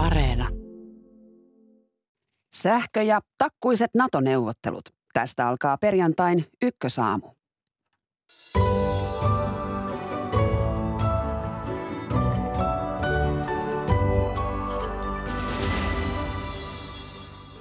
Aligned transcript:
Areena. 0.00 0.48
Sähkö- 2.54 3.02
ja 3.02 3.20
takkuiset 3.38 3.90
NATO-neuvottelut. 3.94 4.82
Tästä 5.12 5.48
alkaa 5.48 5.78
perjantain 5.78 6.44
ykkösaamu. 6.62 7.26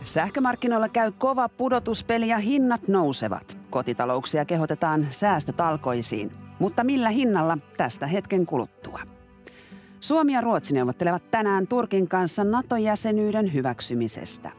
Sähkömarkkinoilla 0.03 0.89
käy 0.89 1.11
kova 1.17 1.49
pudotuspeli 1.49 2.27
ja 2.27 2.37
hinnat 2.37 2.87
nousevat. 2.87 3.57
Kotitalouksia 3.69 4.45
kehotetaan 4.45 5.07
säästötalkoisiin. 5.09 6.31
Mutta 6.59 6.83
millä 6.83 7.09
hinnalla 7.09 7.57
tästä 7.77 8.07
hetken 8.07 8.45
kuluttua? 8.45 9.18
Suomi 10.09 10.33
ja 10.33 10.41
Ruotsi 10.41 10.73
neuvottelevat 10.73 11.31
tänään 11.31 11.67
Turkin 11.67 12.07
kanssa 12.07 12.43
NATO-jäsenyyden 12.43 13.53
hyväksymisestä. 13.53 14.51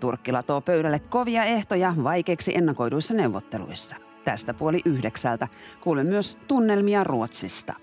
Turkki 0.00 0.32
latoo 0.32 0.60
pöydälle 0.60 0.98
kovia 0.98 1.44
ehtoja 1.44 1.94
vaikeiksi 2.02 2.56
ennakoiduissa 2.56 3.14
neuvotteluissa. 3.14 3.96
Tästä 4.24 4.54
puoli 4.54 4.80
yhdeksältä 4.84 5.48
kuulen 5.80 6.08
myös 6.08 6.38
tunnelmia 6.48 7.04
Ruotsista. 7.04 7.74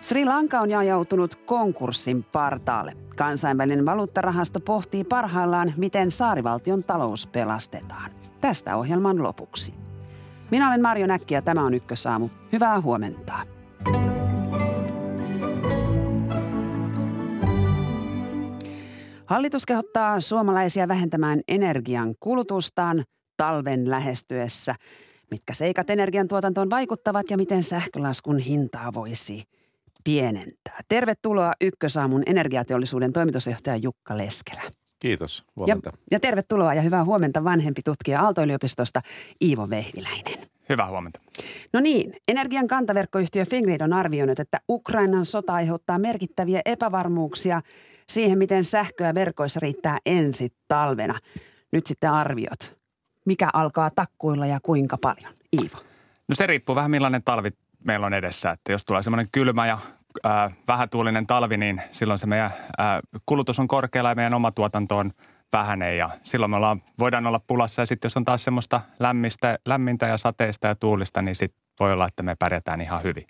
Sri 0.00 0.24
Lanka 0.24 0.60
on 0.60 0.74
ajautunut 0.76 1.34
konkurssin 1.34 2.24
partaalle. 2.24 2.92
Kansainvälinen 3.16 3.86
valuuttarahasto 3.86 4.60
pohtii 4.60 5.04
parhaillaan, 5.04 5.74
miten 5.76 6.10
saarivaltion 6.10 6.84
talous 6.84 7.26
pelastetaan. 7.26 8.10
Tästä 8.40 8.76
ohjelman 8.76 9.22
lopuksi. 9.22 9.74
Minä 10.50 10.68
olen 10.68 10.82
Marjo 10.82 11.06
Näkki 11.06 11.34
ja 11.34 11.42
tämä 11.42 11.64
on 11.64 11.74
Ykkösaamu. 11.74 12.28
Hyvää 12.52 12.80
huomenta. 12.80 13.53
Hallitus 19.26 19.66
kehottaa 19.66 20.20
suomalaisia 20.20 20.88
vähentämään 20.88 21.40
energian 21.48 22.14
kulutustaan 22.20 23.04
talven 23.36 23.90
lähestyessä. 23.90 24.74
Mitkä 25.30 25.54
seikat 25.54 25.90
energiantuotantoon 25.90 26.70
vaikuttavat 26.70 27.30
ja 27.30 27.36
miten 27.36 27.62
sähkölaskun 27.62 28.38
hintaa 28.38 28.94
voisi 28.94 29.42
pienentää. 30.04 30.80
Tervetuloa 30.88 31.52
Ykkösaamun 31.60 32.22
energiateollisuuden 32.26 33.12
toimitusjohtaja 33.12 33.76
Jukka 33.76 34.16
Leskelä. 34.16 34.62
Kiitos, 34.98 35.44
huomenta. 35.56 35.90
Ja, 35.90 35.98
ja 36.10 36.20
tervetuloa 36.20 36.74
ja 36.74 36.82
hyvää 36.82 37.04
huomenta 37.04 37.44
vanhempi 37.44 37.82
tutkija 37.82 38.20
Aalto-yliopistosta 38.20 39.00
Iivo 39.44 39.70
Vehviläinen. 39.70 40.38
Hyvää 40.68 40.90
huomenta. 40.90 41.20
No 41.72 41.80
niin, 41.80 42.16
energian 42.28 42.68
kantaverkkoyhtiö 42.68 43.44
Fingrid 43.44 43.80
on 43.80 43.92
arvioinut, 43.92 44.40
että 44.40 44.60
Ukrainan 44.68 45.26
sota 45.26 45.54
aiheuttaa 45.54 45.98
merkittäviä 45.98 46.60
epävarmuuksia 46.64 47.62
siihen, 48.08 48.38
miten 48.38 48.64
sähköä 48.64 49.14
verkoissa 49.14 49.60
riittää 49.60 49.98
ensi 50.06 50.54
talvena. 50.68 51.18
Nyt 51.72 51.86
sitten 51.86 52.10
arviot. 52.10 52.78
Mikä 53.26 53.50
alkaa 53.52 53.90
takkuilla 53.90 54.46
ja 54.46 54.58
kuinka 54.62 54.98
paljon? 55.00 55.32
Iivo. 55.62 55.76
No 56.28 56.34
se 56.34 56.46
riippuu 56.46 56.74
vähän 56.74 56.90
millainen 56.90 57.22
talvi 57.24 57.50
meillä 57.84 58.06
on 58.06 58.14
edessä. 58.14 58.50
Että 58.50 58.72
jos 58.72 58.84
tulee 58.84 59.02
semmoinen 59.02 59.28
kylmä 59.32 59.66
ja 59.66 59.78
ää, 60.24 60.50
vähätuulinen 60.68 61.26
talvi, 61.26 61.56
niin 61.56 61.82
silloin 61.92 62.18
se 62.18 62.26
meidän 62.26 62.50
ää, 62.78 63.00
kulutus 63.26 63.58
on 63.58 63.68
korkealla 63.68 64.10
ja 64.10 64.14
meidän 64.14 64.34
oma 64.34 64.50
tuotanto 64.50 64.96
on 64.96 65.12
vähäinen 65.52 65.98
ja 65.98 66.10
silloin 66.22 66.50
me 66.50 66.56
ollaan, 66.56 66.82
voidaan 66.98 67.26
olla 67.26 67.40
pulassa 67.46 67.82
ja 67.82 67.86
sitten 67.86 68.06
jos 68.06 68.16
on 68.16 68.24
taas 68.24 68.44
semmoista 68.44 68.80
lämmistä, 69.00 69.58
lämmintä 69.66 70.06
ja 70.06 70.18
sateista 70.18 70.66
ja 70.66 70.74
tuulista, 70.74 71.22
niin 71.22 71.34
sitten 71.34 71.62
voi 71.80 71.92
olla, 71.92 72.06
että 72.06 72.22
me 72.22 72.34
pärjätään 72.34 72.80
ihan 72.80 73.02
hyvin. 73.02 73.26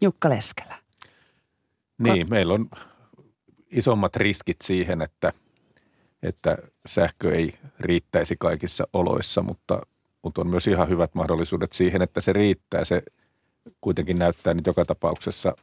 Jukka 0.00 0.28
Leskelä. 0.28 0.74
Niin, 1.98 2.26
meillä 2.30 2.54
on 2.54 2.70
isommat 3.72 4.16
riskit 4.16 4.60
siihen, 4.62 5.02
että, 5.02 5.32
että 6.22 6.56
sähkö 6.86 7.34
ei 7.34 7.52
riittäisi 7.80 8.36
kaikissa 8.38 8.88
oloissa, 8.92 9.42
mutta, 9.42 9.80
mutta 10.22 10.40
on 10.40 10.48
myös 10.48 10.66
ihan 10.66 10.88
hyvät 10.88 11.14
mahdollisuudet 11.14 11.72
siihen, 11.72 12.02
että 12.02 12.20
se 12.20 12.32
riittää. 12.32 12.84
Se 12.84 13.02
kuitenkin 13.80 14.18
näyttää 14.18 14.54
nyt 14.54 14.66
joka 14.66 14.84
tapauksessa 14.84 15.56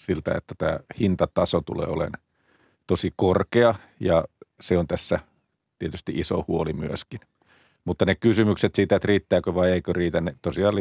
siltä, 0.00 0.34
että 0.36 0.54
tämä 0.58 0.78
hintataso 1.00 1.60
tulee 1.60 1.86
olemaan 1.86 2.22
tosi 2.86 3.12
korkea 3.16 3.74
ja 4.00 4.24
se 4.60 4.78
on 4.78 4.86
tässä 4.86 5.18
tietysti 5.78 6.12
iso 6.14 6.44
huoli 6.48 6.72
myöskin. 6.72 7.20
Mutta 7.84 8.04
ne 8.04 8.14
kysymykset 8.14 8.74
siitä, 8.74 8.96
että 8.96 9.06
riittääkö 9.06 9.54
vai 9.54 9.70
eikö 9.70 9.92
riitä, 9.92 10.20
ne 10.20 10.36
tosiaan 10.42 10.74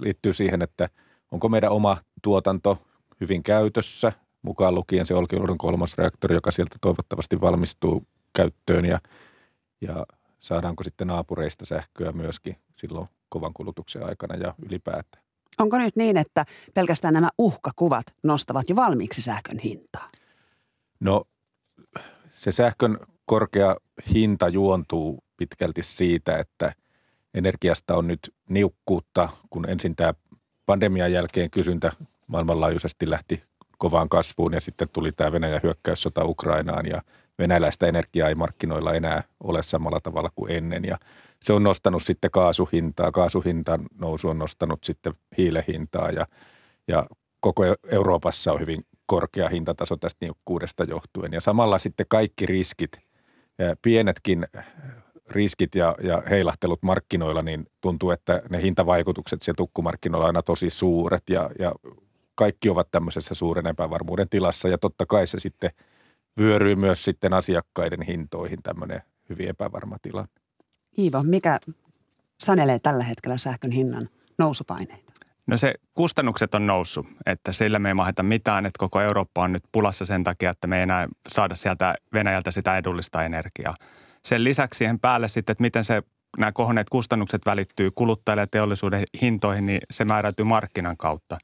liittyy 0.00 0.32
siihen, 0.32 0.62
että 0.62 0.88
onko 1.30 1.48
meidän 1.48 1.70
oma 1.70 1.96
tuotanto 2.22 2.82
hyvin 3.20 3.42
käytössä, 3.42 4.12
mukaan 4.42 4.74
lukien 4.74 5.06
se 5.06 5.14
Olkiluodon 5.14 5.58
kolmas 5.58 5.94
reaktori, 5.98 6.34
joka 6.34 6.50
sieltä 6.50 6.76
toivottavasti 6.80 7.40
valmistuu 7.40 8.02
käyttöön 8.32 8.84
ja, 8.84 9.00
ja 9.80 10.06
saadaanko 10.38 10.84
sitten 10.84 11.06
naapureista 11.06 11.66
sähköä 11.66 12.12
myöskin 12.12 12.56
silloin 12.76 13.08
kovan 13.28 13.52
kulutuksen 13.54 14.06
aikana 14.06 14.34
ja 14.34 14.54
ylipäätään. 14.66 15.24
Onko 15.58 15.78
nyt 15.78 15.96
niin, 15.96 16.16
että 16.16 16.44
pelkästään 16.74 17.14
nämä 17.14 17.28
uhkakuvat 17.38 18.06
nostavat 18.22 18.68
jo 18.68 18.76
valmiiksi 18.76 19.22
sähkön 19.22 19.58
hintaa? 19.58 20.10
No 21.00 21.24
se 22.30 22.52
sähkön 22.52 22.98
korkea 23.24 23.76
hinta 24.14 24.48
juontuu 24.48 25.24
pitkälti 25.36 25.82
siitä, 25.82 26.38
että 26.38 26.72
energiasta 27.34 27.96
on 27.96 28.06
nyt 28.06 28.34
niukkuutta, 28.48 29.28
kun 29.50 29.68
ensin 29.68 29.96
tämä 29.96 30.14
pandemian 30.66 31.12
jälkeen 31.12 31.50
kysyntä 31.50 31.92
maailmanlaajuisesti 32.26 33.10
lähti 33.10 33.42
kovaan 33.78 34.08
kasvuun 34.08 34.52
ja 34.52 34.60
sitten 34.60 34.88
tuli 34.92 35.12
tämä 35.12 35.32
Venäjän 35.32 35.60
hyökkäyssota 35.62 36.24
Ukrainaan 36.24 36.86
ja 36.86 37.02
venäläistä 37.38 37.86
energiaa 37.86 38.28
ei 38.28 38.34
markkinoilla 38.34 38.94
enää 38.94 39.22
ole 39.40 39.62
samalla 39.62 40.00
tavalla 40.00 40.28
kuin 40.34 40.52
ennen 40.52 40.84
ja 40.84 40.98
se 41.42 41.52
on 41.52 41.62
nostanut 41.62 42.02
sitten 42.02 42.30
kaasuhintaa. 42.30 43.12
Kaasuhintan 43.12 43.86
nousu 44.00 44.28
on 44.28 44.38
nostanut 44.38 44.84
sitten 44.84 45.12
hiilehintaa 45.38 46.10
ja, 46.10 46.26
ja 46.88 47.06
koko 47.40 47.62
Euroopassa 47.90 48.52
on 48.52 48.60
hyvin 48.60 48.84
korkea 49.06 49.48
hintataso 49.48 49.96
tästä 49.96 50.26
niukkuudesta 50.26 50.84
johtuen. 50.84 51.32
Ja 51.32 51.40
samalla 51.40 51.78
sitten 51.78 52.06
kaikki 52.08 52.46
riskit, 52.46 52.92
pienetkin 53.82 54.46
riskit 55.30 55.74
ja, 55.74 55.94
ja 56.02 56.22
heilahtelut 56.30 56.82
markkinoilla, 56.82 57.42
niin 57.42 57.66
tuntuu, 57.80 58.10
että 58.10 58.42
ne 58.50 58.62
hintavaikutukset 58.62 59.42
siellä 59.42 59.56
tukkumarkkinoilla 59.56 60.24
on 60.24 60.28
aina 60.28 60.42
tosi 60.42 60.70
suuret 60.70 61.22
ja, 61.30 61.50
ja 61.58 61.72
kaikki 62.38 62.70
ovat 62.70 62.90
tämmöisessä 62.90 63.34
suuren 63.34 63.66
epävarmuuden 63.66 64.28
tilassa 64.28 64.68
ja 64.68 64.78
totta 64.78 65.06
kai 65.06 65.26
se 65.26 65.38
sitten 65.38 65.70
vyöryy 66.40 66.76
myös 66.76 67.04
sitten 67.04 67.32
asiakkaiden 67.32 68.02
hintoihin 68.02 68.62
tämmöinen 68.62 69.02
hyvin 69.28 69.48
epävarma 69.48 69.96
tilanne. 70.02 70.30
Iivo, 70.98 71.22
mikä 71.22 71.60
sanelee 72.40 72.78
tällä 72.78 73.04
hetkellä 73.04 73.36
sähkön 73.36 73.70
hinnan 73.70 74.08
nousupaineita? 74.38 75.12
No 75.46 75.56
se 75.56 75.74
kustannukset 75.94 76.54
on 76.54 76.66
noussut, 76.66 77.06
että 77.26 77.52
sillä 77.52 77.78
me 77.78 77.88
ei 77.90 77.94
maheta 77.94 78.22
mitään, 78.22 78.66
että 78.66 78.78
koko 78.78 79.00
Eurooppa 79.00 79.42
on 79.42 79.52
nyt 79.52 79.64
pulassa 79.72 80.04
sen 80.04 80.24
takia, 80.24 80.50
että 80.50 80.66
me 80.66 80.76
ei 80.76 80.82
enää 80.82 81.08
saada 81.28 81.54
sieltä 81.54 81.94
Venäjältä 82.12 82.50
sitä 82.50 82.76
edullista 82.76 83.24
energiaa. 83.24 83.74
Sen 84.24 84.44
lisäksi 84.44 84.78
siihen 84.78 85.00
päälle 85.00 85.28
sitten, 85.28 85.52
että 85.52 85.62
miten 85.62 85.84
se 85.84 86.02
nämä 86.38 86.52
kohonneet 86.52 86.88
kustannukset 86.90 87.42
välittyy 87.46 87.90
kuluttajille 87.90 88.42
ja 88.42 88.46
teollisuuden 88.46 89.04
hintoihin, 89.22 89.66
niin 89.66 89.80
se 89.90 90.04
määräytyy 90.04 90.44
markkinan 90.44 90.96
kautta. 90.96 91.38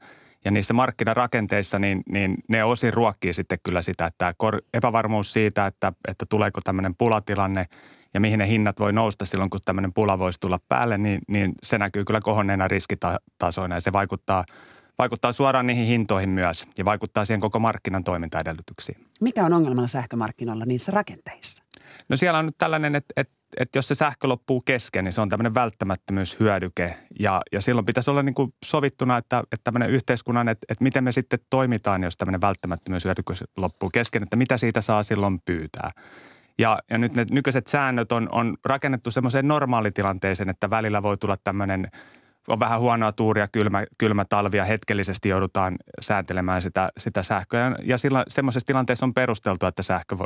Ja 0.45 0.51
niissä 0.51 0.73
markkinarakenteissa, 0.73 1.79
niin, 1.79 2.03
niin 2.09 2.37
ne 2.49 2.63
osin 2.63 2.93
ruokkii 2.93 3.33
sitten 3.33 3.59
kyllä 3.63 3.81
sitä, 3.81 4.05
että 4.05 4.33
tämä 4.37 4.59
epävarmuus 4.73 5.33
siitä, 5.33 5.65
että, 5.65 5.93
että 6.07 6.25
tuleeko 6.29 6.61
tämmöinen 6.63 6.95
pulatilanne 6.95 7.65
ja 8.13 8.19
mihin 8.19 8.39
ne 8.39 8.47
hinnat 8.47 8.79
voi 8.79 8.93
nousta 8.93 9.25
silloin, 9.25 9.49
kun 9.49 9.59
tämmöinen 9.65 9.93
pula 9.93 10.19
voisi 10.19 10.39
tulla 10.39 10.59
päälle, 10.69 10.97
niin, 10.97 11.21
niin 11.27 11.53
se 11.63 11.77
näkyy 11.77 12.05
kyllä 12.05 12.21
kohonneena 12.21 12.67
riskitasoina 12.67 13.75
ja 13.75 13.81
se 13.81 13.93
vaikuttaa, 13.93 14.45
vaikuttaa 14.97 15.33
suoraan 15.33 15.67
niihin 15.67 15.85
hintoihin 15.85 16.29
myös 16.29 16.67
ja 16.77 16.85
vaikuttaa 16.85 17.25
siihen 17.25 17.41
koko 17.41 17.59
markkinan 17.59 18.03
toimintaedellytyksiin. 18.03 18.97
Mikä 19.21 19.45
on 19.45 19.53
ongelmana 19.53 19.87
sähkömarkkinoilla 19.87 20.65
niissä 20.65 20.91
rakenteissa? 20.91 21.64
No 22.09 22.17
siellä 22.17 22.39
on 22.39 22.45
nyt 22.45 22.57
tällainen, 22.57 22.95
että, 22.95 23.13
että, 23.17 23.33
että 23.59 23.77
jos 23.77 23.87
se 23.87 23.95
sähkö 23.95 24.27
loppuu 24.27 24.61
kesken, 24.61 25.05
niin 25.05 25.13
se 25.13 25.21
on 25.21 25.29
tämmöinen 25.29 25.53
välttämättömyyshyödyke 25.53 26.97
ja, 27.19 27.41
ja 27.51 27.61
silloin 27.61 27.85
pitäisi 27.85 28.11
olla 28.11 28.23
niin 28.23 28.35
kuin 28.35 28.53
sovittuna, 28.65 29.17
että, 29.17 29.39
että 29.39 29.63
tämmöinen 29.63 29.89
yhteiskunnan, 29.89 30.47
että, 30.47 30.65
että 30.69 30.83
miten 30.83 31.03
me 31.03 31.11
sitten 31.11 31.39
toimitaan, 31.49 32.03
jos 32.03 32.17
tämmöinen 32.17 32.41
välttämättömyyshyödyke 32.41 33.33
loppuu 33.57 33.89
kesken, 33.89 34.23
että 34.23 34.35
mitä 34.35 34.57
siitä 34.57 34.81
saa 34.81 35.03
silloin 35.03 35.39
pyytää. 35.45 35.91
Ja, 36.57 36.79
ja 36.89 36.97
nyt 36.97 37.13
ne 37.13 37.25
nykyiset 37.31 37.67
säännöt 37.67 38.11
on, 38.11 38.29
on 38.31 38.57
rakennettu 38.65 39.11
semmoiseen 39.11 39.47
normaalitilanteeseen, 39.47 40.49
että 40.49 40.69
välillä 40.69 41.03
voi 41.03 41.17
tulla 41.17 41.37
tämmöinen 41.37 41.91
on 42.47 42.59
vähän 42.59 42.79
huonoa 42.79 43.11
tuuria, 43.11 43.47
kylmä, 43.47 43.85
kylmä 43.97 44.25
talvi 44.25 44.57
ja 44.57 44.65
hetkellisesti 44.65 45.29
joudutaan 45.29 45.75
sääntelemään 46.01 46.61
sitä, 46.61 46.89
sitä 46.97 47.23
sähköä. 47.23 47.75
Ja 47.83 47.97
silloin 47.97 48.25
semmoisessa 48.27 48.67
tilanteessa 48.67 49.05
on 49.05 49.13
perusteltu, 49.13 49.65
että 49.65 49.83
sähkö 49.83 50.17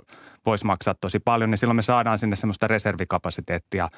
voisi 0.45 0.65
maksaa 0.65 0.93
tosi 0.93 1.19
paljon, 1.19 1.51
niin 1.51 1.57
silloin 1.57 1.75
me 1.75 1.81
saadaan 1.81 2.19
sinne 2.19 2.35
semmoista 2.35 2.67
reservikapasiteettia, 2.67 3.89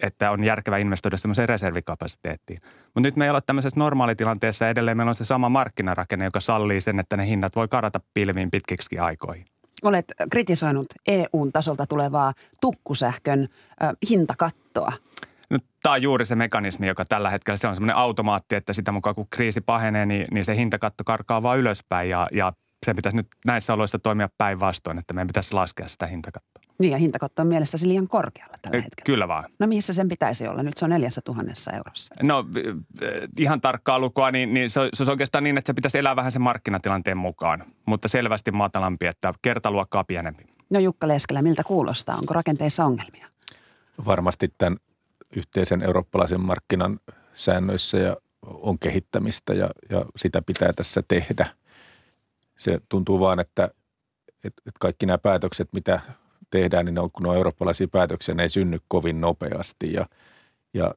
että 0.00 0.30
on 0.30 0.44
järkevä 0.44 0.78
investoida 0.78 1.16
semmoiseen 1.16 1.48
reservikapasiteettiin. 1.48 2.58
Mutta 2.84 3.00
nyt 3.00 3.16
me 3.16 3.24
ei 3.24 3.30
ole 3.30 3.40
tämmöisessä 3.40 3.80
normaalitilanteessa 3.80 4.68
edelleen. 4.68 4.96
Meillä 4.96 5.10
on 5.10 5.16
se 5.16 5.24
sama 5.24 5.48
markkinarakenne, 5.48 6.24
joka 6.24 6.40
sallii 6.40 6.80
sen, 6.80 7.00
että 7.00 7.16
ne 7.16 7.26
hinnat 7.26 7.56
voi 7.56 7.68
karata 7.68 8.00
pilviin 8.14 8.50
pitkiksi 8.50 8.98
aikoihin 8.98 9.46
olet 9.82 10.04
kritisoinut 10.30 10.86
EUn 11.06 11.52
tasolta 11.52 11.86
tulevaa 11.86 12.32
tukkusähkön 12.60 13.40
äh, 13.82 13.90
hintakattoa. 14.10 14.92
Tämä 15.82 15.92
on 15.92 16.02
juuri 16.02 16.24
se 16.24 16.36
mekanismi, 16.36 16.86
joka 16.86 17.04
tällä 17.04 17.30
hetkellä 17.30 17.56
se 17.56 17.66
on 17.66 17.74
semmoinen 17.74 17.96
automaatti, 17.96 18.54
että 18.54 18.72
sitä 18.72 18.92
mukaan 18.92 19.14
kun 19.14 19.26
kriisi 19.30 19.60
pahenee, 19.60 20.06
niin, 20.06 20.26
niin 20.30 20.44
se 20.44 20.56
hintakatto 20.56 21.04
karkaa 21.04 21.42
vaan 21.42 21.58
ylöspäin 21.58 22.10
ja, 22.10 22.28
ja 22.32 22.52
se 22.86 22.94
pitäisi 22.94 23.16
nyt 23.16 23.26
näissä 23.46 23.72
oloissa 23.72 23.98
toimia 23.98 24.28
päinvastoin, 24.38 24.98
että 24.98 25.14
meidän 25.14 25.26
pitäisi 25.26 25.54
laskea 25.54 25.88
sitä 25.88 26.06
hintakattoa. 26.06 26.62
Niin 26.78 26.92
ja 26.92 26.98
hintakatto 26.98 27.42
on 27.42 27.48
mielestäsi 27.48 27.88
liian 27.88 28.08
korkealla 28.08 28.54
tällä 28.62 28.76
hetkellä. 28.76 29.06
Kyllä 29.06 29.28
vaan. 29.28 29.44
No 29.58 29.66
missä 29.66 29.92
sen 29.92 30.08
pitäisi 30.08 30.48
olla? 30.48 30.62
Nyt 30.62 30.76
se 30.76 30.84
on 30.84 30.90
neljässä 30.90 31.20
tuhannessa 31.24 31.72
eurossa. 31.72 32.14
No 32.22 32.44
ihan 33.38 33.60
tarkkaa 33.60 33.98
lukua, 33.98 34.30
niin, 34.30 34.54
niin 34.54 34.70
se, 34.70 34.88
se 34.94 35.02
on 35.02 35.08
oikeastaan 35.08 35.44
niin, 35.44 35.58
että 35.58 35.68
se 35.68 35.74
pitäisi 35.74 35.98
elää 35.98 36.16
vähän 36.16 36.32
sen 36.32 36.42
markkinatilanteen 36.42 37.16
mukaan, 37.16 37.64
mutta 37.86 38.08
selvästi 38.08 38.50
matalampi, 38.52 39.06
että 39.06 39.34
kertaluokkaa 39.42 40.04
pienempi. 40.04 40.44
No 40.70 40.80
Jukka 40.80 41.08
Leskelä, 41.08 41.42
miltä 41.42 41.64
kuulostaa? 41.64 42.16
Onko 42.16 42.34
rakenteissa 42.34 42.84
ongelmia? 42.84 43.26
Varmasti 44.06 44.48
tämän 44.58 44.78
yhteisen 45.36 45.82
eurooppalaisen 45.82 46.40
markkinan 46.40 47.00
säännöissä 47.34 47.98
ja 47.98 48.16
on 48.46 48.78
kehittämistä 48.78 49.54
ja, 49.54 49.70
ja 49.90 50.06
sitä 50.16 50.42
pitää 50.42 50.72
tässä 50.72 51.02
tehdä. 51.08 51.46
Se 52.58 52.80
tuntuu 52.88 53.20
vaan, 53.20 53.40
että, 53.40 53.70
että 54.44 54.70
kaikki 54.80 55.06
nämä 55.06 55.18
päätökset, 55.18 55.68
mitä 55.72 56.00
tehdään, 56.50 56.84
niin 56.84 56.94
ne 56.94 57.00
on, 57.00 57.10
kun 57.10 57.22
ne 57.22 57.28
on 57.28 57.36
eurooppalaisia 57.36 57.88
päätöksiä, 57.88 58.34
ne 58.34 58.42
ei 58.42 58.48
synny 58.48 58.78
kovin 58.88 59.20
nopeasti. 59.20 59.92
Ja, 59.92 60.06
ja, 60.74 60.94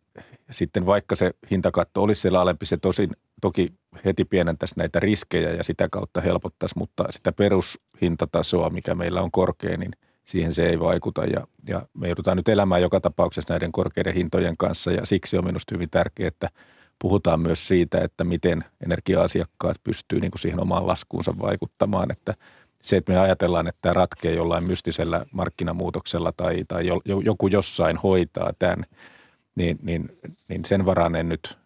ja 0.47 0.53
sitten 0.53 0.85
vaikka 0.85 1.15
se 1.15 1.31
hintakatto 1.51 2.03
olisi 2.03 2.21
siellä 2.21 2.41
alempi, 2.41 2.65
se 2.65 2.77
tosin, 2.77 3.09
toki 3.41 3.73
heti 4.05 4.25
pienentäisi 4.25 4.75
näitä 4.77 4.99
riskejä 4.99 5.49
ja 5.49 5.63
sitä 5.63 5.89
kautta 5.89 6.21
helpottaisi, 6.21 6.77
mutta 6.77 7.05
sitä 7.09 7.31
perushintatasoa, 7.31 8.69
mikä 8.69 8.95
meillä 8.95 9.21
on 9.21 9.31
korkea, 9.31 9.77
niin 9.77 9.91
siihen 10.25 10.53
se 10.53 10.69
ei 10.69 10.79
vaikuta. 10.79 11.25
Ja, 11.25 11.47
ja 11.67 11.87
me 11.93 12.07
joudutaan 12.07 12.37
nyt 12.37 12.49
elämään 12.49 12.81
joka 12.81 13.01
tapauksessa 13.01 13.53
näiden 13.53 13.71
korkeiden 13.71 14.13
hintojen 14.13 14.57
kanssa 14.57 14.91
ja 14.91 15.05
siksi 15.05 15.37
on 15.37 15.45
minusta 15.45 15.75
hyvin 15.75 15.89
tärkeää, 15.89 16.27
että 16.27 16.49
puhutaan 17.01 17.39
myös 17.39 17.67
siitä, 17.67 18.01
että 18.01 18.23
miten 18.23 18.65
energia-asiakkaat 18.85 19.77
pystyy 19.83 20.19
niin 20.19 20.31
kuin 20.31 20.41
siihen 20.41 20.61
omaan 20.61 20.87
laskuunsa 20.87 21.33
vaikuttamaan, 21.39 22.11
että– 22.11 22.33
se, 22.85 22.97
että 22.97 23.11
me 23.11 23.19
ajatellaan, 23.19 23.67
että 23.67 23.79
tämä 23.81 23.93
ratkee 23.93 24.33
jollain 24.33 24.67
mystisellä 24.67 25.25
markkinamuutoksella 25.31 26.31
tai, 26.37 26.65
tai 26.67 26.85
joku 27.25 27.47
jossain 27.47 27.97
hoitaa 27.97 28.51
tämän, 28.59 28.85
niin, 29.55 29.79
niin, 29.81 30.17
niin 30.49 30.65
sen 30.65 30.85
varaan 30.85 31.15
en 31.15 31.29
nyt 31.29 31.57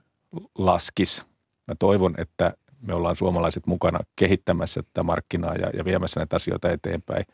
laskis. 0.57 1.25
Mä 1.67 1.75
toivon, 1.79 2.15
että 2.17 2.53
me 2.81 2.93
ollaan 2.93 3.15
suomalaiset 3.15 3.67
mukana 3.67 3.99
kehittämässä 4.15 4.83
tätä 4.83 5.03
markkinaa 5.03 5.55
ja, 5.55 5.69
ja 5.73 5.85
viemässä 5.85 6.19
näitä 6.19 6.35
asioita 6.35 6.69
eteenpäin. 6.69 7.25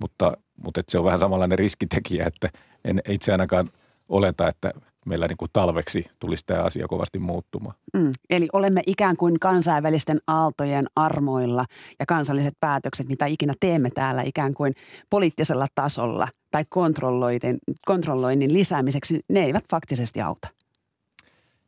Mutta, 0.00 0.36
mutta 0.64 0.80
että 0.80 0.92
se 0.92 0.98
on 0.98 1.04
vähän 1.04 1.18
samanlainen 1.18 1.58
riskitekijä, 1.58 2.26
että 2.26 2.48
en 2.84 3.02
itse 3.08 3.32
ainakaan 3.32 3.68
oleta, 4.08 4.48
että 4.48 4.72
meillä 5.04 5.26
niin 5.26 5.36
kuin 5.36 5.50
talveksi 5.52 6.06
tulisi 6.18 6.44
tämä 6.46 6.62
asia 6.62 6.88
kovasti 6.88 7.18
muuttumaan. 7.18 7.74
Mm, 7.94 8.12
eli 8.30 8.48
olemme 8.52 8.82
ikään 8.86 9.16
kuin 9.16 9.40
kansainvälisten 9.40 10.18
aaltojen 10.26 10.86
armoilla 10.96 11.64
ja 11.98 12.06
kansalliset 12.06 12.54
päätökset, 12.60 13.08
mitä 13.08 13.26
ikinä 13.26 13.54
teemme 13.60 13.90
täällä 13.90 14.22
ikään 14.22 14.54
kuin 14.54 14.74
poliittisella 15.10 15.66
tasolla 15.74 16.28
tai 16.50 16.64
kontrolloinnin, 16.68 17.58
kontrolloinnin 17.86 18.52
lisäämiseksi, 18.52 19.20
ne 19.28 19.40
eivät 19.40 19.64
faktisesti 19.70 20.20
auta. 20.20 20.48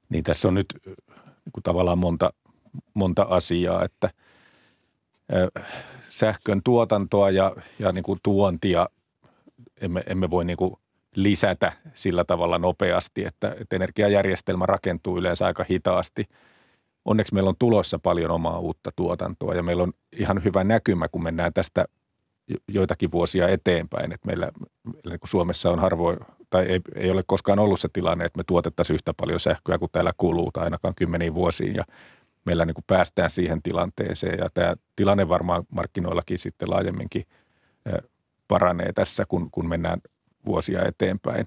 Niin 0.08 0.24
tässä 0.24 0.48
on 0.48 0.54
nyt 0.54 0.66
niin 0.86 1.52
kuin 1.52 1.62
tavallaan 1.62 1.98
monta, 1.98 2.32
monta 2.94 3.22
asiaa, 3.22 3.84
että 3.84 4.10
sähkön 6.10 6.60
tuotantoa 6.64 7.30
ja, 7.30 7.56
ja 7.78 7.92
niin 7.92 8.02
kuin 8.02 8.18
tuontia 8.22 8.88
emme, 9.80 10.02
emme 10.06 10.30
voi 10.30 10.44
niin 10.44 10.56
kuin 10.56 10.74
lisätä 11.14 11.72
sillä 11.94 12.24
tavalla 12.24 12.58
nopeasti, 12.58 13.24
että, 13.24 13.56
että 13.60 13.76
energiajärjestelmä 13.76 14.66
rakentuu 14.66 15.18
yleensä 15.18 15.46
aika 15.46 15.64
hitaasti. 15.70 16.28
Onneksi 17.04 17.34
meillä 17.34 17.48
on 17.48 17.56
tulossa 17.58 17.98
paljon 17.98 18.30
omaa 18.30 18.58
uutta 18.58 18.90
tuotantoa 18.96 19.54
ja 19.54 19.62
meillä 19.62 19.82
on 19.82 19.92
ihan 20.12 20.44
hyvä 20.44 20.64
näkymä, 20.64 21.08
kun 21.08 21.22
mennään 21.22 21.52
tästä 21.52 21.84
joitakin 22.68 23.12
vuosia 23.12 23.48
eteenpäin. 23.48 24.12
Että 24.12 24.26
meillä, 24.26 24.50
meillä 24.84 25.10
niin 25.10 25.20
Suomessa 25.24 25.70
on 25.70 25.78
harvoin, 25.78 26.18
tai 26.50 26.66
ei, 26.66 26.80
ei 26.94 27.10
ole 27.10 27.22
koskaan 27.26 27.58
ollut 27.58 27.80
se 27.80 27.88
tilanne, 27.92 28.24
että 28.24 28.38
me 28.38 28.44
tuotettaisiin 28.46 28.94
yhtä 28.94 29.14
paljon 29.14 29.40
sähköä 29.40 29.78
kuin 29.78 29.90
täällä 29.92 30.12
kuluu, 30.16 30.50
tai 30.52 30.64
ainakaan 30.64 30.94
kymmeniin 30.94 31.34
vuosiin. 31.34 31.74
Ja 31.74 31.84
meillä 32.50 32.64
niin 32.64 32.74
kuin 32.74 32.84
päästään 32.86 33.30
siihen 33.30 33.62
tilanteeseen. 33.62 34.38
Ja 34.38 34.48
tämä 34.54 34.74
tilanne 34.96 35.28
varmaan 35.28 35.64
markkinoillakin 35.70 36.38
sitten 36.38 36.70
laajemminkin 36.70 37.24
paranee 38.48 38.92
tässä, 38.92 39.24
kun, 39.28 39.50
kun 39.50 39.68
mennään 39.68 40.00
vuosia 40.46 40.84
eteenpäin. 40.84 41.46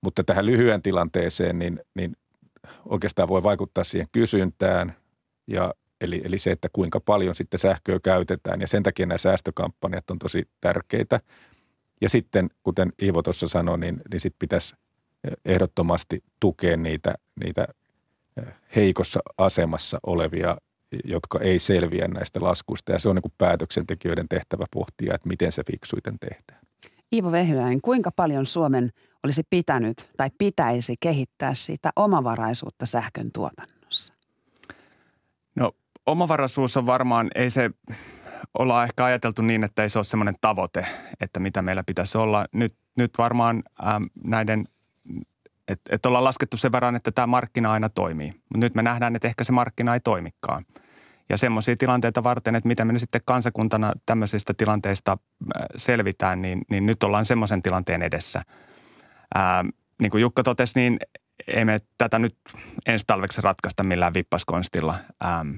Mutta 0.00 0.24
tähän 0.24 0.46
lyhyen 0.46 0.82
tilanteeseen, 0.82 1.58
niin, 1.58 1.80
niin 1.94 2.16
oikeastaan 2.84 3.28
voi 3.28 3.42
vaikuttaa 3.42 3.84
siihen 3.84 4.08
kysyntään 4.12 4.92
ja 5.46 5.74
Eli, 6.00 6.22
eli 6.24 6.38
se, 6.38 6.50
että 6.50 6.68
kuinka 6.72 7.00
paljon 7.00 7.34
sitten 7.34 7.60
sähköä 7.60 7.98
käytetään 8.02 8.60
ja 8.60 8.66
sen 8.66 8.82
takia 8.82 9.06
nämä 9.06 9.18
säästökampanjat 9.18 10.10
on 10.10 10.18
tosi 10.18 10.48
tärkeitä. 10.60 11.20
Ja 12.00 12.08
sitten, 12.08 12.50
kuten 12.62 12.92
Iivo 13.02 13.22
tuossa 13.22 13.48
sanoi, 13.48 13.78
niin, 13.78 14.00
niin 14.12 14.20
sitten 14.20 14.38
pitäisi 14.38 14.76
ehdottomasti 15.44 16.24
tukea 16.40 16.76
niitä, 16.76 17.14
niitä 17.44 17.66
heikossa 18.76 19.20
asemassa 19.38 19.98
olevia, 20.06 20.56
jotka 21.04 21.40
ei 21.40 21.58
selviä 21.58 22.08
näistä 22.08 22.40
laskuista. 22.42 22.92
Ja 22.92 22.98
se 22.98 23.08
on 23.08 23.16
niin 23.16 23.22
kuin 23.22 23.34
päätöksentekijöiden 23.38 24.28
tehtävä 24.28 24.64
pohtia, 24.70 25.14
että 25.14 25.28
miten 25.28 25.52
se 25.52 25.62
fiksuiten 25.70 26.18
tehdään. 26.18 26.60
Iivo 27.12 27.32
Vehyläinen, 27.32 27.80
kuinka 27.80 28.10
paljon 28.10 28.46
Suomen 28.46 28.90
olisi 29.24 29.42
pitänyt 29.50 30.10
tai 30.16 30.30
pitäisi 30.38 30.94
kehittää 31.00 31.54
sitä 31.54 31.90
omavaraisuutta 31.96 32.86
sähkön 32.86 33.32
tuotannossa? 33.32 34.14
No 35.54 35.72
omavaraisuus 36.06 36.76
on 36.76 36.86
varmaan, 36.86 37.30
ei 37.34 37.50
se 37.50 37.70
olla 38.58 38.84
ehkä 38.84 39.04
ajateltu 39.04 39.42
niin, 39.42 39.64
että 39.64 39.82
ei 39.82 39.88
se 39.88 39.98
ole 39.98 40.04
semmoinen 40.04 40.34
tavoite, 40.40 40.86
että 41.20 41.40
mitä 41.40 41.62
meillä 41.62 41.82
pitäisi 41.86 42.18
olla. 42.18 42.46
Nyt, 42.52 42.74
nyt 42.96 43.10
varmaan 43.18 43.62
ähm, 43.86 44.02
näiden, 44.24 44.64
että 45.68 45.94
et 45.94 46.06
ollaan 46.06 46.24
laskettu 46.24 46.56
sen 46.56 46.72
verran, 46.72 46.96
että 46.96 47.12
tämä 47.12 47.26
markkina 47.26 47.72
aina 47.72 47.88
toimii. 47.88 48.28
Mutta 48.28 48.58
nyt 48.58 48.74
me 48.74 48.82
nähdään, 48.82 49.16
että 49.16 49.28
ehkä 49.28 49.44
se 49.44 49.52
markkina 49.52 49.94
ei 49.94 50.00
toimikaan– 50.00 50.64
ja 51.32 51.38
semmoisia 51.38 51.76
tilanteita 51.76 52.24
varten, 52.24 52.54
että 52.54 52.68
miten 52.68 52.86
me 52.86 52.98
sitten 52.98 53.20
kansakuntana 53.24 53.92
tämmöisistä 54.06 54.54
tilanteista 54.54 55.18
selvitään, 55.76 56.42
niin, 56.42 56.62
niin 56.70 56.86
nyt 56.86 57.02
ollaan 57.02 57.24
semmoisen 57.24 57.62
tilanteen 57.62 58.02
edessä. 58.02 58.42
Ää, 59.34 59.64
niin 60.00 60.10
kuin 60.10 60.20
Jukka 60.20 60.42
totesi, 60.42 60.78
niin 60.78 60.98
ei 61.46 61.64
me 61.64 61.78
tätä 61.98 62.18
nyt 62.18 62.36
ensi 62.86 63.04
talveksi 63.06 63.40
ratkaista 63.40 63.82
millään 63.82 64.14
vippaskonstilla. 64.14 64.94
Ähm, 65.24 65.50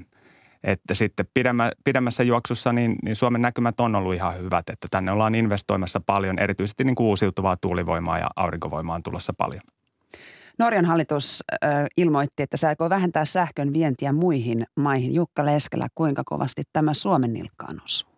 että 0.65 0.95
sitten 0.95 1.27
pidemmä, 1.35 1.73
pidemmässä 1.85 2.23
juoksussa 2.23 2.73
niin, 2.73 2.97
niin 3.03 3.17
Suomen 3.17 3.43
näkymät 3.43 3.81
on 3.81 3.95
ollut 3.95 4.15
ihan 4.15 4.39
hyvät, 4.39 4.69
että 4.71 4.89
tänne 4.91 5.13
ollaan 5.13 5.35
investoimassa 5.35 6.01
paljon, 6.07 6.39
erityisesti 6.39 6.85
niin 6.85 6.95
kuin 6.95 7.07
uusiutuvaa 7.07 7.57
tuulivoimaa 7.57 8.19
ja 8.19 8.31
aurinkovoimaa 8.37 8.97
on 8.97 9.03
tulossa 9.03 9.33
paljon. 9.33 9.63
Norjan 10.59 10.85
hallitus 10.85 11.45
äh, 11.65 11.87
ilmoitti, 11.97 12.43
että 12.43 12.57
se 12.57 12.67
aikoo 12.67 12.91
vähentää 12.91 13.25
sähkön 13.25 13.73
vientiä 13.73 14.13
muihin 14.13 14.67
maihin. 14.77 15.15
Jukka 15.15 15.45
Leskelä, 15.45 15.89
kuinka 15.95 16.23
kovasti 16.25 16.63
tämä 16.73 16.95
Suomen 16.95 17.33
nilkkaan 17.33 17.81
osuu? 17.85 18.11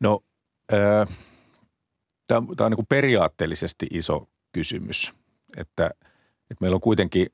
No, 0.00 0.20
tämä 2.26 2.66
on, 2.66 2.70
niin 2.70 2.86
periaatteellisesti 2.88 3.86
iso 3.90 4.28
kysymys, 4.52 5.12
että, 5.56 5.90
että 6.50 6.56
meillä 6.60 6.74
on 6.74 6.80
kuitenkin 6.80 7.26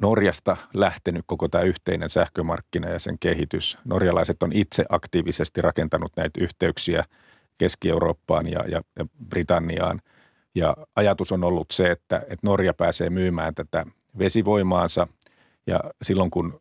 Norjasta 0.00 0.56
lähtenyt 0.74 1.24
koko 1.26 1.48
tämä 1.48 1.64
yhteinen 1.64 2.08
sähkömarkkina 2.08 2.88
ja 2.88 2.98
sen 2.98 3.18
kehitys. 3.18 3.78
Norjalaiset 3.84 4.42
on 4.42 4.52
itse 4.52 4.84
aktiivisesti 4.88 5.62
rakentanut 5.62 6.12
näitä 6.16 6.40
yhteyksiä 6.40 7.04
Keski-Eurooppaan 7.58 8.46
ja, 8.46 8.64
ja, 8.68 8.82
ja 8.98 9.06
Britanniaan– 9.28 10.00
ja 10.56 10.76
ajatus 10.96 11.32
on 11.32 11.44
ollut 11.44 11.66
se, 11.72 11.90
että, 11.90 12.16
että 12.16 12.46
Norja 12.46 12.74
pääsee 12.74 13.10
myymään 13.10 13.54
tätä 13.54 13.86
vesivoimaansa 14.18 15.06
ja 15.66 15.80
silloin 16.02 16.30
kun 16.30 16.60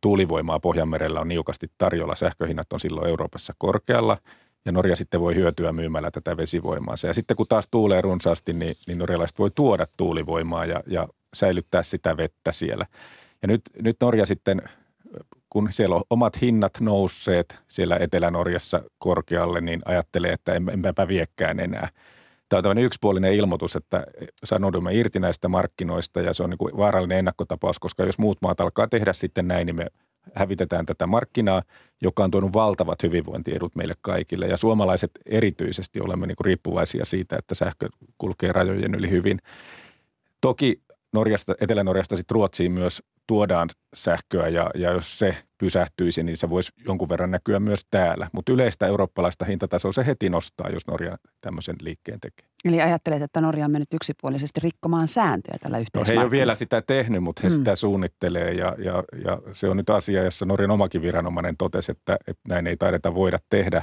tuulivoimaa 0.00 0.60
Pohjanmerellä 0.60 1.20
on 1.20 1.28
niukasti 1.28 1.70
tarjolla, 1.78 2.14
sähköhinnat 2.14 2.72
on 2.72 2.80
silloin 2.80 3.08
Euroopassa 3.08 3.54
korkealla 3.58 4.18
ja 4.64 4.72
Norja 4.72 4.96
sitten 4.96 5.20
voi 5.20 5.34
hyötyä 5.34 5.72
myymällä 5.72 6.10
tätä 6.10 6.36
vesivoimaansa. 6.36 7.06
Ja 7.06 7.14
sitten 7.14 7.36
kun 7.36 7.46
taas 7.48 7.68
tuulee 7.70 8.00
runsaasti, 8.00 8.52
niin, 8.52 8.74
niin 8.86 8.98
norjalaiset 8.98 9.38
voi 9.38 9.50
tuoda 9.54 9.86
tuulivoimaa 9.96 10.64
ja, 10.64 10.82
ja 10.86 11.08
säilyttää 11.34 11.82
sitä 11.82 12.16
vettä 12.16 12.52
siellä. 12.52 12.86
Ja 13.42 13.48
nyt, 13.48 13.62
nyt 13.82 13.96
Norja 14.00 14.26
sitten, 14.26 14.62
kun 15.50 15.68
siellä 15.70 15.96
on 15.96 16.02
omat 16.10 16.40
hinnat 16.40 16.80
nousseet 16.80 17.60
siellä 17.68 17.96
Etelä-Norjassa 18.00 18.82
korkealle, 18.98 19.60
niin 19.60 19.82
ajattelee, 19.84 20.32
että 20.32 20.54
en, 20.54 20.68
enpä 20.86 21.08
viekään 21.08 21.60
enää. 21.60 21.88
Tämä 22.48 22.58
on 22.58 22.62
tämmöinen 22.62 22.84
yksipuolinen 22.84 23.34
ilmoitus, 23.34 23.76
että 23.76 24.06
sanoudumme 24.44 24.94
irti 24.94 25.20
näistä 25.20 25.48
markkinoista 25.48 26.20
ja 26.20 26.32
se 26.32 26.42
on 26.42 26.50
niin 26.50 26.58
kuin 26.58 26.76
vaarallinen 26.76 27.18
ennakkotapaus, 27.18 27.78
koska 27.78 28.04
jos 28.04 28.18
muut 28.18 28.38
maat 28.42 28.60
alkaa 28.60 28.88
tehdä 28.88 29.12
sitten 29.12 29.48
näin, 29.48 29.66
niin 29.66 29.76
me 29.76 29.86
hävitetään 30.34 30.86
tätä 30.86 31.06
markkinaa, 31.06 31.62
joka 32.00 32.24
on 32.24 32.30
tuonut 32.30 32.52
valtavat 32.52 33.02
hyvinvointiedut 33.02 33.76
meille 33.76 33.94
kaikille. 34.00 34.46
Ja 34.46 34.56
suomalaiset 34.56 35.10
erityisesti 35.26 36.00
olemme 36.00 36.26
niin 36.26 36.36
kuin 36.36 36.44
riippuvaisia 36.44 37.04
siitä, 37.04 37.36
että 37.38 37.54
sähkö 37.54 37.88
kulkee 38.18 38.52
rajojen 38.52 38.94
yli 38.94 39.10
hyvin. 39.10 39.38
Toki 40.40 40.82
Norjasta, 41.12 41.54
Etelä-Norjasta 41.60 42.16
sitten 42.16 42.34
Ruotsiin 42.34 42.72
myös 42.72 43.02
tuodaan 43.26 43.68
sähköä 43.94 44.48
ja, 44.48 44.70
ja 44.74 44.92
jos 44.92 45.18
se 45.18 45.36
pysähtyisi, 45.58 46.22
niin 46.22 46.36
se 46.36 46.50
voisi 46.50 46.72
jonkun 46.86 47.08
verran 47.08 47.30
näkyä 47.30 47.60
myös 47.60 47.86
täällä. 47.90 48.30
Mutta 48.32 48.52
yleistä 48.52 48.86
eurooppalaista 48.86 49.44
hintatasoa 49.44 49.92
se 49.92 50.06
heti 50.06 50.30
nostaa, 50.30 50.70
jos 50.70 50.86
Norja 50.86 51.18
tämmöisen 51.40 51.76
liikkeen 51.80 52.20
tekee. 52.20 52.48
Eli 52.64 52.80
ajattelet, 52.80 53.22
että 53.22 53.40
Norja 53.40 53.64
on 53.64 53.70
mennyt 53.70 53.94
yksipuolisesti 53.94 54.60
rikkomaan 54.60 55.08
sääntöjä 55.08 55.58
tällä 55.62 55.78
yhteismarkkinoilla? 55.78 56.14
No 56.14 56.30
he 56.30 56.36
ei 56.36 56.38
ole 56.38 56.40
vielä 56.40 56.54
sitä 56.54 56.82
tehnyt, 56.86 57.22
mutta 57.22 57.42
he 57.42 57.48
mm. 57.48 57.54
sitä 57.54 57.76
suunnittelee 57.76 58.52
ja, 58.52 58.76
ja, 58.78 59.04
ja 59.24 59.38
se 59.52 59.68
on 59.68 59.76
nyt 59.76 59.90
asia, 59.90 60.24
jossa 60.24 60.46
Norjan 60.46 60.70
omakin 60.70 61.02
viranomainen 61.02 61.56
totesi, 61.56 61.92
että, 61.92 62.16
että 62.26 62.42
näin 62.48 62.66
ei 62.66 62.76
taideta 62.76 63.14
voida 63.14 63.38
tehdä, 63.50 63.82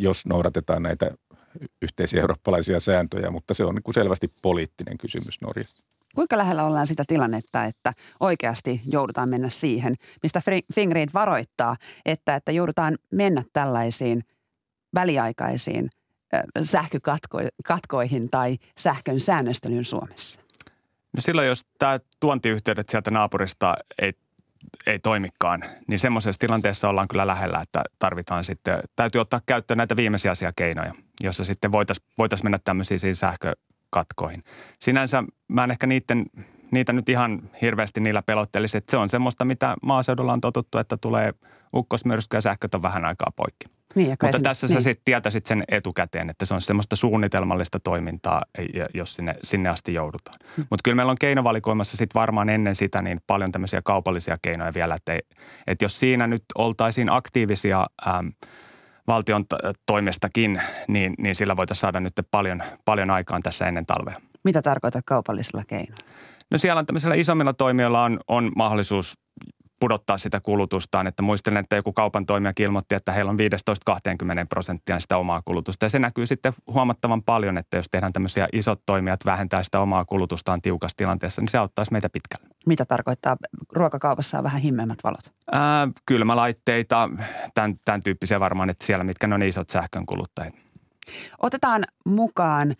jos 0.00 0.26
noudatetaan 0.26 0.82
näitä 0.82 1.10
yhteisiä 1.82 2.20
eurooppalaisia 2.20 2.80
sääntöjä, 2.80 3.30
mutta 3.30 3.54
se 3.54 3.64
on 3.64 3.74
niin 3.74 3.82
kuin 3.82 3.94
selvästi 3.94 4.32
poliittinen 4.42 4.98
kysymys 4.98 5.40
Norjassa. 5.40 5.84
Kuinka 6.14 6.38
lähellä 6.38 6.64
ollaan 6.64 6.86
sitä 6.86 7.04
tilannetta, 7.08 7.64
että 7.64 7.92
oikeasti 8.20 8.80
joudutaan 8.86 9.30
mennä 9.30 9.48
siihen, 9.48 9.94
mistä 10.22 10.42
Fingrid 10.74 11.08
varoittaa, 11.14 11.76
että, 12.04 12.36
että 12.36 12.52
joudutaan 12.52 12.98
mennä 13.12 13.42
tällaisiin 13.52 14.22
väliaikaisiin 14.94 15.90
sähkökatkoihin 16.62 18.30
tai 18.30 18.56
sähkön 18.78 19.20
säännöstelyyn 19.20 19.84
Suomessa? 19.84 20.40
No 21.12 21.20
silloin, 21.20 21.48
jos 21.48 21.66
tämä 21.78 22.00
tuontiyhteydet 22.20 22.88
sieltä 22.88 23.10
naapurista 23.10 23.76
ei, 24.02 24.12
ei 24.86 24.98
toimikaan, 24.98 25.64
niin 25.88 26.00
semmoisessa 26.00 26.40
tilanteessa 26.40 26.88
ollaan 26.88 27.08
kyllä 27.08 27.26
lähellä, 27.26 27.60
että 27.60 27.82
tarvitaan 27.98 28.44
sitten, 28.44 28.82
täytyy 28.96 29.20
ottaa 29.20 29.40
käyttöön 29.46 29.78
näitä 29.78 29.96
viimesijaisia 29.96 30.52
keinoja, 30.56 30.94
jossa 31.20 31.44
sitten 31.44 31.72
voitaisiin 31.72 32.06
voitais 32.18 32.42
mennä 32.42 32.58
tämmöisiin 32.64 33.16
sähkö, 33.16 33.52
katkoihin. 33.90 34.44
Sinänsä 34.78 35.24
mä 35.48 35.64
en 35.64 35.70
ehkä 35.70 35.86
niiden, 35.86 36.26
niitä 36.70 36.92
nyt 36.92 37.08
ihan 37.08 37.50
hirveästi 37.62 38.00
niillä 38.00 38.22
pelottelisi, 38.22 38.76
että 38.76 38.90
se 38.90 38.96
on 38.96 39.10
semmoista, 39.10 39.44
mitä 39.44 39.76
maaseudulla 39.82 40.32
on 40.32 40.40
totuttu, 40.40 40.78
että 40.78 40.96
tulee 40.96 41.32
ukkosmyrsky 41.76 42.36
ja 42.36 42.40
sähköt 42.40 42.74
on 42.74 42.82
vähän 42.82 43.04
aikaa 43.04 43.32
poikki. 43.36 43.80
Niin, 43.94 44.10
Mutta 44.10 44.32
sen, 44.32 44.42
tässä 44.42 44.66
niin. 44.66 44.74
sä 44.74 44.82
sitten 44.82 45.04
tietäisit 45.04 45.46
sen 45.46 45.64
etukäteen, 45.68 46.30
että 46.30 46.46
se 46.46 46.54
on 46.54 46.60
semmoista 46.60 46.96
suunnitelmallista 46.96 47.80
toimintaa, 47.80 48.42
jos 48.94 49.14
sinne, 49.14 49.34
sinne 49.44 49.68
asti 49.68 49.94
joudutaan. 49.94 50.36
Hmm. 50.56 50.66
Mutta 50.70 50.82
kyllä 50.84 50.94
meillä 50.94 51.10
on 51.10 51.16
keinovalikoimassa 51.20 51.96
sitten 51.96 52.20
varmaan 52.20 52.48
ennen 52.48 52.76
sitä 52.76 53.02
niin 53.02 53.20
paljon 53.26 53.52
tämmöisiä 53.52 53.82
kaupallisia 53.84 54.38
keinoja 54.42 54.74
vielä, 54.74 54.94
että, 54.94 55.18
että 55.66 55.84
jos 55.84 56.00
siinä 56.00 56.26
nyt 56.26 56.44
oltaisiin 56.58 57.12
aktiivisia 57.12 57.86
ähm,– 58.08 58.28
valtion 59.10 59.44
toimestakin, 59.86 60.62
niin, 60.88 61.14
niin 61.18 61.36
sillä 61.36 61.56
voitaisiin 61.56 61.80
saada 61.80 62.00
nyt 62.00 62.12
paljon, 62.30 62.62
paljon 62.84 63.10
aikaan 63.10 63.42
tässä 63.42 63.68
ennen 63.68 63.86
talvea. 63.86 64.14
Mitä 64.44 64.62
tarkoitat 64.62 65.04
kaupallisella 65.06 65.64
keinoilla? 65.66 66.06
No 66.50 66.58
siellä 66.58 66.78
on 66.78 66.86
tämmöisillä 66.86 67.14
isommilla 67.14 67.52
toimijoilla 67.52 68.04
on, 68.04 68.20
on 68.28 68.52
mahdollisuus 68.56 69.14
pudottaa 69.80 70.18
sitä 70.18 70.40
kulutustaan. 70.40 71.06
Että 71.06 71.22
muistelen, 71.22 71.60
että 71.60 71.76
joku 71.76 71.92
kaupan 71.92 72.26
toimija 72.26 72.52
ilmoitti, 72.58 72.94
että 72.94 73.12
heillä 73.12 73.30
on 73.30 73.38
15-20 73.90 74.46
prosenttia 74.48 75.00
sitä 75.00 75.16
omaa 75.16 75.42
kulutusta. 75.44 75.86
Ja 75.86 75.90
se 75.90 75.98
näkyy 75.98 76.26
sitten 76.26 76.52
huomattavan 76.66 77.22
paljon, 77.22 77.58
että 77.58 77.76
jos 77.76 77.86
tehdään 77.90 78.12
tämmöisiä 78.12 78.48
isot 78.52 78.82
toimijat 78.86 79.24
vähentää 79.24 79.62
sitä 79.62 79.80
omaa 79.80 80.04
kulutustaan 80.04 80.62
tiukassa 80.62 80.96
tilanteessa, 80.96 81.40
niin 81.42 81.48
se 81.48 81.58
auttaisi 81.58 81.92
meitä 81.92 82.08
pitkälle. 82.08 82.54
Mitä 82.66 82.84
tarkoittaa? 82.84 83.36
Ruokakaupassa 83.72 84.38
on 84.38 84.44
vähän 84.44 84.60
himmeämmät 84.60 84.98
valot. 85.04 85.32
Ää, 85.52 85.88
kylmälaitteita, 86.06 87.10
tämän, 87.54 87.74
tämän 87.84 88.02
tyyppisiä 88.02 88.40
varmaan, 88.40 88.70
että 88.70 88.86
siellä 88.86 89.04
mitkä 89.04 89.26
ne 89.26 89.34
on 89.34 89.42
isot 89.42 89.70
sähkön 89.70 90.06
kuluttajat. 90.06 90.54
Otetaan 91.38 91.84
mukaan 92.04 92.74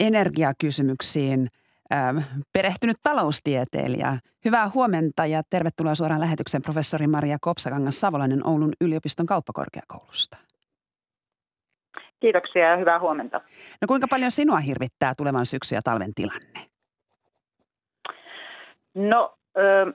energiakysymyksiin– 0.00 1.48
Ähm, 1.94 2.18
perehtynyt 2.52 2.96
taloustieteilijä. 3.02 4.18
Hyvää 4.44 4.70
huomenta 4.74 5.26
ja 5.26 5.42
tervetuloa 5.50 5.94
suoraan 5.94 6.20
lähetyksen 6.20 6.62
professori 6.62 7.06
Maria 7.06 7.36
Kopsakangas 7.40 8.00
Savolainen 8.00 8.46
Oulun 8.46 8.72
yliopiston 8.80 9.26
kauppakorkeakoulusta. 9.26 10.36
Kiitoksia 12.20 12.70
ja 12.70 12.76
hyvää 12.76 13.00
huomenta. 13.00 13.40
No 13.80 13.86
kuinka 13.88 14.06
paljon 14.10 14.30
sinua 14.30 14.58
hirvittää 14.58 15.12
tulevan 15.16 15.46
syksy 15.46 15.74
ja 15.74 15.82
talven 15.82 16.14
tilanne? 16.14 16.60
No 18.94 19.34
ö, 19.56 19.92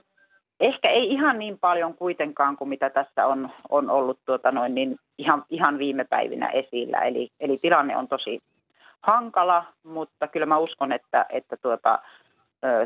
ehkä 0.60 0.90
ei 0.90 1.12
ihan 1.12 1.38
niin 1.38 1.58
paljon 1.58 1.94
kuitenkaan 1.94 2.56
kuin 2.56 2.68
mitä 2.68 2.90
tässä 2.90 3.26
on, 3.26 3.50
on 3.70 3.90
ollut 3.90 4.20
tuota 4.24 4.52
noin, 4.52 4.74
niin 4.74 4.96
ihan, 5.18 5.44
ihan 5.50 5.78
viime 5.78 6.04
päivinä 6.04 6.48
esillä. 6.48 6.98
Eli, 6.98 7.28
eli 7.40 7.58
tilanne 7.58 7.96
on 7.96 8.08
tosi 8.08 8.40
hankala, 9.02 9.64
mutta 9.84 10.28
kyllä 10.28 10.46
mä 10.46 10.58
uskon, 10.58 10.92
että, 10.92 11.26
että 11.28 11.56
tuota, 11.56 11.98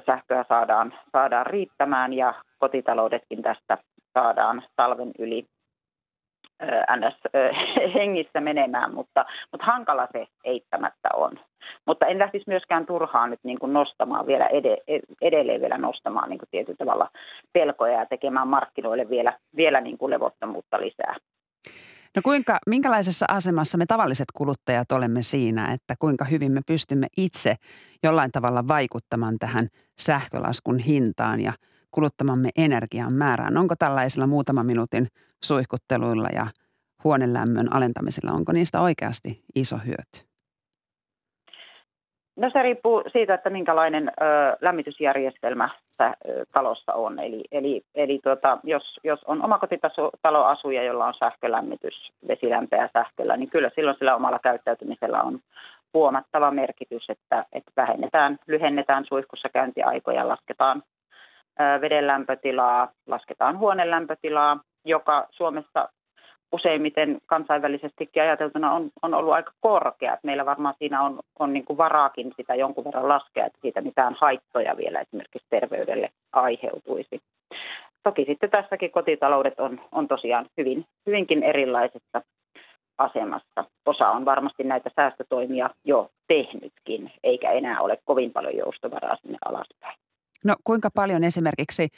sähköä 0.06 0.44
saadaan, 0.49 0.94
saadaan 1.12 1.47
riittämään 1.47 2.12
ja 2.12 2.35
kotitaloudetkin 2.59 3.42
tästä 3.42 3.78
saadaan 4.14 4.62
talven 4.76 5.11
yli 5.18 5.47
ns. 6.97 7.14
hengissä 7.94 8.40
menemään, 8.40 8.94
mutta, 8.94 9.25
mutta 9.52 9.66
hankala 9.66 10.09
se 10.12 10.26
eittämättä 10.44 11.09
on. 11.14 11.33
Mutta 11.87 12.06
en 12.06 12.18
lähtisi 12.18 12.44
myöskään 12.47 12.87
turhaan 12.87 13.30
nyt 13.30 13.40
niin 13.42 13.59
kuin 13.59 13.73
nostamaan 13.73 14.26
vielä 14.26 14.47
ed- 14.47 15.02
edelleen 15.23 15.61
vielä 15.61 15.78
nostamaan 15.78 16.28
niin 16.28 16.38
kuin 16.38 16.49
tietyllä 16.50 16.76
tavalla 16.76 17.11
pelkoja 17.52 17.99
ja 17.99 18.06
tekemään 18.06 18.49
markkinoille 18.49 19.09
vielä, 19.09 19.38
vielä 19.56 19.80
niin 19.80 19.99
kuin 19.99 20.11
levottomuutta 20.11 20.80
lisää. 20.80 21.16
No 22.16 22.23
kuinka, 22.25 22.59
minkälaisessa 22.66 23.26
asemassa 23.28 23.78
me 23.78 23.87
tavalliset 23.87 24.26
kuluttajat 24.35 24.92
olemme 24.92 25.23
siinä, 25.23 25.73
että 25.73 25.94
kuinka 25.99 26.25
hyvin 26.25 26.52
me 26.52 26.61
pystymme 26.66 27.06
itse 27.16 27.56
jollain 28.02 28.33
tavalla 28.33 28.68
vaikuttamaan 28.68 29.38
tähän 29.38 29.68
sähkölaskun 29.99 30.78
hintaan 30.78 31.40
ja 31.40 31.52
kuluttamamme 31.90 32.50
energian 32.56 33.14
määrään? 33.14 33.56
Onko 33.56 33.76
tällaisilla 33.76 34.26
muutaman 34.26 34.66
minuutin 34.66 35.09
suihkutteluilla 35.44 36.28
ja 36.28 36.47
huonelämmön 37.04 37.73
alentamisella, 37.73 38.33
onko 38.33 38.52
niistä 38.52 38.80
oikeasti 38.80 39.44
iso 39.54 39.78
hyöty? 39.87 40.34
No 42.37 42.50
se 42.50 42.62
riippuu 42.62 43.03
siitä, 43.12 43.35
että 43.35 43.50
minkälainen 43.50 44.09
ö, 44.09 44.23
lämmitysjärjestelmä 44.61 45.69
talossa 46.53 46.93
on. 46.93 47.19
Eli, 47.19 47.45
eli, 47.53 47.83
eli 47.95 48.21
tuota, 48.23 48.59
jos, 48.64 49.00
jos 49.05 49.25
on 49.25 49.45
omakotitaloasuja, 49.45 50.83
jolla 50.83 51.07
on 51.07 51.14
sähkölämmitys, 51.19 52.12
vesilämpöä 52.29 52.88
sähköllä, 52.93 53.37
niin 53.37 53.50
kyllä 53.50 53.71
silloin 53.75 53.97
sillä 53.99 54.14
omalla 54.14 54.38
käyttäytymisellä 54.38 55.23
on 55.23 55.38
huomattava 55.95 56.50
merkitys, 56.50 57.11
että, 57.11 57.45
että 57.53 57.73
vähennetään, 57.76 58.38
lyhennetään 58.47 59.05
suihkussa 59.05 59.49
käyntiaikoja, 59.49 60.29
lasketaan 60.29 60.83
veden 61.81 62.07
lämpötilaa, 62.07 62.88
lasketaan 63.07 63.59
huoneen 63.59 63.91
lämpötilaa, 63.91 64.61
joka 64.85 65.26
Suomessa 65.31 65.88
useimmiten 66.54 67.18
kansainvälisestikin 67.26 68.23
ajateltuna 68.23 68.73
on, 68.73 68.90
on 69.02 69.14
ollut 69.14 69.32
aika 69.32 69.52
korkea. 69.61 70.18
Meillä 70.23 70.46
varmaan 70.46 70.75
siinä 70.78 71.02
on, 71.02 71.20
on 71.38 71.52
niin 71.52 71.64
kuin 71.64 71.76
varaakin 71.76 72.32
sitä 72.37 72.54
jonkun 72.54 72.84
verran 72.84 73.08
laskea, 73.08 73.46
että 73.46 73.58
siitä 73.62 73.80
mitään 73.80 74.16
haittoja 74.20 74.76
vielä 74.76 75.00
esimerkiksi 75.00 75.46
terveydelle 75.50 76.11
aiheutuisi. 76.32 77.20
Toki 78.02 78.25
sitten 78.25 78.50
tässäkin 78.50 78.90
kotitaloudet 78.90 79.61
on, 79.61 79.80
on 79.92 80.08
tosiaan 80.08 80.46
hyvin, 80.56 80.84
hyvinkin 81.06 81.42
erilaisessa 81.42 82.23
asemassa. 82.99 83.64
Osa 83.87 84.08
on 84.08 84.25
varmasti 84.25 84.64
näitä 84.64 84.90
säästötoimia 84.96 85.70
jo 85.84 86.11
tehnytkin, 86.28 87.12
eikä 87.25 87.50
enää 87.50 87.80
ole 87.80 87.99
kovin 88.04 88.32
paljon 88.32 88.56
joustovaraa 88.56 89.16
sinne 89.16 89.38
alaspäin. 89.44 90.03
No 90.45 90.57
kuinka 90.65 90.91
paljon 90.91 91.25
esimerkiksi 91.25 91.89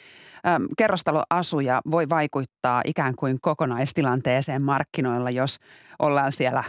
äm, 0.47 0.67
kerrostaloasuja 0.77 1.81
voi 1.91 2.09
vaikuttaa 2.09 2.81
ikään 2.85 3.15
kuin 3.15 3.37
kokonaistilanteeseen 3.41 4.63
markkinoilla, 4.63 5.29
jos 5.29 5.59
ollaan 5.99 6.31
siellä 6.31 6.63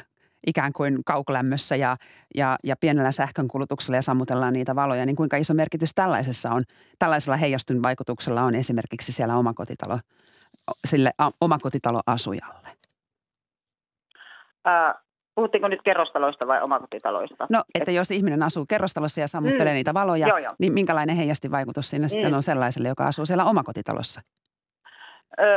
ikään 0.47 0.73
kuin 0.73 1.05
kaukolämmössä 1.05 1.77
ja, 1.77 1.97
ja, 2.35 2.59
ja 2.65 2.77
pienellä 2.77 3.13
sähkönkulutuksella 3.13 3.97
ja 3.97 4.03
sammutellaan 4.03 4.53
niitä 4.53 4.77
valoja, 4.77 5.07
niin 5.07 5.17
kuinka 5.17 5.37
iso 5.37 5.55
merkitys 5.55 5.95
tällaisessa 5.95 6.51
on, 6.51 6.65
tällaisella 6.99 7.37
heijastun 7.37 7.83
vaikutuksella 7.83 8.43
on 8.43 8.55
esimerkiksi 8.55 9.13
siellä 9.13 9.37
omakotitalo, 9.37 9.99
sille 10.85 11.11
a, 11.19 11.31
omakotitaloasujalle? 11.41 12.69
Puhuttiinko 15.39 15.69
nyt 15.69 15.83
kerrostaloista 15.83 16.47
vai 16.47 16.63
omakotitaloista? 16.63 17.47
No, 17.51 17.63
että 17.75 17.91
Et... 17.91 17.97
jos 17.97 18.11
ihminen 18.11 18.43
asuu 18.43 18.67
kerrostalossa 18.69 19.21
ja 19.21 19.29
sammuttelee 19.29 19.73
mm. 19.73 19.77
niitä 19.77 19.95
valoja, 19.95 20.29
joo, 20.29 20.39
joo. 20.39 20.53
niin 20.59 20.73
minkälainen 20.73 21.17
heijasti-vaikutus 21.17 21.91
siinä 21.91 22.05
mm. 22.05 22.09
sitten 22.09 22.35
on 22.35 22.43
sellaiselle, 22.43 22.89
joka 22.89 23.07
asuu 23.07 23.27
siellä 23.27 23.45
omakotitalossa? 23.45 24.21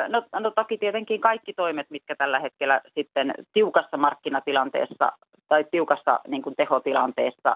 No, 0.09 0.39
no 0.39 0.51
toki 0.51 0.77
tietenkin 0.77 1.21
kaikki 1.21 1.53
toimet, 1.53 1.89
mitkä 1.89 2.15
tällä 2.15 2.39
hetkellä 2.39 2.81
sitten 2.95 3.33
tiukassa 3.53 3.97
markkinatilanteessa 3.97 5.11
tai 5.47 5.65
tiukassa 5.71 6.19
niin 6.27 6.41
kuin 6.41 6.55
tehotilanteessa 6.55 7.55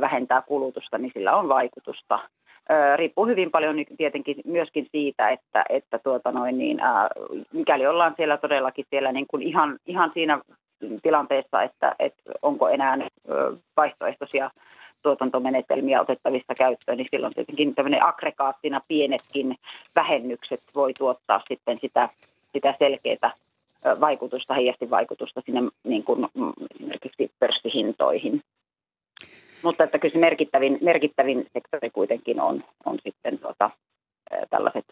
vähentää 0.00 0.42
kulutusta, 0.42 0.98
niin 0.98 1.12
sillä 1.14 1.36
on 1.36 1.48
vaikutusta. 1.48 2.18
Riippuu 2.96 3.26
hyvin 3.26 3.50
paljon 3.50 3.76
tietenkin 3.96 4.36
myöskin 4.44 4.86
siitä, 4.92 5.28
että, 5.28 5.64
että 5.68 5.98
tuota 5.98 6.32
noin 6.32 6.58
niin, 6.58 6.80
ää, 6.80 7.08
mikäli 7.52 7.86
ollaan 7.86 8.14
siellä 8.16 8.36
todellakin 8.36 8.84
siellä 8.90 9.12
niin 9.12 9.26
kuin 9.26 9.42
ihan, 9.42 9.78
ihan 9.86 10.10
siinä 10.14 10.40
tilanteessa, 11.02 11.62
että, 11.62 11.94
että 11.98 12.22
onko 12.42 12.68
enää 12.68 12.98
vaihtoehtoisia 13.76 14.50
tuotantomenetelmiä 15.02 16.00
otettavista 16.00 16.54
käyttöön, 16.54 16.98
niin 16.98 17.08
silloin 17.10 17.34
tietenkin 17.34 17.74
tämmöinen 17.74 18.04
aggregaattina 18.04 18.80
pienetkin 18.88 19.56
vähennykset 19.96 20.60
voi 20.74 20.92
tuottaa 20.94 21.42
sitten 21.48 21.78
sitä, 21.80 22.08
sitä 22.52 22.74
selkeää 22.78 23.32
vaikutusta, 24.00 24.54
heijasti 24.54 24.90
vaikutusta 24.90 25.42
sinne 25.46 25.60
niin 25.84 26.04
kuin 26.04 26.26
mm, 26.34 26.52
esimerkiksi 26.74 27.30
pörssihintoihin. 27.38 28.42
Mutta 29.62 29.84
että 29.84 29.98
kyllä 29.98 30.12
se 30.12 30.18
merkittävin, 30.18 30.78
merkittävin 30.80 31.46
sektori 31.52 31.90
kuitenkin 31.90 32.40
on, 32.40 32.64
on 32.86 32.98
sitten 33.04 33.38
tuota, 33.38 33.70
tällaiset 34.50 34.84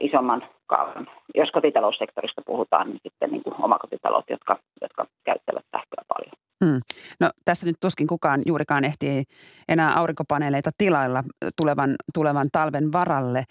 isomman 0.00 0.48
kaavan. 0.66 1.06
Jos 1.34 1.50
kotitaloussektorista 1.50 2.42
puhutaan, 2.46 2.86
niin 2.88 3.00
sitten 3.02 3.30
niin 3.30 3.42
kuin 3.42 3.54
omakotitalot, 3.64 4.24
jotka, 4.30 4.58
jotka 4.82 5.06
käyttävät 5.24 5.64
sähköä 5.72 6.02
paljon. 6.08 6.32
Hmm. 6.64 6.80
No 7.20 7.30
tässä 7.44 7.66
nyt 7.66 7.76
tuskin 7.80 8.06
kukaan 8.06 8.42
juurikaan 8.46 8.84
ehtii 8.84 9.22
enää 9.68 9.94
aurinkopaneeleita 9.94 10.70
tilailla 10.78 11.22
tulevan, 11.56 11.94
tulevan 12.14 12.46
talven 12.52 12.92
varalle, 12.92 13.44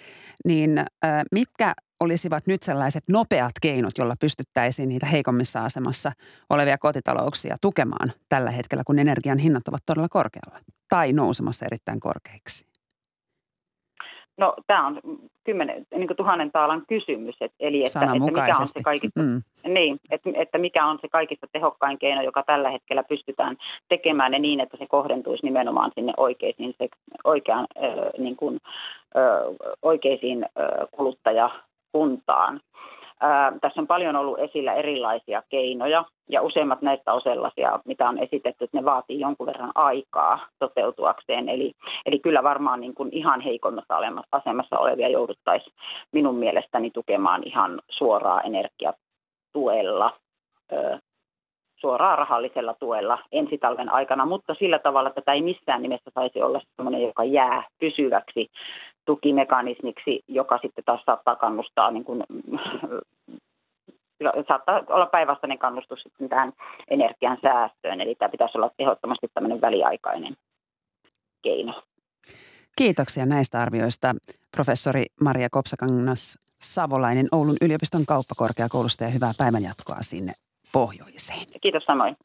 niin 0.46 0.78
äh, 0.78 0.86
mitkä 1.32 1.74
olisivat 2.00 2.48
nyt 2.48 2.64
sellaiset 2.64 3.04
nopeat 3.10 3.52
keinot, 3.62 3.98
joilla 3.98 4.16
pystyttäisiin 4.20 4.90
niitä 4.90 5.06
heikommissa 5.06 5.66
asemassa 5.66 6.12
olevia 6.50 6.78
kotitalouksia 6.78 7.56
tukemaan 7.62 8.12
tällä 8.30 8.52
hetkellä, 8.52 8.84
kun 8.88 9.00
energian 9.00 9.38
hinnat 9.38 9.68
ovat 9.68 9.82
todella 9.86 10.10
korkealla 10.10 10.60
tai 10.90 11.14
nousemassa 11.14 11.66
erittäin 11.66 12.00
korkeiksi? 12.00 12.77
No 14.38 14.54
tämä 14.68 14.88
on 14.88 15.00
kymmenen, 15.44 15.86
niin 15.96 16.08
kuin 16.08 16.18
tuhannen 16.18 16.52
taalan 16.52 16.84
kysymys, 16.88 17.36
et, 17.42 17.52
eli 17.60 17.84
että, 17.84 18.00
että 18.00 18.26
mikä 18.26 18.54
on 18.60 18.68
se 18.68 18.84
kaikista, 18.84 19.20
mm. 19.20 19.44
niin, 19.74 20.00
että, 20.10 20.30
että 20.34 20.58
mikä 20.58 20.86
on 20.86 21.00
se 21.02 21.08
kaikista 21.08 21.48
tehokkain 21.52 22.00
keino, 22.00 22.22
joka 22.22 22.44
tällä 22.44 22.70
hetkellä 22.70 23.04
pystytään 23.04 23.58
tekemään 23.90 24.34
ja 24.34 24.40
niin, 24.40 24.60
että 24.60 24.78
se 24.78 24.88
kohdentuisi 24.88 25.46
nimenomaan 25.46 25.92
sinne 25.96 26.14
oikeisiin, 26.18 26.76
se, 26.78 26.90
oikean, 27.24 27.68
äh, 27.84 27.94
niin 28.18 28.36
kuin, 28.36 28.60
äh, 29.18 29.74
oikeisiin 29.82 30.44
äh, 30.44 30.88
kuluttajakuntaan. 30.92 32.62
Tässä 33.62 33.82
on 33.82 33.88
paljon 33.88 34.16
ollut 34.16 34.40
esillä 34.40 34.74
erilaisia 34.74 35.44
keinoja 35.50 36.06
ja 36.30 36.42
useimmat 36.42 36.82
näistä 36.82 37.14
on 37.14 37.22
sellaisia, 37.22 37.80
mitä 37.86 38.10
on 38.10 38.18
esitetty, 38.18 38.64
että 38.64 38.78
ne 38.78 38.86
vaatii 38.86 39.20
jonkun 39.20 39.48
verran 39.48 39.72
aikaa 39.76 40.40
toteutuakseen. 40.60 41.50
Eli, 41.50 41.72
eli 42.06 42.20
kyllä 42.20 42.44
varmaan 42.44 42.82
niin 42.82 42.94
kuin 42.94 43.10
ihan 43.12 43.42
heikommassa 43.42 43.98
asemassa 44.32 44.80
olevia 44.80 45.10
jouduttaisiin 45.10 45.74
minun 46.12 46.36
mielestäni 46.36 46.92
tukemaan 46.92 47.44
ihan 47.46 47.82
suoraa 47.90 48.42
energiatuella, 48.42 50.14
suoraa 51.76 52.16
rahallisella 52.16 52.74
tuella 52.74 53.18
ensi 53.32 53.58
talven 53.58 53.90
aikana, 53.90 54.26
mutta 54.26 54.54
sillä 54.54 54.80
tavalla, 54.80 55.10
että 55.10 55.22
tämä 55.22 55.36
ei 55.36 55.42
missään 55.42 55.82
nimessä 55.82 56.12
saisi 56.16 56.42
olla 56.42 56.62
sellainen, 56.76 57.02
joka 57.02 57.24
jää 57.24 57.64
pysyväksi 57.80 58.48
tukimekanismiksi, 59.08 60.24
joka 60.28 60.60
sitten 60.62 60.84
taas 60.84 61.02
saattaa 61.06 61.36
kannustaa 61.36 61.92
niin 61.92 62.04
kuin, 62.04 62.24
saattaa 64.48 64.82
olla 64.90 65.06
päinvastainen 65.06 65.60
kannustus 65.60 66.00
sitten 66.04 66.30
tähän 66.30 66.54
energian 66.90 67.38
säästöön. 67.42 68.02
Eli 68.02 68.16
tämä 68.16 68.30
pitäisi 68.30 68.58
olla 68.58 68.72
ehdottomasti 68.80 69.28
tämmöinen 69.34 69.62
väliaikainen 69.62 70.34
keino. 71.44 71.84
Kiitoksia 72.78 73.26
näistä 73.26 73.62
arvioista 73.62 74.16
professori 74.56 75.06
Maria 75.24 75.48
Kopsakangas 75.52 76.38
Savolainen 76.62 77.28
Oulun 77.32 77.58
yliopiston 77.62 78.06
kauppakorkeakoulusta 78.06 79.04
ja 79.04 79.10
hyvää 79.10 79.32
päivänjatkoa 79.38 79.98
sinne 80.02 80.34
pohjoiseen. 80.72 81.48
Kiitos 81.62 81.84
samoin. 81.84 82.16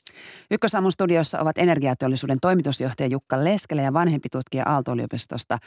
Ykkösaamun 0.50 0.92
studiossa 0.92 1.40
ovat 1.40 1.58
energiateollisuuden 1.58 2.38
toimitusjohtaja 2.40 3.06
Jukka 3.06 3.44
Leskelä 3.44 3.82
ja 3.82 3.92
vanhempi 3.92 4.28
tutkija 4.28 4.64
Aalto-yliopistosta 4.66 5.58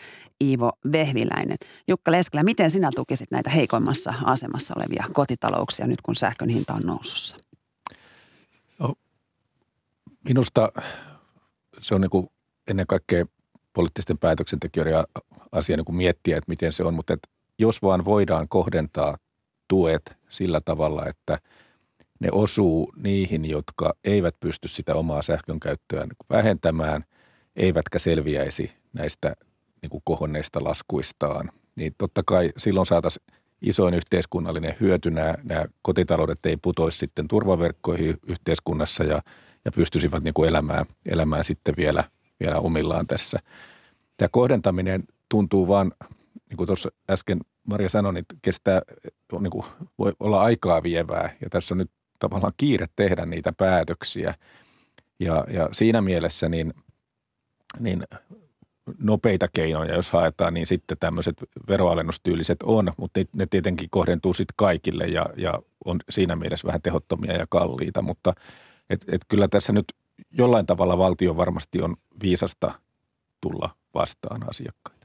Iivo 0.43 0.71
Vehviläinen. 0.91 1.57
Jukka 1.87 2.11
Leskelä, 2.11 2.43
miten 2.43 2.71
sinä 2.71 2.89
tukisit 2.95 3.31
näitä 3.31 3.49
heikoimmassa 3.49 4.13
asemassa 4.23 4.73
olevia 4.77 5.05
kotitalouksia 5.13 5.87
nyt 5.87 6.01
kun 6.01 6.15
sähkön 6.15 6.49
hinta 6.49 6.73
on 6.73 6.81
nousussa? 6.85 7.37
No, 8.79 8.93
minusta 10.29 10.71
se 11.81 11.95
on 11.95 12.01
niin 12.01 12.09
kuin 12.11 12.27
ennen 12.67 12.87
kaikkea 12.87 13.25
poliittisten 13.73 14.17
päätöksentekijöiden 14.17 15.03
asia 15.51 15.77
niin 15.77 15.85
kuin 15.85 15.95
miettiä, 15.95 16.37
että 16.37 16.49
miten 16.49 16.73
se 16.73 16.83
on, 16.83 16.93
mutta 16.93 17.13
että 17.13 17.27
jos 17.59 17.81
vaan 17.81 18.05
voidaan 18.05 18.47
kohdentaa 18.47 19.17
tuet 19.67 20.17
sillä 20.29 20.61
tavalla, 20.61 21.05
että– 21.05 21.39
ne 22.25 22.29
osuu 22.31 22.93
niihin, 22.95 23.49
jotka 23.49 23.93
eivät 24.03 24.39
pysty 24.39 24.67
sitä 24.67 24.95
omaa 24.95 25.21
sähkön 25.21 25.59
käyttöään 25.59 26.09
vähentämään, 26.29 27.05
eivätkä 27.55 27.99
selviäisi 27.99 28.71
näistä 28.93 29.35
niin 29.81 29.89
kuin 29.89 30.01
kohonneista 30.05 30.63
laskuistaan. 30.63 31.51
Niin 31.75 31.95
totta 31.97 32.23
kai 32.25 32.49
silloin 32.57 32.85
saataisiin 32.85 33.25
isoin 33.61 33.93
yhteiskunnallinen 33.93 34.75
hyöty. 34.79 35.11
Nämä, 35.11 35.35
nämä 35.43 35.65
kotitaloudet 35.81 36.45
ei 36.45 36.57
putoisi 36.57 36.97
sitten 36.97 37.27
turvaverkkoihin 37.27 38.17
yhteiskunnassa 38.27 39.03
ja, 39.03 39.21
ja 39.65 39.71
pystyisivät 39.71 40.23
niin 40.23 40.33
kuin 40.33 40.49
elämään, 40.49 40.85
elämään 41.05 41.43
sitten 41.43 41.73
vielä, 41.77 42.03
vielä 42.39 42.59
omillaan 42.59 43.07
tässä. 43.07 43.39
Tämä 44.17 44.29
kohdentaminen 44.31 45.03
tuntuu 45.29 45.67
vaan, 45.67 45.91
niin 46.49 46.57
kuin 46.57 46.67
tuossa 46.67 46.89
äsken 47.09 47.39
Maria 47.63 47.89
sanoi, 47.89 48.13
niin 48.13 48.25
kestää, 48.41 48.81
niin 49.39 49.51
kuin, 49.51 49.65
voi 49.99 50.13
olla 50.19 50.41
aikaa 50.41 50.83
vievää. 50.83 51.29
Ja 51.41 51.49
tässä 51.49 51.73
on 51.73 51.77
nyt 51.77 51.91
tavallaan 52.19 52.53
kiire 52.57 52.85
tehdä 52.95 53.25
niitä 53.25 53.53
päätöksiä. 53.53 54.33
Ja, 55.19 55.45
ja 55.49 55.69
siinä 55.71 56.01
mielessä 56.01 56.49
niin, 56.49 56.73
niin 57.79 58.03
nopeita 58.99 59.47
keinoja, 59.53 59.95
jos 59.95 60.11
haetaan, 60.11 60.53
niin 60.53 60.67
sitten 60.67 60.97
tämmöiset 60.97 61.43
veroalennustyyliset 61.67 62.63
on, 62.63 62.91
mutta 62.97 63.19
ne, 63.19 63.25
ne 63.33 63.45
tietenkin 63.45 63.89
kohdentuu 63.89 64.33
sitten 64.33 64.53
kaikille 64.57 65.05
ja, 65.05 65.25
ja 65.37 65.61
on 65.85 65.99
siinä 66.09 66.35
mielessä 66.35 66.67
vähän 66.67 66.81
tehottomia 66.81 67.33
ja 67.33 67.47
kalliita, 67.49 68.01
mutta 68.01 68.33
et, 68.89 69.05
et 69.11 69.21
kyllä 69.27 69.47
tässä 69.47 69.73
nyt 69.73 69.85
jollain 70.31 70.65
tavalla 70.65 70.97
valtio 70.97 71.37
varmasti 71.37 71.81
on 71.81 71.95
viisasta 72.23 72.71
tulla 73.41 73.69
vastaan 73.93 74.49
asiakkaita. 74.49 75.04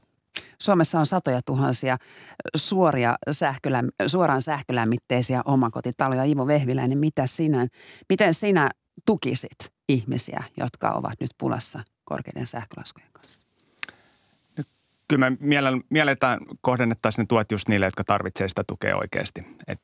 Suomessa 0.61 0.99
on 0.99 1.05
satoja 1.05 1.41
tuhansia 1.45 1.97
suoria 2.55 3.17
sähköläm, 3.31 3.87
suoraan 4.07 4.41
sähkölämmitteisiä 4.41 5.41
omakotitaloja. 5.45 6.23
Ivo 6.23 6.47
Vehviläinen, 6.47 6.97
mitä 6.97 7.27
sinä, 7.27 7.67
miten 8.09 8.33
sinä 8.33 8.69
tukisit 9.05 9.71
ihmisiä, 9.89 10.43
jotka 10.57 10.91
ovat 10.91 11.13
nyt 11.19 11.31
pulassa 11.37 11.83
korkeiden 12.03 12.47
sähkölaskujen 12.47 13.09
kanssa? 13.11 13.47
Kyllä 15.07 15.29
me 15.29 15.37
mielletään 15.89 16.39
kohdennettaisiin 16.61 17.23
ne 17.23 17.27
tuet 17.27 17.51
just 17.51 17.67
niille, 17.67 17.85
jotka 17.85 18.03
tarvitsevat 18.03 18.49
sitä 18.49 18.63
tukea 18.67 18.97
oikeasti. 18.97 19.45
Et, 19.67 19.81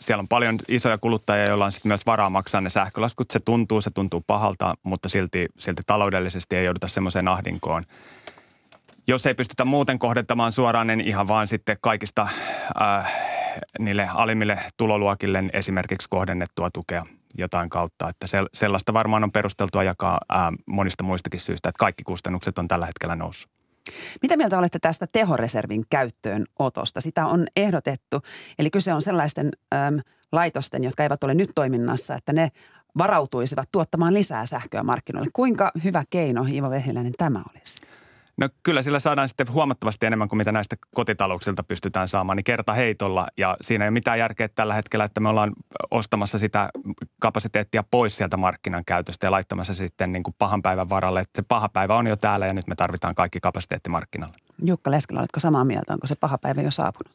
siellä 0.00 0.20
on 0.20 0.28
paljon 0.28 0.58
isoja 0.68 0.98
kuluttajia, 0.98 1.46
joilla 1.46 1.64
on 1.64 1.72
sitten 1.72 1.90
myös 1.90 2.06
varaa 2.06 2.30
maksaa 2.30 2.60
ne 2.60 2.70
sähkölaskut. 2.70 3.30
Se 3.30 3.40
tuntuu, 3.40 3.80
se 3.80 3.90
tuntuu 3.90 4.24
pahalta, 4.26 4.74
mutta 4.82 5.08
silti, 5.08 5.46
silti 5.58 5.82
taloudellisesti 5.86 6.56
ei 6.56 6.64
jouduta 6.64 6.88
semmoiseen 6.88 7.28
ahdinkoon– 7.28 7.84
jos 9.08 9.26
ei 9.26 9.34
pystytä 9.34 9.64
muuten 9.64 9.98
kohdentamaan 9.98 10.52
suoraan, 10.52 10.86
niin 10.86 11.00
ihan 11.00 11.28
vaan 11.28 11.46
sitten 11.46 11.76
kaikista 11.80 12.28
äh, 12.82 13.12
niille 13.78 14.08
alimmille 14.14 14.58
tuloluokille 14.76 15.44
esimerkiksi 15.52 16.08
kohdennettua 16.08 16.70
tukea 16.70 17.06
jotain 17.38 17.70
kautta. 17.70 18.08
Että 18.08 18.26
se, 18.26 18.38
sellaista 18.54 18.92
varmaan 18.92 19.24
on 19.24 19.32
perusteltua 19.32 19.82
jakaa 19.82 20.20
äh, 20.32 20.38
monista 20.66 21.04
muistakin 21.04 21.40
syistä, 21.40 21.68
että 21.68 21.78
kaikki 21.78 22.04
kustannukset 22.04 22.58
on 22.58 22.68
tällä 22.68 22.86
hetkellä 22.86 23.16
noussut. 23.16 23.50
Mitä 24.22 24.36
mieltä 24.36 24.58
olette 24.58 24.78
tästä 24.78 25.06
tehoreservin 25.12 25.84
käyttöönotosta? 25.90 27.00
Sitä 27.00 27.26
on 27.26 27.46
ehdotettu, 27.56 28.20
eli 28.58 28.70
kyse 28.70 28.92
on 28.92 29.02
sellaisten 29.02 29.50
äm, 29.74 30.00
laitosten, 30.32 30.84
jotka 30.84 31.02
eivät 31.02 31.24
ole 31.24 31.34
nyt 31.34 31.50
toiminnassa, 31.54 32.14
että 32.14 32.32
ne 32.32 32.48
varautuisivat 32.98 33.68
tuottamaan 33.72 34.14
lisää 34.14 34.46
sähköä 34.46 34.82
markkinoille. 34.82 35.30
Kuinka 35.32 35.70
hyvä 35.84 36.04
keino, 36.10 36.44
Iivo 36.44 36.70
Vehiläinen, 36.70 37.12
tämä 37.18 37.42
olisi? 37.50 37.80
No 38.38 38.48
kyllä 38.62 38.82
sillä 38.82 39.00
saadaan 39.00 39.28
sitten 39.28 39.52
huomattavasti 39.52 40.06
enemmän 40.06 40.28
kuin 40.28 40.36
mitä 40.36 40.52
näistä 40.52 40.76
kotitalouksilta 40.94 41.62
pystytään 41.62 42.08
saamaan, 42.08 42.36
niin 42.36 42.44
kerta 42.44 42.72
heitolla. 42.72 43.28
Ja 43.36 43.56
siinä 43.60 43.84
ei 43.84 43.88
ole 43.88 43.92
mitään 43.92 44.18
järkeä 44.18 44.48
tällä 44.48 44.74
hetkellä, 44.74 45.04
että 45.04 45.20
me 45.20 45.28
ollaan 45.28 45.52
ostamassa 45.90 46.38
sitä 46.38 46.68
kapasiteettia 47.20 47.84
pois 47.90 48.16
sieltä 48.16 48.36
markkinan 48.36 48.84
käytöstä 48.86 49.26
ja 49.26 49.30
laittamassa 49.30 49.74
sitten 49.74 50.12
niin 50.12 50.22
kuin 50.22 50.34
pahan 50.38 50.62
päivän 50.62 50.88
varalle, 50.88 51.20
että 51.20 51.42
se 51.42 51.46
paha 51.48 51.68
päivä 51.68 51.96
on 51.96 52.06
jo 52.06 52.16
täällä 52.16 52.46
ja 52.46 52.52
nyt 52.52 52.66
me 52.66 52.74
tarvitaan 52.74 53.14
kaikki 53.14 53.40
kapasiteetti 53.40 53.90
markkinalle. 53.90 54.34
Jukka 54.62 54.90
Leskelä, 54.90 55.20
oletko 55.20 55.40
samaa 55.40 55.64
mieltä? 55.64 55.92
Onko 55.92 56.06
se 56.06 56.14
paha 56.14 56.38
päivä 56.38 56.62
jo 56.62 56.70
saapunut? 56.70 57.12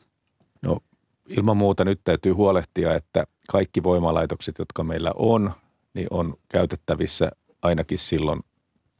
No 0.61 0.79
ilman 1.27 1.57
muuta 1.57 1.85
nyt 1.85 2.01
täytyy 2.03 2.31
huolehtia, 2.31 2.95
että 2.95 3.23
kaikki 3.49 3.83
voimalaitokset, 3.83 4.59
jotka 4.59 4.83
meillä 4.83 5.11
on, 5.15 5.53
niin 5.93 6.07
on 6.09 6.37
käytettävissä 6.49 7.31
ainakin 7.61 7.97
silloin 7.97 8.39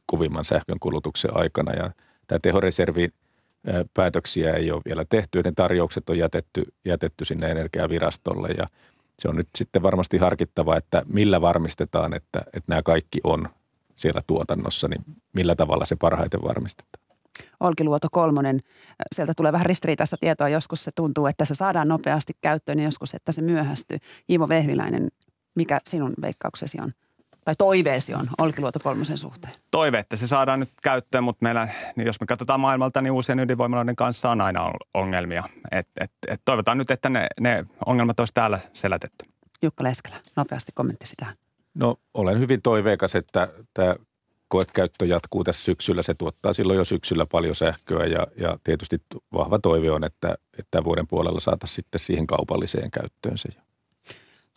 kovimman 0.06 0.44
sähkön 0.44 0.80
kulutuksen 0.80 1.36
aikana. 1.36 1.72
Ja 1.72 1.90
tämä 2.26 2.38
tehoreservin 2.42 3.12
päätöksiä 3.94 4.52
ei 4.54 4.70
ole 4.70 4.82
vielä 4.84 5.04
tehty, 5.08 5.38
joten 5.38 5.54
tarjoukset 5.54 6.10
on 6.10 6.18
jätetty, 6.18 6.62
jätetty 6.84 7.24
sinne 7.24 7.50
energiavirastolle 7.50 8.48
ja 8.48 8.66
se 9.18 9.28
on 9.28 9.36
nyt 9.36 9.48
sitten 9.56 9.82
varmasti 9.82 10.18
harkittava, 10.18 10.76
että 10.76 11.02
millä 11.06 11.40
varmistetaan, 11.40 12.14
että, 12.14 12.38
että 12.46 12.64
nämä 12.66 12.82
kaikki 12.82 13.20
on 13.24 13.48
siellä 13.94 14.20
tuotannossa, 14.26 14.88
niin 14.88 15.04
millä 15.32 15.54
tavalla 15.54 15.84
se 15.84 15.96
parhaiten 15.96 16.42
varmistetaan. 16.42 17.04
Olkiluoto 17.60 18.08
kolmonen, 18.12 18.60
sieltä 19.12 19.32
tulee 19.36 19.52
vähän 19.52 19.66
ristiriitaista 19.66 20.16
tietoa. 20.20 20.48
Joskus 20.48 20.84
se 20.84 20.90
tuntuu, 20.94 21.26
että 21.26 21.44
se 21.44 21.54
saadaan 21.54 21.88
nopeasti 21.88 22.32
käyttöön 22.40 22.78
ja 22.78 22.84
joskus, 22.84 23.14
että 23.14 23.32
se 23.32 23.42
myöhästyy. 23.42 23.98
Iivo 24.30 24.48
Vehviläinen, 24.48 25.08
mikä 25.54 25.80
sinun 25.88 26.14
veikkauksesi 26.22 26.78
on? 26.80 26.92
Tai 27.44 27.54
toiveesi 27.58 28.14
on 28.14 28.28
Olkiluoto 28.38 28.78
kolmosen 28.82 29.18
suhteen? 29.18 29.54
Toive, 29.70 29.98
että 29.98 30.16
se 30.16 30.26
saadaan 30.26 30.60
nyt 30.60 30.70
käyttöön, 30.82 31.24
mutta 31.24 31.42
meillä, 31.42 31.68
niin 31.96 32.06
jos 32.06 32.20
me 32.20 32.26
katsotaan 32.26 32.60
maailmalta, 32.60 33.00
niin 33.00 33.12
uusien 33.12 33.40
ydinvoimaloiden 33.40 33.96
kanssa 33.96 34.30
on 34.30 34.40
aina 34.40 34.72
ongelmia. 34.94 35.42
Et, 35.70 35.88
et, 36.00 36.12
et 36.28 36.40
toivotaan 36.44 36.78
nyt, 36.78 36.90
että 36.90 37.08
ne, 37.08 37.26
ne 37.40 37.66
ongelmat 37.86 38.20
olisi 38.20 38.34
täällä 38.34 38.58
selätetty. 38.72 39.24
Jukka 39.62 39.84
Leskelä, 39.84 40.16
nopeasti 40.36 40.72
kommentti 40.74 41.06
sitä. 41.06 41.26
No 41.74 41.96
olen 42.14 42.38
hyvin 42.38 42.62
toiveikas, 42.62 43.14
että 43.14 43.48
tämä 43.74 43.94
koekäyttö 44.48 45.06
jatkuu 45.06 45.44
tässä 45.44 45.64
syksyllä. 45.64 46.02
Se 46.02 46.14
tuottaa 46.14 46.52
silloin 46.52 46.76
jo 46.76 46.84
syksyllä 46.84 47.26
paljon 47.26 47.54
sähköä 47.54 48.06
ja, 48.06 48.26
ja 48.36 48.58
tietysti 48.64 49.02
vahva 49.32 49.58
toive 49.58 49.90
on, 49.90 50.04
että, 50.04 50.34
että 50.58 50.84
vuoden 50.84 51.06
puolella 51.06 51.40
saataisiin 51.40 51.76
sitten 51.76 51.98
siihen 51.98 52.26
kaupalliseen 52.26 52.90
käyttöön 52.90 53.38
se. 53.38 53.48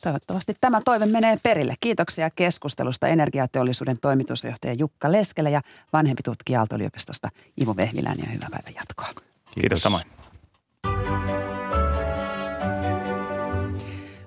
Toivottavasti 0.04 0.54
tämä 0.62 0.82
toive 0.86 1.06
menee 1.06 1.38
perille. 1.44 1.74
Kiitoksia 1.80 2.30
keskustelusta 2.30 3.08
energiateollisuuden 3.08 3.98
toimitusjohtaja 4.02 4.74
Jukka 4.74 5.12
Leskelä 5.12 5.50
ja 5.50 5.62
vanhempi 5.94 6.24
tutkija 6.24 6.60
Aalto-yliopistosta 6.60 7.30
Ivo 7.62 7.76
Vehviläinen 7.76 8.26
ja 8.26 8.32
hyvää 8.32 8.50
päivän 8.52 8.74
jatkoa. 8.76 9.06
Kiitos, 9.06 9.54
Kiitos 9.54 9.82
samoin. 9.82 10.04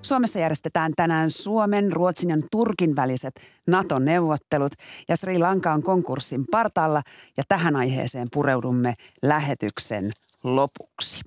Suomessa 0.01 0.39
järjestetään 0.39 0.93
tänään 0.95 1.31
Suomen, 1.31 1.91
Ruotsin 1.91 2.29
ja 2.29 2.37
Turkin 2.51 2.95
väliset 2.95 3.41
NATO-neuvottelut 3.67 4.71
ja 5.07 5.17
Sri 5.17 5.39
Lanka 5.39 5.73
on 5.73 5.83
konkurssin 5.83 6.45
partaalla 6.51 7.01
ja 7.37 7.43
tähän 7.47 7.75
aiheeseen 7.75 8.27
pureudumme 8.31 8.93
lähetyksen 9.21 10.11
lopuksi. 10.43 11.21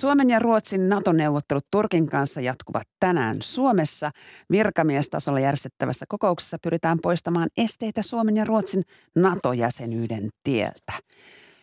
Suomen 0.00 0.30
ja 0.30 0.38
Ruotsin 0.38 0.88
NATO-neuvottelut 0.88 1.66
Turkin 1.70 2.06
kanssa 2.06 2.40
jatkuvat 2.40 2.82
tänään 3.00 3.36
Suomessa. 3.40 4.10
Virkamiestasolla 4.50 5.40
järjestettävässä 5.40 6.06
kokouksessa 6.08 6.56
pyritään 6.62 6.98
poistamaan 7.02 7.48
esteitä 7.56 8.02
Suomen 8.02 8.36
ja 8.36 8.44
Ruotsin 8.44 8.82
NATO-jäsenyyden 9.16 10.28
tieltä. 10.44 10.92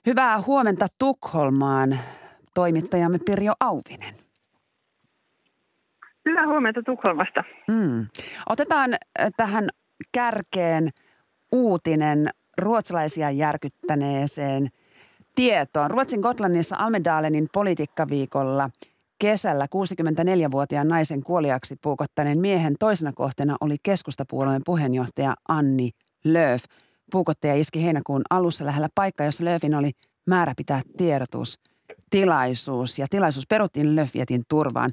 Hyvää 0.06 0.42
huomenta 0.42 0.88
Tukholmaan, 1.00 2.00
toimittajamme 2.54 3.20
Pirjo 3.26 3.54
Auvinen. 3.60 4.16
Hyvää 6.26 6.48
huomenta 6.48 6.82
Tukholmasta. 6.86 7.44
Mm. 7.68 8.08
Otetaan 8.50 8.94
äh, 8.94 9.30
tähän 9.38 9.68
kärkeen 10.12 10.90
uutinen 11.52 12.30
ruotsalaisia 12.58 13.32
järkyttäneeseen– 13.32 14.68
tietoon. 15.38 15.92
Ruotsin 15.92 16.20
Gotlannissa 16.20 16.76
Almedalenin 16.80 17.48
politiikkaviikolla 17.54 18.70
kesällä 19.20 19.66
64-vuotiaan 19.66 20.88
naisen 20.88 21.24
kuoliaksi 21.24 21.76
puukottaneen 21.82 22.40
miehen 22.40 22.76
toisena 22.80 23.14
kohteena 23.14 23.58
oli 23.62 23.76
keskustapuolueen 23.84 24.62
puheenjohtaja 24.66 25.36
Anni 25.50 25.92
Lööf. 26.24 26.64
Puukottaja 27.12 27.56
iski 27.56 27.84
heinäkuun 27.84 28.22
alussa 28.30 28.66
lähellä 28.66 28.90
paikka, 28.96 29.24
jossa 29.24 29.46
Lööfin 29.46 29.76
oli 29.76 29.92
määrä 30.28 30.54
pitää 30.58 30.82
tiedotus, 30.98 31.60
tilaisuus. 32.10 33.00
Ja 33.00 33.08
tilaisuus 33.10 33.48
peruttiin 33.48 33.96
Lööfietin 33.96 34.44
turvaan. 34.50 34.92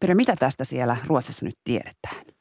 Pirjo, 0.00 0.16
mitä 0.16 0.36
tästä 0.36 0.64
siellä 0.64 0.96
Ruotsissa 1.06 1.44
nyt 1.44 1.58
tiedetään? 1.64 2.33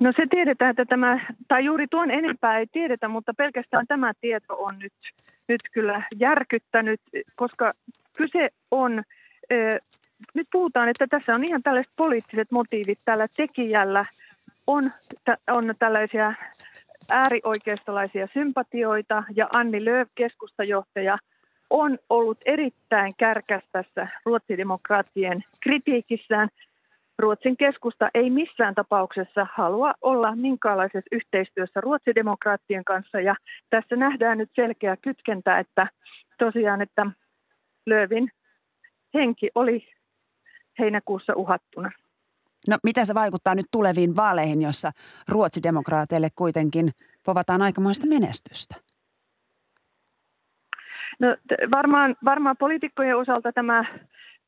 No 0.00 0.12
se 0.16 0.26
tiedetään, 0.30 0.70
että 0.70 0.84
tämä, 0.84 1.26
tai 1.48 1.64
juuri 1.64 1.86
tuon 1.90 2.10
enempää 2.10 2.58
ei 2.58 2.66
tiedetä, 2.66 3.08
mutta 3.08 3.34
pelkästään 3.34 3.86
tämä 3.86 4.12
tieto 4.20 4.56
on 4.58 4.78
nyt, 4.78 4.92
nyt 5.48 5.60
kyllä 5.72 6.02
järkyttänyt, 6.18 7.00
koska 7.36 7.72
kyse 8.16 8.48
on, 8.70 9.02
nyt 10.34 10.48
puhutaan, 10.52 10.88
että 10.88 11.06
tässä 11.06 11.34
on 11.34 11.44
ihan 11.44 11.62
tällaiset 11.62 11.92
poliittiset 11.96 12.50
motiivit 12.50 12.98
tällä 13.04 13.26
tekijällä, 13.36 14.04
on, 14.66 14.90
on 15.50 15.74
tällaisia 15.78 16.34
äärioikeistolaisia 17.10 18.28
sympatioita 18.32 19.24
ja 19.36 19.48
Anni 19.52 19.84
Lööf, 19.84 20.08
keskustajohtaja, 20.14 21.18
on 21.70 21.98
ollut 22.10 22.38
erittäin 22.44 23.12
kärkäs 23.16 23.62
tässä 23.72 24.06
ruotsidemokraattien 24.24 25.44
kritiikissään– 25.60 26.48
Ruotsin 27.18 27.56
keskusta 27.56 28.08
ei 28.14 28.30
missään 28.30 28.74
tapauksessa 28.74 29.46
halua 29.54 29.94
olla 30.00 30.36
minkäänlaisessa 30.36 31.08
yhteistyössä 31.12 31.80
ruotsidemokraattien 31.80 32.84
kanssa 32.84 33.20
ja 33.20 33.36
tässä 33.70 33.96
nähdään 33.96 34.38
nyt 34.38 34.50
selkeä 34.54 34.96
kytkentä, 34.96 35.58
että 35.58 35.88
tosiaan, 36.38 36.82
että 36.82 37.06
Lövin 37.86 38.30
henki 39.14 39.50
oli 39.54 39.88
heinäkuussa 40.78 41.32
uhattuna. 41.36 41.90
No 42.68 42.78
miten 42.84 43.06
se 43.06 43.14
vaikuttaa 43.14 43.54
nyt 43.54 43.66
tuleviin 43.70 44.16
vaaleihin, 44.16 44.62
jossa 44.62 44.92
ruotsidemokraateille 45.28 46.28
kuitenkin 46.36 46.90
povataan 47.24 47.62
aikamoista 47.62 48.06
menestystä? 48.06 48.74
No 51.20 51.36
varmaan, 51.70 52.16
varmaan 52.24 52.56
poliitikkojen 52.56 53.16
osalta 53.16 53.52
tämä 53.52 53.84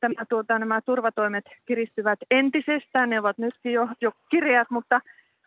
tämä, 0.01 0.25
tuota, 0.29 0.59
nämä 0.59 0.81
turvatoimet 0.81 1.45
kiristyvät 1.65 2.19
entisestään. 2.31 3.09
Ne 3.09 3.19
ovat 3.19 3.37
nytkin 3.37 3.73
jo, 3.73 3.87
jo 4.01 4.11
kirjat, 4.29 4.69
mutta 4.69 5.01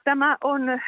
tämä 0.04 0.36
on 0.44 0.80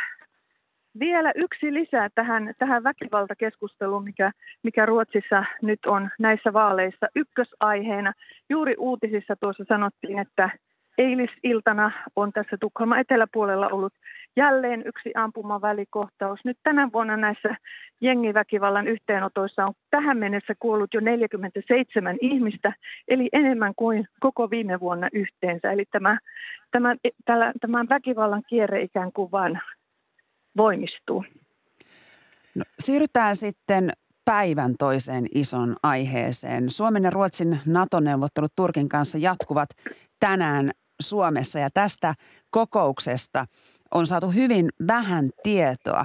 vielä 0.98 1.32
yksi 1.34 1.74
lisää 1.74 2.08
tähän, 2.14 2.54
tähän 2.58 2.84
väkivaltakeskusteluun, 2.84 4.04
mikä, 4.04 4.32
mikä 4.62 4.86
Ruotsissa 4.86 5.44
nyt 5.62 5.86
on 5.86 6.10
näissä 6.18 6.52
vaaleissa 6.52 7.06
ykkösaiheena. 7.16 8.12
Juuri 8.50 8.74
uutisissa 8.78 9.36
tuossa 9.36 9.64
sanottiin, 9.68 10.18
että 10.18 10.50
eilisiltana 10.98 11.92
on 12.16 12.32
tässä 12.32 12.56
Tukholman 12.60 13.00
eteläpuolella 13.00 13.68
ollut 13.68 13.92
jälleen 14.36 14.82
yksi 14.86 15.12
ampumavälikohtaus. 15.14 16.40
Nyt 16.44 16.58
tänä 16.62 16.90
vuonna 16.92 17.16
näissä 17.16 17.56
jengiväkivallan 18.00 18.88
yhteenotoissa 18.88 19.64
on 19.64 19.74
tähän 19.90 20.18
mennessä 20.18 20.54
kuollut 20.58 20.94
jo 20.94 21.00
47 21.00 22.16
ihmistä, 22.20 22.72
eli 23.08 23.28
enemmän 23.32 23.72
kuin 23.76 24.08
koko 24.20 24.50
viime 24.50 24.80
vuonna 24.80 25.08
yhteensä. 25.12 25.72
Eli 25.72 25.84
tämä, 25.90 26.18
tämä, 26.70 26.96
tämä, 27.24 27.52
tämän 27.60 27.88
väkivallan 27.88 28.42
kierre 28.48 28.82
ikään 28.82 29.12
kuin 29.12 29.30
vain 29.30 29.60
voimistuu. 30.56 31.24
No, 32.54 32.64
siirrytään 32.78 33.36
sitten 33.36 33.90
päivän 34.24 34.74
toiseen 34.78 35.26
ison 35.34 35.76
aiheeseen. 35.82 36.70
Suomen 36.70 37.04
ja 37.04 37.10
Ruotsin 37.10 37.58
NATO-neuvottelut 37.66 38.52
Turkin 38.56 38.88
kanssa 38.88 39.18
jatkuvat 39.18 39.68
tänään 40.20 40.70
Suomessa 41.00 41.58
ja 41.58 41.68
tästä 41.74 42.14
kokouksesta 42.50 43.46
on 43.94 44.06
saatu 44.06 44.30
hyvin 44.30 44.68
vähän 44.88 45.30
tietoa 45.42 46.04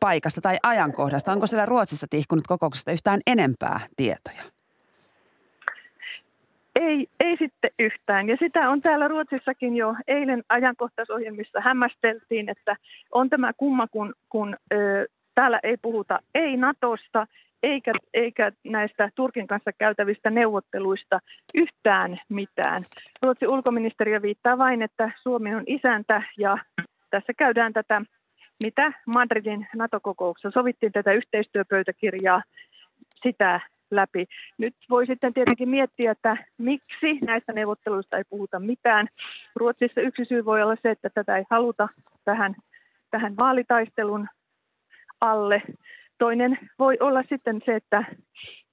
paikasta 0.00 0.40
tai 0.40 0.56
ajankohdasta. 0.62 1.32
Onko 1.32 1.46
siellä 1.46 1.66
Ruotsissa 1.66 2.06
tihkunut 2.10 2.46
kokouksesta 2.46 2.92
yhtään 2.92 3.20
enempää 3.26 3.80
tietoja? 3.96 4.42
Ei, 6.74 7.08
ei 7.20 7.36
sitten 7.36 7.70
yhtään. 7.78 8.28
Ja 8.28 8.36
sitä 8.36 8.70
on 8.70 8.80
täällä 8.80 9.08
Ruotsissakin 9.08 9.76
jo 9.76 9.94
eilen 10.08 10.42
ajankohtaisohjelmissa 10.48 11.60
hämmästeltiin, 11.60 12.48
että 12.48 12.76
on 13.12 13.30
tämä 13.30 13.52
kumma, 13.52 13.86
kun, 13.86 14.14
kun 14.28 14.56
ö, 14.72 15.06
täällä 15.34 15.60
ei 15.62 15.76
puhuta 15.76 16.18
ei 16.34 16.56
Natosta, 16.56 17.26
eikä, 17.62 17.92
eikä 18.14 18.52
näistä 18.64 19.10
Turkin 19.14 19.46
kanssa 19.46 19.72
käytävistä 19.72 20.30
neuvotteluista 20.30 21.20
yhtään 21.54 22.20
mitään. 22.28 22.82
Ruotsin 23.22 23.48
ulkoministeriö 23.48 24.22
viittaa 24.22 24.58
vain, 24.58 24.82
että 24.82 25.10
Suomi 25.22 25.54
on 25.54 25.64
isäntä 25.66 26.22
ja 26.38 26.58
tässä 27.14 27.32
käydään 27.34 27.72
tätä, 27.72 28.02
mitä 28.62 28.92
Madridin 29.06 29.66
NATO-kokouksessa 29.74 30.60
sovittiin 30.60 30.92
tätä 30.92 31.12
yhteistyöpöytäkirjaa, 31.12 32.42
sitä 33.22 33.60
läpi. 33.90 34.26
Nyt 34.58 34.74
voi 34.90 35.06
sitten 35.06 35.34
tietenkin 35.34 35.68
miettiä, 35.68 36.10
että 36.10 36.36
miksi 36.58 37.18
näistä 37.26 37.52
neuvotteluista 37.52 38.16
ei 38.16 38.24
puhuta 38.30 38.60
mitään. 38.60 39.08
Ruotsissa 39.56 40.00
yksi 40.00 40.24
syy 40.24 40.44
voi 40.44 40.62
olla 40.62 40.76
se, 40.82 40.90
että 40.90 41.10
tätä 41.10 41.36
ei 41.36 41.44
haluta 41.50 41.88
tähän, 42.24 42.54
tähän 43.10 43.36
vaalitaistelun 43.36 44.28
alle. 45.20 45.62
Toinen 46.18 46.58
voi 46.78 46.96
olla 47.00 47.22
sitten 47.28 47.62
se, 47.66 47.76
että, 47.76 48.04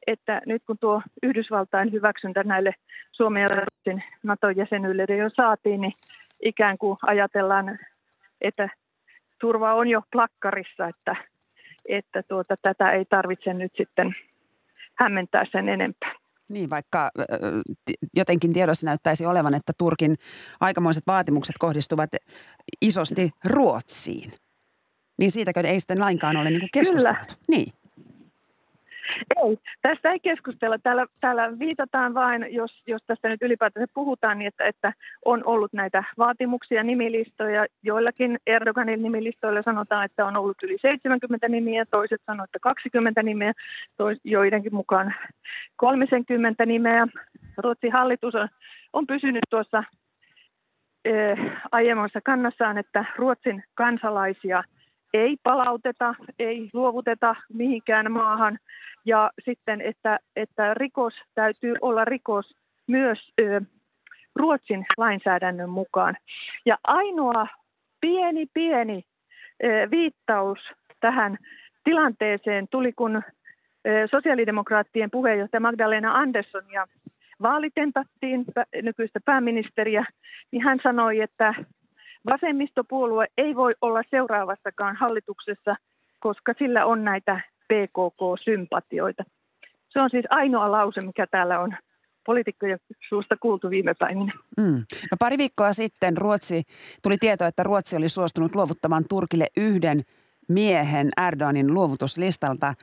että 0.08 0.42
nyt 0.46 0.64
kun 0.68 0.78
tuo 0.80 1.02
Yhdysvaltain 1.24 1.92
hyväksyntä 1.92 2.44
näille 2.44 2.74
Suomen 3.12 3.42
ja 3.42 3.50
Ruotsin 3.50 4.04
NATO-jäsenyydelle 4.24 5.16
jo 5.16 5.30
saatiin, 5.36 5.82
niin 5.82 5.94
ikään 6.42 6.78
kuin 6.78 6.98
ajatellaan, 7.08 7.80
että 8.42 8.70
turva 9.42 9.74
on 9.74 9.88
jo 9.88 10.02
plakkarissa, 10.12 10.88
että, 10.88 11.16
että 11.90 12.24
tuota, 12.28 12.56
tätä 12.62 12.92
ei 12.92 13.06
tarvitse 13.06 13.54
nyt 13.54 13.72
sitten 13.78 14.16
hämmentää 14.98 15.46
sen 15.52 15.70
enempää. 15.70 16.16
Niin, 16.50 16.70
vaikka 16.70 17.12
jotenkin 18.16 18.54
tiedossa 18.54 18.86
näyttäisi 18.86 19.26
olevan, 19.26 19.54
että 19.54 19.74
Turkin 19.78 20.16
aikamoiset 20.60 21.04
vaatimukset 21.08 21.56
kohdistuvat 21.60 22.10
isosti 22.82 23.30
Ruotsiin. 23.46 24.32
Niin 25.20 25.32
siitäkö 25.32 25.60
ei 25.60 25.80
sitten 25.80 26.00
lainkaan 26.00 26.38
ole 26.38 26.50
niin 26.50 26.70
keskusteltu? 26.74 27.20
Kyllä. 27.20 27.38
Niin. 27.48 27.74
Ei, 29.44 29.58
tästä 29.82 30.12
ei 30.12 30.20
keskustella. 30.20 30.78
Täällä, 30.80 31.06
täällä 31.22 31.60
viitataan 31.60 32.14
vain, 32.14 32.48
jos, 32.50 32.84
jos 32.88 33.02
tästä 33.08 33.30
nyt 33.30 33.42
ylipäätään 33.42 33.88
puhutaan, 33.94 34.40
niin 34.40 34.48
että, 34.48 34.66
että 34.66 34.94
on 35.26 35.42
ollut 35.46 35.74
näitä 35.74 36.04
vaatimuksia, 36.18 36.84
nimilistoja. 36.84 37.66
Joillakin 37.84 38.40
Erdoganin 38.48 39.04
nimilistoilla 39.04 39.62
sanotaan, 39.62 40.06
että 40.06 40.26
on 40.26 40.38
ollut 40.38 40.64
yli 40.64 40.78
70 40.82 41.48
nimiä, 41.48 41.86
toiset 41.86 42.22
sanoo, 42.26 42.44
että 42.44 42.60
20 42.62 43.24
nimeä, 43.24 43.54
tois, 43.98 44.20
joidenkin 44.24 44.76
mukaan 44.76 45.14
30 45.76 46.66
nimeä. 46.66 47.08
Ruotsin 47.58 47.92
hallitus 47.92 48.36
on, 48.36 48.48
on 48.94 49.08
pysynyt 49.08 49.44
tuossa 49.50 49.84
eh, 51.06 51.38
aiemmassa 51.72 52.20
kannassaan, 52.22 52.78
että 52.78 53.06
Ruotsin 53.18 53.64
kansalaisia– 53.76 54.64
ei 55.14 55.38
palauteta, 55.44 56.16
ei 56.40 56.70
luovuteta 56.74 57.36
mihinkään 57.54 58.12
maahan 58.12 58.60
ja 59.06 59.32
sitten, 59.46 59.82
että, 59.82 60.20
että 60.36 60.74
rikos 60.74 61.14
täytyy 61.36 61.76
olla 61.82 62.06
rikos 62.06 62.56
myös 62.88 63.20
ö, 63.42 63.62
Ruotsin 64.36 64.86
lainsäädännön 64.98 65.70
mukaan. 65.70 66.18
Ja 66.66 66.78
ainoa 66.84 67.48
pieni, 68.02 68.46
pieni 68.54 69.04
ö, 69.64 69.68
viittaus 69.92 70.60
tähän 71.00 71.38
tilanteeseen 71.84 72.68
tuli, 72.72 72.94
kun 72.94 73.16
ö, 73.16 74.08
sosiaalidemokraattien 74.12 75.12
puheenjohtaja 75.12 75.62
Magdalena 75.62 76.14
Andersson 76.14 76.72
ja 76.72 76.88
vaalitentattiin 77.42 78.46
nykyistä 78.82 79.20
pääministeriä, 79.26 80.06
niin 80.52 80.64
hän 80.64 80.80
sanoi, 80.84 81.22
että 81.22 81.54
vasemmistopuolue 82.26 83.28
ei 83.38 83.56
voi 83.56 83.76
olla 83.82 84.02
seuraavassakaan 84.10 84.96
hallituksessa, 84.96 85.76
koska 86.20 86.54
sillä 86.60 86.86
on 86.86 87.04
näitä 87.04 87.42
PKK-sympatioita. 87.72 89.24
Se 89.90 90.00
on 90.02 90.10
siis 90.10 90.26
ainoa 90.30 90.72
lause, 90.72 91.02
mikä 91.06 91.28
täällä 91.28 91.60
on 91.60 91.74
poliitikkojen 92.26 92.80
suusta 93.10 93.38
kuultu 93.38 93.70
viime 93.70 93.94
päivinä. 93.94 94.34
Mm. 94.58 94.84
No 95.12 95.18
pari 95.20 95.38
viikkoa 95.38 95.74
sitten 95.74 96.18
Ruotsi, 96.18 96.64
tuli 97.04 97.18
tieto, 97.18 97.46
että 97.46 97.64
Ruotsi 97.64 97.96
oli 97.96 98.10
suostunut 98.10 98.56
luovuttamaan 98.56 99.04
Turkille 99.10 99.48
yhden 99.58 100.02
miehen 100.50 101.10
Erdoganin 101.28 101.74
luovutuslistalta. 101.74 102.74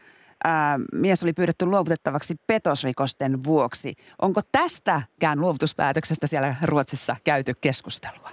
Ää, 0.44 0.78
mies 0.92 1.22
oli 1.22 1.32
pyydetty 1.32 1.66
luovutettavaksi 1.66 2.34
petosrikosten 2.46 3.44
vuoksi. 3.44 3.94
Onko 4.22 4.40
tästäkään 4.52 5.40
luovutuspäätöksestä 5.40 6.26
siellä 6.26 6.54
Ruotsissa 6.62 7.16
käyty 7.24 7.52
keskustelua? 7.60 8.30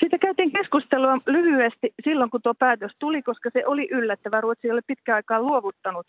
Siitä 0.00 0.18
käytiin 0.18 0.52
keskustelua 0.52 1.18
lyhyesti 1.26 1.94
silloin, 2.04 2.30
kun 2.30 2.42
tuo 2.42 2.54
päätös 2.54 2.92
tuli, 2.98 3.22
koska 3.22 3.50
se 3.52 3.66
oli 3.66 3.88
yllättävä. 3.90 4.40
Ruotsi 4.40 4.68
ei 4.68 4.72
ole 4.72 4.82
pitkään 4.86 5.16
aikaa 5.16 5.42
luovuttanut 5.42 6.06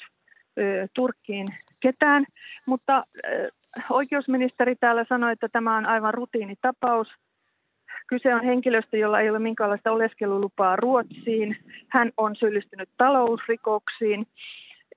ö, 0.60 0.88
Turkkiin 0.94 1.48
ketään, 1.80 2.26
mutta 2.66 3.04
ö, 3.26 3.50
oikeusministeri 3.90 4.76
täällä 4.76 5.06
sanoi, 5.10 5.32
että 5.32 5.50
tämä 5.50 5.78
on 5.78 5.86
aivan 5.86 6.14
rutiinitapaus. 6.14 7.08
Kyse 8.08 8.36
on 8.36 8.44
henkilöstä, 8.44 8.98
jolla 8.98 9.20
ei 9.20 9.30
ole 9.30 9.40
minkäänlaista 9.40 9.92
oleskelulupaa 9.92 10.76
Ruotsiin. 10.76 11.58
Hän 11.88 12.12
on 12.18 12.36
syyllistynyt 12.36 12.90
talousrikoksiin, 12.98 14.28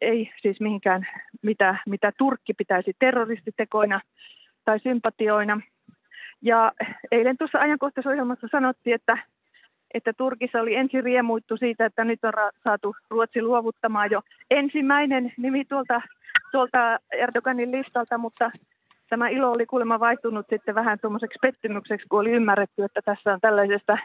ei 0.00 0.30
siis 0.42 0.60
mihinkään, 0.60 1.06
mitä, 1.42 1.76
mitä 1.86 2.12
Turkki 2.18 2.54
pitäisi 2.54 2.92
terroristitekoina 2.98 4.00
tai 4.64 4.78
sympatioina– 4.80 5.60
ja 6.44 6.72
eilen 7.12 7.38
tuossa 7.38 7.58
ajankohtaisohjelmassa 7.58 8.46
sanottiin, 8.50 8.94
että, 8.94 9.18
että 9.94 10.12
Turkissa 10.12 10.60
oli 10.60 10.74
ensin 10.74 11.04
riemuittu 11.04 11.56
siitä, 11.56 11.86
että 11.86 12.04
nyt 12.04 12.24
on 12.24 12.32
saatu 12.64 12.96
Ruotsi 13.10 13.42
luovuttamaan 13.42 14.10
jo 14.10 14.22
ensimmäinen 14.50 15.32
nimi 15.36 15.64
tuolta, 15.64 16.02
tuolta 16.52 16.98
Erdoganin 17.12 17.72
listalta, 17.72 18.18
mutta 18.18 18.50
tämä 19.08 19.28
ilo 19.28 19.50
oli 19.50 19.66
kuulemma 19.66 20.00
vaihtunut 20.00 20.46
sitten 20.50 20.74
vähän 20.74 20.98
tuommoiseksi 21.00 21.38
pettymykseksi, 21.42 22.08
kun 22.08 22.20
oli 22.20 22.30
ymmärretty, 22.30 22.84
että 22.84 23.00
tässä 23.04 23.32
on 23.32 23.40
tällaisesta 23.40 23.98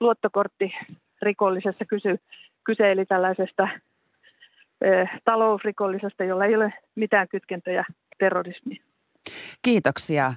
luottokorttirikollisesta 0.00 1.84
kysy, 1.84 2.16
kyse, 2.64 2.92
eli 2.92 3.06
tällaisesta 3.06 3.68
ö, 4.84 5.06
talousrikollisesta, 5.24 6.24
jolla 6.24 6.44
ei 6.44 6.56
ole 6.56 6.72
mitään 6.94 7.28
kytkentöjä 7.28 7.84
terrorismiin. 8.18 8.82
Kiitoksia 9.62 10.32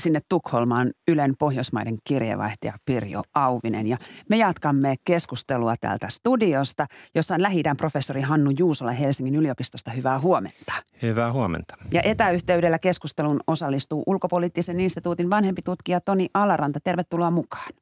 sinne 0.00 0.20
Tukholmaan 0.28 0.90
Ylen 1.08 1.34
Pohjoismaiden 1.38 1.96
kirjeenvaihtaja 2.04 2.72
Pirjo 2.84 3.22
Auvinen. 3.34 3.86
Ja 3.86 3.96
me 4.28 4.36
jatkamme 4.36 4.94
keskustelua 5.04 5.74
täältä 5.80 6.08
studiosta, 6.08 6.86
jossa 7.14 7.34
on 7.34 7.42
lähi 7.42 7.62
professori 7.76 8.20
Hannu 8.20 8.50
Juusola 8.58 8.92
Helsingin 8.92 9.36
yliopistosta. 9.36 9.90
Hyvää 9.90 10.18
huomenta. 10.18 10.72
Hyvää 11.02 11.32
huomenta. 11.32 11.76
Ja 11.92 12.02
etäyhteydellä 12.04 12.78
keskustelun 12.78 13.40
osallistuu 13.46 14.02
ulkopoliittisen 14.06 14.80
instituutin 14.80 15.30
vanhempi 15.30 15.62
tutkija 15.62 16.00
Toni 16.00 16.28
Alaranta. 16.34 16.80
Tervetuloa 16.84 17.30
mukaan. 17.30 17.72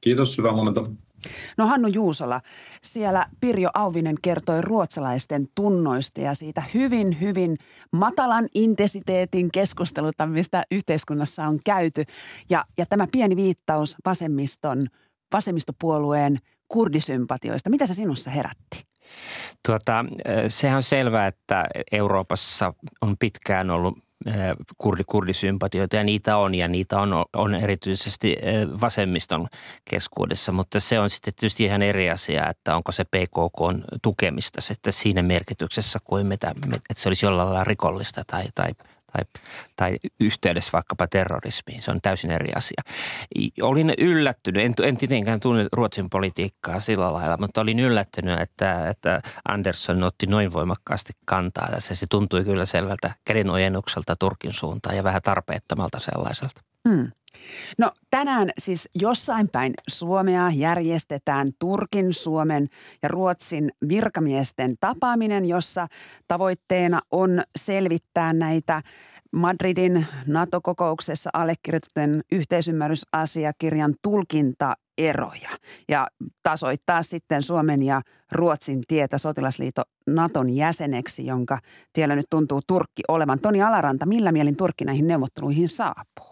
Kiitos, 0.00 0.38
hyvää 0.38 0.52
huomenta. 0.52 0.84
No 1.58 1.66
Hannu 1.66 1.88
Juusola, 1.88 2.40
siellä 2.82 3.26
Pirjo 3.40 3.70
Auvinen 3.74 4.16
kertoi 4.22 4.60
ruotsalaisten 4.60 5.46
tunnoista 5.54 6.20
ja 6.20 6.34
siitä 6.34 6.62
hyvin, 6.74 7.20
hyvin 7.20 7.58
matalan 7.92 8.48
intensiteetin 8.54 9.48
keskusteluta, 9.52 10.26
mistä 10.26 10.62
yhteiskunnassa 10.70 11.46
on 11.46 11.58
käyty. 11.64 12.04
Ja, 12.50 12.64
ja 12.78 12.86
tämä 12.86 13.06
pieni 13.12 13.36
viittaus 13.36 13.96
vasemmiston, 14.04 14.86
vasemmistopuolueen 15.32 16.36
kurdisympatioista, 16.68 17.70
mitä 17.70 17.86
se 17.86 17.94
sinussa 17.94 18.30
herätti? 18.30 18.84
Tuota, 19.66 20.04
sehän 20.48 20.76
on 20.76 20.82
selvää, 20.82 21.26
että 21.26 21.66
Euroopassa 21.92 22.74
on 23.02 23.16
pitkään 23.18 23.70
ollut 23.70 23.98
Eh, 23.98 24.09
kurdi, 24.78 25.04
kurdisympatioita 25.04 25.96
ja 25.96 26.04
niitä 26.04 26.36
on 26.36 26.54
ja 26.54 26.68
niitä 26.68 27.00
on, 27.00 27.24
on 27.32 27.54
erityisesti 27.54 28.36
eh, 28.42 28.66
vasemmiston 28.80 29.48
keskuudessa, 29.90 30.52
mutta 30.52 30.80
se 30.80 31.00
on 31.00 31.10
sitten 31.10 31.34
tietysti 31.34 31.64
ihan 31.64 31.82
eri 31.82 32.10
asia, 32.10 32.48
että 32.48 32.76
onko 32.76 32.92
se 32.92 33.04
PKK 33.04 33.88
tukemista 34.02 34.60
sitten 34.60 34.92
siinä 34.92 35.22
merkityksessä 35.22 35.98
kuin 36.04 36.26
mitä, 36.26 36.54
että 36.90 37.02
se 37.02 37.08
olisi 37.08 37.26
jollain 37.26 37.48
lailla 37.48 37.64
rikollista 37.64 38.24
tai, 38.26 38.44
tai 38.54 38.70
tai, 39.12 39.24
tai 39.76 39.96
yhteydessä 40.20 40.70
vaikkapa 40.72 41.06
terrorismiin. 41.06 41.82
Se 41.82 41.90
on 41.90 42.00
täysin 42.02 42.30
eri 42.30 42.52
asia. 42.56 42.82
Olin 43.62 43.94
yllättynyt, 43.98 44.64
en, 44.64 44.74
en 44.82 44.96
tietenkään 44.96 45.40
tunne 45.40 45.66
Ruotsin 45.72 46.10
politiikkaa 46.10 46.80
sillä 46.80 47.12
lailla, 47.12 47.36
mutta 47.36 47.60
olin 47.60 47.80
yllättynyt, 47.80 48.40
että, 48.40 48.88
että 48.88 49.20
Andersson 49.48 50.02
otti 50.02 50.26
noin 50.26 50.52
voimakkaasti 50.52 51.12
kantaa 51.24 51.68
tässä. 51.70 51.94
Se 51.94 52.06
tuntui 52.10 52.44
kyllä 52.44 52.66
selvältä 52.66 53.14
kädenojennukselta 53.24 54.16
Turkin 54.16 54.52
suuntaan 54.52 54.96
ja 54.96 55.04
vähän 55.04 55.22
tarpeettomalta 55.22 55.98
sellaiselta. 55.98 56.60
Hmm. 56.88 57.12
No 57.78 57.92
tänään 58.10 58.50
siis 58.58 58.88
jossain 59.00 59.48
päin 59.48 59.72
Suomea 59.88 60.50
järjestetään 60.50 61.50
Turkin, 61.58 62.14
Suomen 62.14 62.68
ja 63.02 63.08
Ruotsin 63.08 63.70
virkamiesten 63.88 64.74
tapaaminen, 64.80 65.46
jossa 65.46 65.86
tavoitteena 66.28 67.00
on 67.10 67.42
selvittää 67.58 68.32
näitä 68.32 68.82
Madridin 69.32 70.06
NATO-kokouksessa 70.26 71.30
allekirjoitetun 71.32 72.22
yhteisymmärrysasiakirjan 72.32 73.94
tulkintaeroja 74.02 75.50
ja 75.88 76.06
tasoittaa 76.42 77.02
sitten 77.02 77.42
Suomen 77.42 77.82
ja 77.82 78.02
Ruotsin 78.32 78.80
tietä 78.88 79.18
sotilasliitto 79.18 79.82
Naton 80.06 80.50
jäseneksi, 80.50 81.26
jonka 81.26 81.58
tiellä 81.92 82.16
nyt 82.16 82.26
tuntuu 82.30 82.60
Turkki 82.66 83.02
olevan. 83.08 83.40
Toni 83.40 83.62
Alaranta, 83.62 84.06
millä 84.06 84.32
mielin 84.32 84.56
Turkki 84.56 84.84
näihin 84.84 85.08
neuvotteluihin 85.08 85.68
saapuu? 85.68 86.29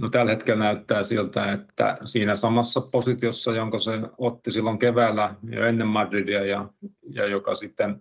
No 0.00 0.08
tällä 0.08 0.30
hetkellä 0.30 0.64
näyttää 0.64 1.02
siltä, 1.02 1.52
että 1.52 1.98
siinä 2.04 2.36
samassa 2.36 2.80
positiossa, 2.80 3.52
jonka 3.52 3.78
se 3.78 4.00
otti 4.18 4.52
silloin 4.52 4.78
keväällä 4.78 5.34
jo 5.50 5.66
ennen 5.66 5.86
Madridia 5.86 6.44
ja, 6.44 6.68
ja 7.10 7.26
joka 7.26 7.54
sitten 7.54 8.00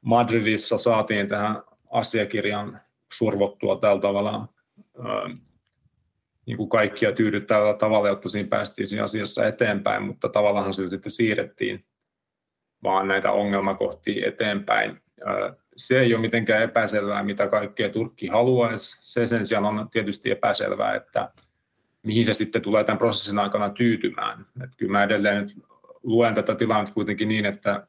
Madridissa 0.00 0.78
saatiin 0.78 1.28
tähän 1.28 1.62
asiakirjan 1.90 2.80
survottua 3.12 3.76
tällä 3.76 4.00
tavalla 4.00 4.48
niin 6.46 6.56
kuin 6.56 6.68
kaikkia 6.68 7.12
tyydyttävällä 7.12 7.74
tavalla, 7.74 8.08
jotta 8.08 8.28
siinä 8.28 8.48
päästiin 8.48 8.88
siinä 8.88 9.04
asiassa 9.04 9.46
eteenpäin, 9.46 10.02
mutta 10.02 10.28
tavallaan 10.28 10.74
sillä 10.74 10.88
sitten 10.88 11.12
siirrettiin 11.12 11.84
vaan 12.82 13.08
näitä 13.08 13.32
ongelmakohtia 13.32 14.28
eteenpäin. 14.28 15.02
Se 15.76 16.00
ei 16.00 16.14
ole 16.14 16.20
mitenkään 16.20 16.62
epäselvää, 16.62 17.22
mitä 17.22 17.48
kaikkea 17.48 17.88
Turkki 17.88 18.26
haluaisi. 18.26 18.98
Se 19.00 19.26
sen 19.26 19.46
sijaan 19.46 19.64
on 19.64 19.90
tietysti 19.90 20.30
epäselvää, 20.30 20.94
että 20.94 21.32
mihin 22.02 22.24
se 22.24 22.32
sitten 22.32 22.62
tulee 22.62 22.84
tämän 22.84 22.98
prosessin 22.98 23.38
aikana 23.38 23.70
tyytymään. 23.70 24.46
Että 24.64 24.76
kyllä 24.76 24.92
mä 24.92 25.02
edelleen 25.04 25.42
nyt 25.42 25.56
luen 26.02 26.34
tätä 26.34 26.54
tilannetta 26.54 26.94
kuitenkin 26.94 27.28
niin, 27.28 27.46
että 27.46 27.86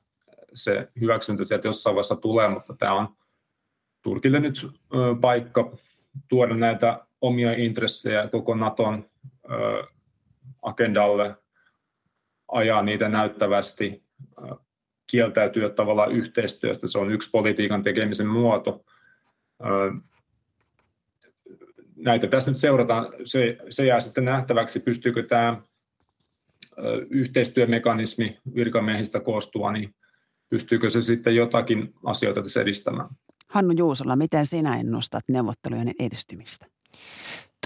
se 0.53 0.87
hyväksyntä 1.01 1.43
sieltä 1.43 1.67
jossain 1.67 1.95
vaiheessa 1.95 2.15
tulee, 2.15 2.47
mutta 2.47 2.73
tämä 2.73 2.93
on 2.93 3.15
Turkille 4.01 4.39
nyt 4.39 4.67
paikka 5.21 5.71
tuoda 6.27 6.55
näitä 6.55 7.05
omia 7.21 7.53
intressejä 7.53 8.27
koko 8.27 8.55
Naton 8.55 9.09
agendalle, 10.61 11.35
ajaa 12.51 12.81
niitä 12.83 13.09
näyttävästi, 13.09 14.03
kieltäytyä 15.07 15.69
tavallaan 15.69 16.11
yhteistyöstä. 16.11 16.87
Se 16.87 16.97
on 16.97 17.11
yksi 17.11 17.29
politiikan 17.29 17.83
tekemisen 17.83 18.27
muoto. 18.27 18.85
Näitä 21.95 22.27
tässä 22.27 22.51
nyt 22.51 22.59
seurataan. 22.59 23.13
Se, 23.23 23.57
se 23.69 23.85
jää 23.85 23.99
sitten 23.99 24.25
nähtäväksi, 24.25 24.79
pystyykö 24.79 25.23
tämä 25.23 25.61
yhteistyömekanismi 27.09 28.37
virkamiehistä 28.55 29.19
koostuva, 29.19 29.71
niin 29.71 29.95
pystyykö 30.49 30.89
se 30.89 31.01
sitten 31.01 31.35
jotakin 31.35 31.93
asioita 32.03 32.41
tässä 32.41 32.61
edistämään. 32.61 33.09
Hannu 33.49 33.73
Juusola, 33.77 34.15
miten 34.15 34.45
sinä 34.45 34.79
ennustat 34.79 35.23
neuvottelujen 35.29 35.91
edistymistä? 35.99 36.65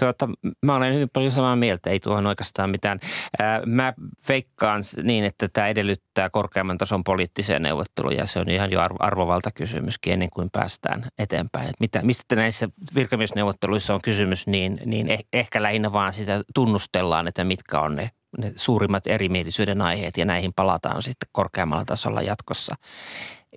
Tuota, 0.00 0.28
mä 0.66 0.76
olen 0.76 0.94
hyvin 0.94 1.10
paljon 1.12 1.32
samaa 1.32 1.56
mieltä, 1.56 1.90
ei 1.90 2.00
tuohon 2.00 2.26
oikeastaan 2.26 2.70
mitään. 2.70 3.00
Ää, 3.38 3.62
mä 3.66 3.92
veikkaan 4.28 4.82
niin, 5.02 5.24
että 5.24 5.48
tämä 5.48 5.68
edellyttää 5.68 6.30
korkeamman 6.30 6.78
tason 6.78 7.04
poliittisia 7.04 7.58
neuvotteluja. 7.58 8.26
Se 8.26 8.38
on 8.38 8.48
ihan 8.48 8.70
jo 8.70 8.80
arvovaltakysymyskin 8.98 10.12
ennen 10.12 10.30
kuin 10.30 10.50
päästään 10.52 11.04
eteenpäin. 11.18 11.68
Et 11.68 11.80
mitä, 11.80 12.02
mistä 12.02 12.36
näissä 12.36 12.68
virkamiesneuvotteluissa 12.94 13.94
on 13.94 14.02
kysymys, 14.02 14.46
niin, 14.46 14.80
niin 14.84 15.08
eh, 15.08 15.24
ehkä 15.32 15.62
lähinnä 15.62 15.92
vaan 15.92 16.12
sitä 16.12 16.42
tunnustellaan, 16.54 17.28
että 17.28 17.44
mitkä 17.44 17.80
on 17.80 17.96
ne 17.96 18.10
ne 18.38 18.52
suurimmat 18.56 19.06
erimielisyyden 19.06 19.82
aiheet 19.82 20.16
ja 20.16 20.24
näihin 20.24 20.52
palataan 20.56 21.02
sitten 21.02 21.28
korkeammalla 21.32 21.84
tasolla 21.84 22.22
jatkossa. 22.22 22.74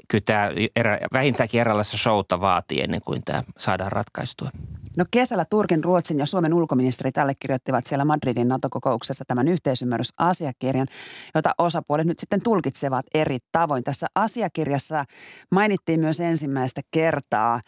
Kyllä 0.08 0.24
tämä 0.26 0.52
erä, 0.76 1.00
vähintäänkin 1.13 1.62
eräänlaista 1.62 1.98
showta 1.98 2.41
vaatii 2.41 2.82
ennen 2.82 3.02
kuin 3.02 3.22
tämä 3.26 3.43
saadaan 3.58 3.91
ratkaistua. 3.91 4.50
No 4.97 5.06
kesällä 5.12 5.45
Turkin, 5.49 5.84
Ruotsin 5.84 6.19
ja 6.19 6.25
Suomen 6.25 6.53
ulkoministerit 6.53 7.17
allekirjoittivat 7.17 7.86
siellä 7.86 8.06
Madridin 8.06 8.47
NATO-kokouksessa 8.47 9.25
tämän 9.27 9.47
yhteisymmärrysasiakirjan, 9.47 10.88
jota 11.36 11.56
osapuolet 11.58 12.08
nyt 12.08 12.19
sitten 12.19 12.41
tulkitsevat 12.41 13.06
eri 13.13 13.38
tavoin. 13.51 13.84
Tässä 13.84 14.08
asiakirjassa 14.15 15.06
mainittiin 15.51 15.99
myös 15.99 16.19
ensimmäistä 16.19 16.82
kertaa 16.91 17.62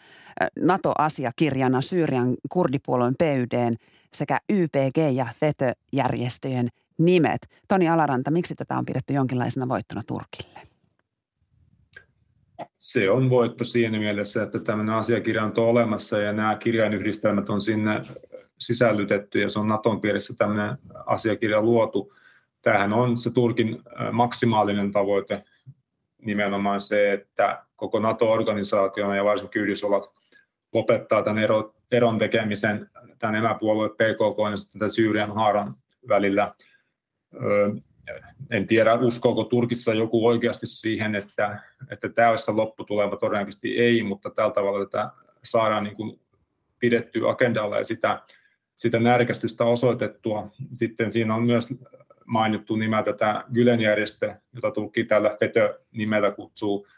NATO-asiakirjana 0.60 1.80
Syyrian 1.80 2.34
kurdipuolueen 2.50 3.14
PYDn 3.18 3.74
sekä 4.14 4.40
YPG 4.48 4.98
ja 5.12 5.26
FETÖ-järjestöjen 5.40 6.68
nimet. 6.98 7.48
Toni 7.68 7.88
Alaranta, 7.88 8.30
miksi 8.30 8.54
tätä 8.54 8.78
on 8.78 8.86
pidetty 8.86 9.14
jonkinlaisena 9.14 9.68
voittona 9.68 10.02
Turkille? 10.06 10.75
Se 12.78 13.10
on 13.10 13.30
voitto 13.30 13.64
siinä 13.64 13.98
mielessä, 13.98 14.42
että 14.42 14.58
tämmöinen 14.58 14.94
asiakirja 14.94 15.44
on 15.44 15.52
olemassa 15.56 16.18
ja 16.18 16.32
nämä 16.32 16.56
kirjainyhdistelmät 16.56 17.50
on 17.50 17.60
sinne 17.60 18.02
sisällytetty 18.58 19.40
ja 19.40 19.48
se 19.48 19.58
on 19.58 19.68
Naton 19.68 20.00
piirissä 20.00 20.34
tämmöinen 20.38 20.78
asiakirja 21.06 21.62
luotu. 21.62 22.14
Tämähän 22.62 22.92
on 22.92 23.16
se 23.16 23.30
Turkin 23.30 23.82
maksimaalinen 24.12 24.92
tavoite 24.92 25.44
nimenomaan 26.22 26.80
se, 26.80 27.12
että 27.12 27.62
koko 27.76 28.00
NATO-organisaationa 28.00 29.16
ja 29.16 29.24
varsinkin 29.24 29.62
Yhdysvallat 29.62 30.10
lopettaa 30.72 31.22
tämän 31.22 31.44
eron 31.90 32.18
tekemisen 32.18 32.90
tämän 33.18 33.34
emäpuolue 33.34 33.88
PKK 33.88 34.50
ja 34.50 34.56
sitten 34.56 34.78
tämän 34.78 34.90
Syyrian 34.90 35.34
haaran 35.34 35.74
välillä– 36.08 36.52
en 38.50 38.66
tiedä, 38.66 38.94
uskoako 38.94 39.44
Turkissa 39.44 39.94
joku 39.94 40.26
oikeasti 40.26 40.66
siihen, 40.66 41.14
että, 41.14 41.60
että 41.90 42.08
tämä 42.08 42.30
olisi 42.30 42.52
lopputulema, 42.52 43.16
todennäköisesti 43.16 43.78
ei, 43.78 44.02
mutta 44.02 44.30
tällä 44.30 44.50
tavalla 44.50 44.86
tätä 44.86 45.10
saadaan 45.44 45.84
niin 45.84 45.96
kuin 45.96 46.20
pidettyä 46.78 47.30
agendalla 47.30 47.78
ja 47.78 47.84
sitä, 47.84 48.22
sitä 48.76 49.00
närkästystä 49.00 49.64
osoitettua. 49.64 50.50
Sitten 50.72 51.12
siinä 51.12 51.34
on 51.34 51.46
myös 51.46 51.68
mainittu 52.24 52.76
nimeltä 52.76 53.12
tämä 53.12 53.44
Gülen-järjestö, 53.52 54.34
jota 54.52 54.70
Turkki 54.70 55.04
tällä 55.04 55.36
FETÖ-nimellä 55.40 56.30
kutsuu. 56.30 56.88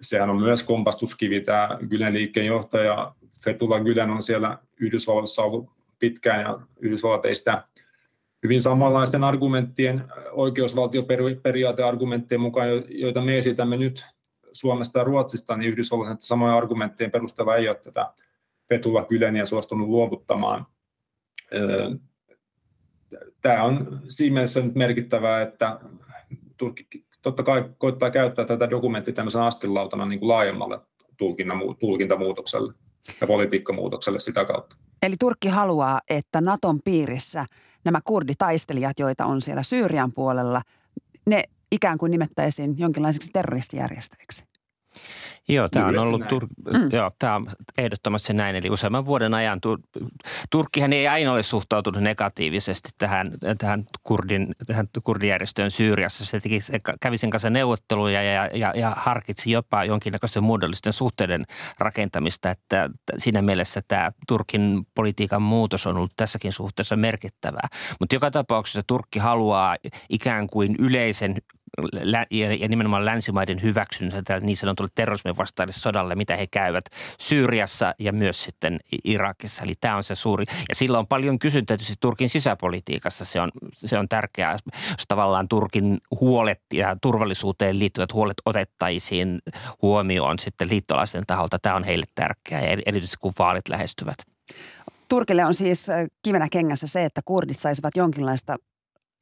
Sehän 0.00 0.30
on 0.30 0.40
myös 0.40 0.62
kompastuskivi, 0.62 1.40
tämä 1.40 1.78
Gülen-liikkeen 1.82 2.46
johtaja 2.46 3.14
Fetullah 3.44 3.80
Gülen 3.80 4.10
on 4.10 4.22
siellä 4.22 4.58
Yhdysvalloissa 4.80 5.42
ollut 5.42 5.70
pitkään 5.98 6.40
ja 6.40 6.58
Yhdysvallat 6.80 7.26
ei 7.26 7.34
sitä 7.34 7.64
hyvin 8.42 8.60
samanlaisten 8.60 9.24
argumenttien, 9.24 10.04
oikeusvaltioperiaateargumenttien 10.32 12.40
mukaan, 12.40 12.68
joita 12.88 13.20
me 13.20 13.38
esitämme 13.38 13.76
nyt 13.76 14.06
Suomesta 14.52 14.98
ja 14.98 15.04
Ruotsista, 15.04 15.56
niin 15.56 15.70
Yhdysvalloissa 15.70 16.12
että 16.12 16.26
samoja 16.26 16.56
argumenttien 16.56 17.10
perusteella 17.10 17.56
ei 17.56 17.68
ole 17.68 17.76
tätä 17.76 18.12
Petula 18.68 19.04
Kyleniä 19.04 19.44
suostunut 19.44 19.88
luovuttamaan. 19.88 20.66
Tämä 23.42 23.62
on 23.62 24.00
siinä 24.08 24.34
mielessä 24.34 24.60
nyt 24.60 24.74
merkittävää, 24.74 25.42
että 25.42 25.80
Turkki 26.56 27.04
totta 27.22 27.42
kai 27.42 27.64
koittaa 27.78 28.10
käyttää 28.10 28.44
tätä 28.44 28.70
dokumenttia 28.70 29.14
tämmöisen 29.14 29.42
astilautana 29.42 30.06
niin 30.06 30.18
kuin 30.18 30.28
laajemmalle 30.28 30.80
tulkintamuutokselle 31.80 32.72
ja 33.20 33.26
politiikkamuutokselle 33.26 34.20
sitä 34.20 34.44
kautta. 34.44 34.76
Eli 35.02 35.16
Turkki 35.20 35.48
haluaa, 35.48 36.00
että 36.10 36.40
Naton 36.40 36.78
piirissä– 36.84 37.46
nämä 37.84 38.00
kurditaistelijat, 38.04 38.98
joita 38.98 39.26
on 39.26 39.42
siellä 39.42 39.62
Syyrian 39.62 40.12
puolella, 40.12 40.62
ne 41.26 41.44
ikään 41.72 41.98
kuin 41.98 42.10
nimettäisiin 42.10 42.78
jonkinlaiseksi 42.78 43.30
terroristijärjestöiksi. 43.32 44.44
Joo, 45.48 45.68
tämä 45.68 45.86
on 45.86 45.98
ollut 45.98 46.22
Tur- 46.22 46.78
mm. 46.78 46.88
joo, 46.92 47.10
tämä 47.18 47.36
on 47.36 47.46
ehdottomasti 47.78 48.32
näin. 48.32 48.56
Eli 48.56 48.70
useamman 48.70 49.06
vuoden 49.06 49.34
ajan 49.34 49.60
Tur- 49.66 50.10
Turkkihan 50.50 50.92
ei 50.92 51.08
aina 51.08 51.32
ole 51.32 51.42
suhtautunut 51.42 52.02
negatiivisesti 52.02 52.90
tähän, 52.98 53.26
tähän, 53.58 53.84
kurdin, 54.02 54.54
tähän 54.66 54.88
kurdijärjestöön 55.04 55.70
Syyriassa. 55.70 56.24
Se, 56.24 56.40
teki, 56.40 56.60
se 56.60 56.80
kävi 57.00 57.18
sen 57.18 57.30
kanssa 57.30 57.50
neuvotteluja 57.50 58.22
ja, 58.22 58.50
ja, 58.54 58.72
ja 58.76 58.94
harkitsi 58.96 59.50
jopa 59.50 59.84
jonkinnäköisten 59.84 60.44
muodollisten 60.44 60.92
suhteiden 60.92 61.44
rakentamista. 61.78 62.50
Että 62.50 62.90
siinä 63.18 63.42
mielessä 63.42 63.80
tämä 63.88 64.12
Turkin 64.28 64.86
politiikan 64.94 65.42
muutos 65.42 65.86
on 65.86 65.96
ollut 65.96 66.12
tässäkin 66.16 66.52
suhteessa 66.52 66.96
merkittävää. 66.96 67.68
Mutta 68.00 68.16
joka 68.16 68.30
tapauksessa 68.30 68.82
Turkki 68.86 69.18
haluaa 69.18 69.76
ikään 70.08 70.46
kuin 70.46 70.76
yleisen 70.78 71.36
ja 72.60 72.68
nimenomaan 72.68 73.04
länsimaiden 73.04 73.62
hyväksynnässä 73.62 74.22
tälle 74.24 74.46
niin 74.46 74.56
sanotulle 74.56 74.90
terrorismin 74.94 75.36
vastaiselle 75.36 75.80
sodalle, 75.80 76.14
mitä 76.14 76.36
he 76.36 76.46
käyvät 76.46 76.84
Syyriassa 77.20 77.94
ja 77.98 78.12
myös 78.12 78.42
sitten 78.42 78.80
Irakissa. 79.04 79.62
Eli 79.62 79.74
tämä 79.80 79.96
on 79.96 80.04
se 80.04 80.14
suuri, 80.14 80.44
ja 80.68 80.74
sillä 80.74 80.98
on 80.98 81.06
paljon 81.06 81.38
kysyntää 81.38 81.76
tietysti 81.76 81.96
Turkin 82.00 82.28
sisäpolitiikassa. 82.28 83.24
Se 83.24 83.40
on, 83.40 83.50
se 83.74 83.98
on 83.98 84.08
tärkeää, 84.08 84.52
jos 84.52 85.04
tavallaan 85.08 85.48
Turkin 85.48 85.98
huolet 86.20 86.60
ja 86.72 86.96
turvallisuuteen 87.02 87.78
liittyvät 87.78 88.12
huolet 88.12 88.36
otettaisiin 88.44 89.38
huomioon 89.82 90.38
sitten 90.38 90.68
liittolaisten 90.68 91.24
taholta. 91.26 91.58
Tämä 91.58 91.76
on 91.76 91.84
heille 91.84 92.06
tärkeää, 92.14 92.60
erityisesti 92.86 93.16
kun 93.20 93.32
vaalit 93.38 93.68
lähestyvät. 93.68 94.16
Turkille 95.08 95.44
on 95.44 95.54
siis 95.54 95.90
äh, 95.90 96.06
kivenä 96.22 96.48
kengässä 96.52 96.86
se, 96.86 97.04
että 97.04 97.20
kurdit 97.24 97.58
saisivat 97.58 97.96
jonkinlaista 97.96 98.56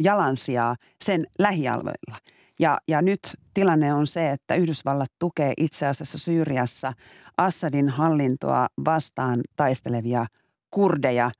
jalansijaa 0.02 0.76
sen 1.04 1.26
lähialueilla– 1.38 2.16
ja, 2.60 2.78
ja 2.88 3.02
nyt 3.02 3.20
tilanne 3.54 3.94
on 3.94 4.06
se, 4.06 4.30
että 4.30 4.54
Yhdysvallat 4.54 5.12
tukee 5.18 5.52
itse 5.56 5.86
asiassa 5.86 6.18
Syyriassa 6.18 6.92
Assadin 7.36 7.88
hallintoa 7.88 8.68
vastaan 8.84 9.40
taistelevia 9.56 10.26
kurdeja. 10.70 11.30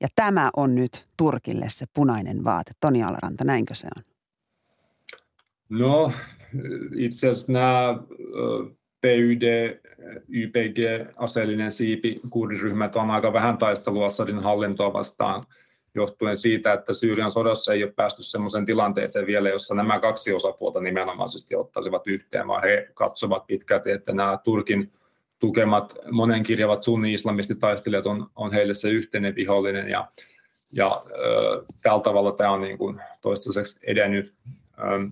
Ja 0.00 0.08
tämä 0.16 0.50
on 0.56 0.74
nyt 0.74 1.06
Turkille 1.16 1.66
se 1.68 1.86
punainen 1.94 2.44
vaate. 2.44 2.72
Toni 2.80 3.02
Alaranta, 3.02 3.44
näinkö 3.44 3.74
se 3.74 3.88
on? 3.96 4.02
No, 5.68 6.12
itse 6.96 7.28
asiassa 7.28 7.52
nämä 7.52 7.98
PYD, 9.00 9.78
YPG, 10.28 10.78
aseellinen 11.16 11.72
siipi, 11.72 12.20
kurdiryhmät 12.30 12.96
on 12.96 13.10
aika 13.10 13.32
vähän 13.32 13.58
taistelua 13.58 14.06
Assadin 14.06 14.38
hallintoa 14.38 14.92
vastaan 14.92 15.44
johtuen 15.94 16.36
siitä, 16.36 16.72
että 16.72 16.92
Syyrian 16.92 17.32
sodassa 17.32 17.72
ei 17.72 17.84
ole 17.84 17.92
päästy 17.92 18.22
sellaiseen 18.22 18.66
tilanteeseen 18.66 19.26
vielä, 19.26 19.48
jossa 19.48 19.74
nämä 19.74 20.00
kaksi 20.00 20.32
osapuolta 20.32 20.80
nimenomaisesti 20.80 21.56
ottaisivat 21.56 22.06
yhteen, 22.06 22.48
vaan 22.48 22.62
he 22.62 22.88
katsovat 22.94 23.46
pitkälti, 23.46 23.90
että 23.90 24.12
nämä 24.12 24.38
Turkin 24.44 24.92
tukemat 25.38 25.94
monenkirjavat 26.10 26.82
sunni-islamistitaistelijat 26.82 28.06
on, 28.06 28.26
on 28.36 28.52
heille 28.52 28.74
se 28.74 28.88
yhteinen 28.88 29.34
vihollinen 29.34 29.88
ja, 29.88 30.08
ja 30.72 31.04
ö, 31.10 31.64
tällä 31.82 32.02
tavalla 32.02 32.32
tämä 32.32 32.50
on 32.50 32.60
niin 32.60 32.78
kuin 32.78 33.00
toistaiseksi 33.20 33.90
edennyt. 33.90 34.34
Ö, 34.78 35.08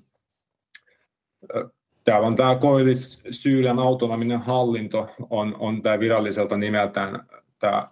Täällä 2.04 2.26
on 2.26 2.36
tämä 2.36 2.54
Koilis 2.56 3.22
Syyrian 3.30 3.78
autonominen 3.78 4.38
hallinto, 4.38 5.08
on, 5.30 5.56
on 5.58 5.82
tämä 5.82 6.00
viralliselta 6.00 6.56
nimeltään 6.56 7.26
tämä 7.58 7.88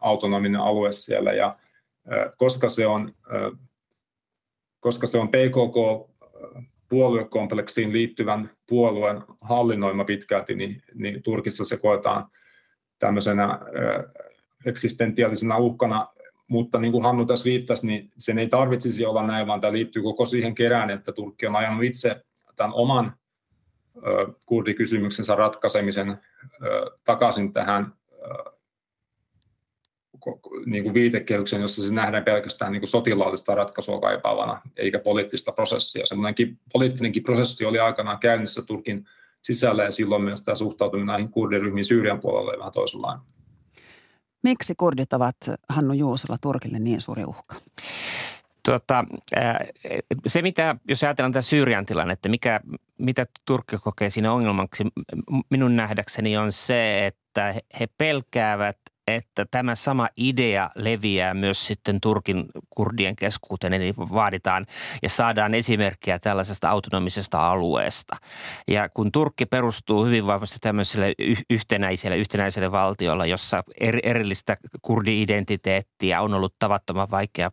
autonominen 0.00 0.60
alue 0.60 0.92
siellä, 0.92 1.32
ja 1.32 1.56
koska 2.36 2.68
se 2.68 2.86
on, 2.86 3.14
koska 4.80 5.06
se 5.06 5.18
on 5.18 5.28
PKK 5.28 6.10
puoluekompleksiin 6.88 7.92
liittyvän 7.92 8.50
puolueen 8.68 9.22
hallinnoima 9.40 10.04
pitkälti, 10.04 10.54
niin, 10.54 10.82
niin 10.94 11.22
Turkissa 11.22 11.64
se 11.64 11.76
koetaan 11.76 12.26
tämmöisenä 12.98 13.58
eksistentiaalisena 14.66 15.56
uhkana, 15.56 16.06
mutta 16.48 16.78
niin 16.78 16.92
kuin 16.92 17.04
Hannu 17.04 17.26
tässä 17.26 17.44
viittasi, 17.44 17.86
niin 17.86 18.10
sen 18.18 18.38
ei 18.38 18.48
tarvitsisi 18.48 19.06
olla 19.06 19.26
näin, 19.26 19.46
vaan 19.46 19.60
tämä 19.60 19.72
liittyy 19.72 20.02
koko 20.02 20.26
siihen 20.26 20.54
kerään, 20.54 20.90
että 20.90 21.12
Turkki 21.12 21.46
on 21.46 21.56
ajanut 21.56 21.84
itse 21.84 22.22
tämän 22.56 22.72
oman 22.74 23.12
kurdikysymyksensä 24.46 25.34
ratkaisemisen 25.34 26.16
takaisin 27.04 27.52
tähän 27.52 27.92
niin 30.66 30.82
kuin 30.82 30.94
viitekehyksen, 30.94 31.60
jossa 31.60 31.82
se 31.82 31.94
nähdään 31.94 32.24
pelkästään 32.24 32.72
niin 32.72 32.80
kuin 32.80 32.88
sotilaallista 32.88 33.54
ratkaisua 33.54 34.00
kaipaavana, 34.00 34.62
eikä 34.76 34.98
poliittista 34.98 35.52
prosessia. 35.52 36.06
Semmoinenkin 36.06 36.58
poliittinenkin 36.72 37.22
prosessi 37.22 37.64
oli 37.64 37.78
aikanaan 37.78 38.18
käynnissä 38.18 38.62
Turkin 38.62 39.06
sisällä, 39.42 39.84
ja 39.84 39.90
silloin 39.90 40.22
myös 40.22 40.42
tämä 40.42 40.54
suhtautuminen 40.54 41.06
näihin 41.06 41.28
kurdiryhmiin 41.28 41.84
Syyrian 41.84 42.20
puolella 42.20 42.50
oli 42.50 42.58
vähän 42.58 42.72
toisenlainen. 42.72 43.26
Miksi 44.42 44.74
kurdit 44.76 45.12
ovat 45.12 45.36
Hannu 45.68 45.92
Juusella 45.92 46.36
Turkille 46.40 46.78
niin 46.78 47.00
suuri 47.00 47.24
uhka? 47.24 47.54
Tuota, 48.64 49.04
se, 50.26 50.42
mitä, 50.42 50.76
jos 50.88 51.02
ajatellaan 51.02 51.32
tätä 51.32 51.42
Syyrian 51.42 51.86
tilannetta, 51.86 52.28
mikä, 52.28 52.60
mitä 52.98 53.26
Turkki 53.44 53.76
kokee 53.78 54.10
siinä 54.10 54.32
ongelmaksi, 54.32 54.84
minun 55.50 55.76
nähdäkseni 55.76 56.36
on 56.36 56.52
se, 56.52 57.06
että 57.06 57.54
he 57.80 57.86
pelkäävät, 57.98 58.78
että 59.06 59.46
tämä 59.50 59.74
sama 59.74 60.08
idea 60.16 60.70
leviää 60.74 61.34
myös 61.34 61.66
sitten 61.66 62.00
Turkin 62.00 62.44
kurdien 62.70 63.16
keskuuteen, 63.16 63.72
eli 63.72 63.92
vaaditaan 63.96 64.66
ja 65.02 65.08
saadaan 65.08 65.54
esimerkkiä 65.54 66.18
tällaisesta 66.18 66.70
autonomisesta 66.70 67.50
alueesta. 67.50 68.16
Ja 68.68 68.88
kun 68.88 69.12
Turkki 69.12 69.46
perustuu 69.46 70.04
hyvin 70.04 70.26
vahvasti 70.26 70.58
tämmöiselle 70.60 71.14
yhtenäiselle, 71.50 72.16
yhtenäiselle 72.16 72.72
valtiolla, 72.72 73.26
jossa 73.26 73.64
erillistä 74.02 74.56
kurdi-identiteettiä 74.82 76.20
on 76.20 76.34
ollut 76.34 76.54
tavattoman 76.58 77.10
vaikea 77.10 77.50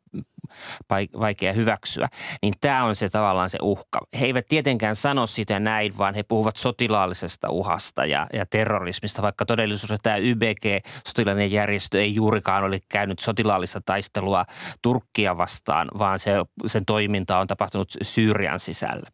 vaikea 1.19 1.53
hyväksyä, 1.53 2.07
niin 2.41 2.53
tämä 2.61 2.83
on 2.83 2.95
se 2.95 3.09
tavallaan 3.09 3.49
se 3.49 3.57
uhka. 3.61 3.99
He 4.19 4.25
eivät 4.25 4.45
tietenkään 4.47 4.95
sano 4.95 5.27
sitä 5.27 5.59
näin, 5.59 5.97
vaan 5.97 6.15
he 6.15 6.23
puhuvat 6.23 6.55
sotilaallisesta 6.55 7.49
uhasta 7.49 8.05
ja, 8.05 8.27
ja 8.33 8.45
terrorismista, 8.45 9.21
vaikka 9.21 9.45
todellisuudessa 9.45 10.03
tämä 10.03 10.17
YBG, 10.17 10.85
sotilainen 11.07 11.51
järjestö, 11.51 12.01
ei 12.01 12.15
juurikaan 12.15 12.63
ole 12.63 12.79
käynyt 12.89 13.19
sotilaallista 13.19 13.81
taistelua 13.85 14.45
Turkkia 14.81 15.37
vastaan, 15.37 15.87
vaan 15.99 16.19
se, 16.19 16.31
sen 16.65 16.85
toiminta 16.85 17.39
on 17.39 17.47
tapahtunut 17.47 17.93
Syyrian 18.01 18.59
sisällä. 18.59 19.09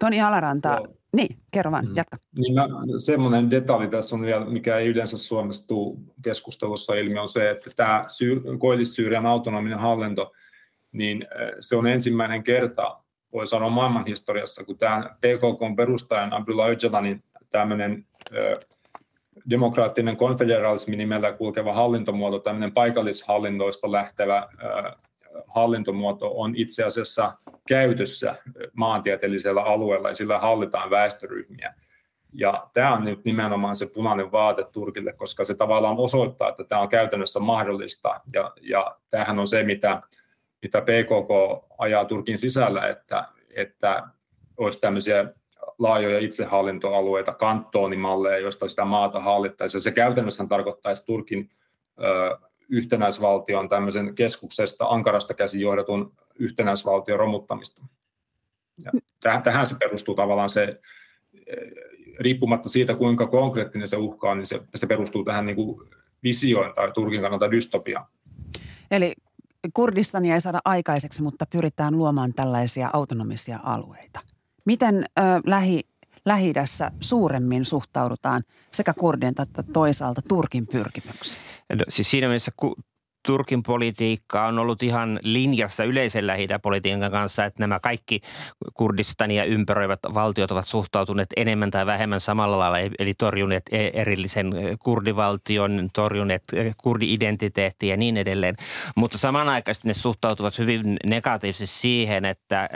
Toni 0.00 0.22
Alaranta, 0.22 0.68
Joo. 0.68 1.03
Niin, 1.16 1.36
kerro 1.50 1.70
vaan, 1.70 1.88
mm. 1.88 1.96
jatka. 1.96 2.16
Niin 2.38 2.54
mä, 2.54 2.68
semmoinen 2.98 3.50
detalji 3.50 3.88
tässä 3.88 4.16
on 4.16 4.22
vielä, 4.22 4.44
mikä 4.44 4.78
ei 4.78 4.88
yleensä 4.88 5.18
Suomessa 5.18 5.68
tule 5.68 5.98
keskustelussa 6.22 6.94
ilmi, 6.94 7.18
on 7.18 7.28
se, 7.28 7.50
että 7.50 7.70
tämä 7.76 8.04
Syy- 8.08 8.42
Koillis-Syyrian 8.58 9.26
autonominen 9.26 9.78
hallinto, 9.78 10.32
niin 10.92 11.26
se 11.60 11.76
on 11.76 11.86
ensimmäinen 11.86 12.42
kerta, 12.42 12.96
voi 13.32 13.46
sanoa 13.46 13.70
maailmanhistoriassa, 13.70 14.64
kun 14.64 14.78
tämä 14.78 15.10
PKK 15.16 15.76
perustajan 15.76 16.32
Abdullah 16.32 16.68
Öcalanin 16.68 17.22
tämmöinen 17.50 18.06
demokraattinen 19.50 20.16
konfederalismi 20.16 20.96
nimellä 20.96 21.32
kulkeva 21.32 21.72
hallintomuoto, 21.72 22.38
tämmöinen 22.38 22.72
paikallishallintoista 22.72 23.92
lähtevä 23.92 24.48
hallintomuoto 25.46 26.40
on 26.40 26.56
itse 26.56 26.84
asiassa 26.84 27.32
käytössä 27.68 28.34
maantieteellisellä 28.72 29.62
alueella 29.62 30.08
ja 30.08 30.14
sillä 30.14 30.38
hallitaan 30.38 30.90
väestöryhmiä. 30.90 31.74
Ja 32.32 32.66
tämä 32.72 32.94
on 32.94 33.04
nyt 33.04 33.24
nimenomaan 33.24 33.76
se 33.76 33.86
punainen 33.94 34.32
vaate 34.32 34.64
Turkille, 34.72 35.12
koska 35.12 35.44
se 35.44 35.54
tavallaan 35.54 35.98
osoittaa, 35.98 36.48
että 36.48 36.64
tämä 36.64 36.80
on 36.80 36.88
käytännössä 36.88 37.40
mahdollista. 37.40 38.20
Ja, 38.32 38.52
ja 38.60 38.96
tämähän 39.10 39.38
on 39.38 39.48
se, 39.48 39.62
mitä, 39.62 40.00
mitä 40.62 40.80
PKK 40.80 41.64
ajaa 41.78 42.04
Turkin 42.04 42.38
sisällä, 42.38 42.88
että, 42.88 43.28
että 43.56 44.02
olisi 44.56 44.80
tämmöisiä 44.80 45.24
laajoja 45.78 46.18
itsehallintoalueita, 46.18 47.32
kanttoonimalleja, 47.32 48.38
joista 48.38 48.68
sitä 48.68 48.84
maata 48.84 49.20
hallittaisiin. 49.20 49.80
Se 49.80 49.90
käytännössä 49.90 50.46
tarkoittaisi 50.48 51.06
Turkin 51.06 51.50
ö, 52.02 52.38
yhtenäisvaltion 52.68 53.68
tämmöisen 53.68 54.14
keskuksesta 54.14 54.86
Ankarasta 54.86 55.34
käsin 55.34 55.60
johdetun 55.60 56.12
yhtenäisvaltion 56.38 57.18
romuttamista. 57.18 57.86
Ja 58.84 58.90
tähän, 59.20 59.42
tähän 59.42 59.66
se 59.66 59.74
perustuu 59.80 60.14
tavallaan 60.14 60.48
se, 60.48 60.80
riippumatta 62.20 62.68
siitä 62.68 62.94
kuinka 62.94 63.26
konkreettinen 63.26 63.88
se 63.88 63.96
uhka 63.96 64.30
on, 64.30 64.38
niin 64.38 64.46
se, 64.46 64.60
se 64.74 64.86
perustuu 64.86 65.24
tähän 65.24 65.46
niin 65.46 65.56
kuin 65.56 65.88
visioon 66.22 66.74
tai 66.74 66.92
Turkin 66.92 67.20
kannalta 67.20 67.50
dystopiaan. 67.50 68.06
Eli 68.90 69.12
Kurdistania 69.74 70.34
ei 70.34 70.40
saada 70.40 70.60
aikaiseksi, 70.64 71.22
mutta 71.22 71.46
pyritään 71.52 71.98
luomaan 71.98 72.34
tällaisia 72.34 72.90
autonomisia 72.92 73.60
alueita. 73.62 74.20
Miten 74.64 74.94
ö, 74.94 75.22
lähi, 75.46 75.80
lähi 76.24 76.52
suuremmin 77.00 77.64
suhtaudutaan 77.64 78.42
sekä 78.72 78.92
kurdien 78.92 79.34
että 79.42 79.62
toisaalta 79.72 80.22
Turkin 80.22 80.66
pyrkimyksiin? 80.66 81.42
No, 81.74 81.84
siis 81.88 82.10
siinä 82.10 82.26
mielessä 82.26 82.52
ku, 82.56 82.74
Turkin 83.26 83.62
politiikka 83.62 84.46
on 84.46 84.58
ollut 84.58 84.82
ihan 84.82 85.20
linjassa 85.22 85.84
yleisen 85.84 86.26
lähi 86.26 86.48
politiikan 86.62 87.10
kanssa, 87.10 87.44
että 87.44 87.62
nämä 87.62 87.80
kaikki 87.80 88.20
Kurdistania 88.74 89.44
ympäröivät 89.44 90.00
valtiot 90.14 90.50
ovat 90.50 90.68
suhtautuneet 90.68 91.28
enemmän 91.36 91.70
tai 91.70 91.86
vähemmän 91.86 92.20
samalla 92.20 92.58
lailla, 92.58 92.90
eli 92.98 93.14
torjuneet 93.14 93.62
e- 93.72 93.90
erillisen 93.94 94.54
kurdivaltion, 94.78 95.88
torjuneet 95.94 96.42
kurdi-identiteettiä 96.82 97.92
ja 97.92 97.96
niin 97.96 98.16
edelleen. 98.16 98.54
Mutta 98.96 99.18
samanaikaisesti 99.18 99.88
ne 99.88 99.94
suhtautuvat 99.94 100.58
hyvin 100.58 100.96
negatiivisesti 101.06 101.80
siihen, 101.80 102.24
että 102.24 102.68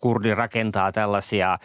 kurdi 0.00 0.34
rakentaa 0.34 0.92
tällaisia 0.92 1.58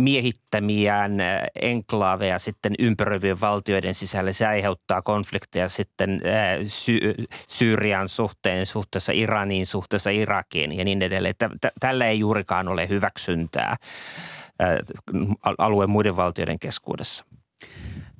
miehittämiään 0.00 1.20
äh, 1.20 1.40
enklaaveja 1.60 2.38
sitten 2.38 2.74
ympäröivien 2.78 3.40
valtioiden 3.40 3.94
sisällä. 3.94 4.32
Se 4.32 4.46
aiheuttaa 4.46 5.02
konflikteja 5.02 5.68
sitten 5.68 6.10
äh, 6.10 6.66
Sy- 6.66 7.14
Syyrian 7.48 8.08
suhteen, 8.08 8.66
suhteessa 8.66 9.12
Iraniin, 9.12 9.66
suhteessa 9.66 10.10
Irakiin 10.10 10.72
ja 10.72 10.84
niin 10.84 11.02
edelleen. 11.02 11.34
Tällä 11.80 12.06
ei 12.06 12.18
juurikaan 12.18 12.68
ole 12.68 12.88
hyväksyntää 12.88 13.70
äh, 13.70 13.78
alueen 15.58 15.90
muiden 15.90 16.16
valtioiden 16.16 16.58
keskuudessa. 16.58 17.24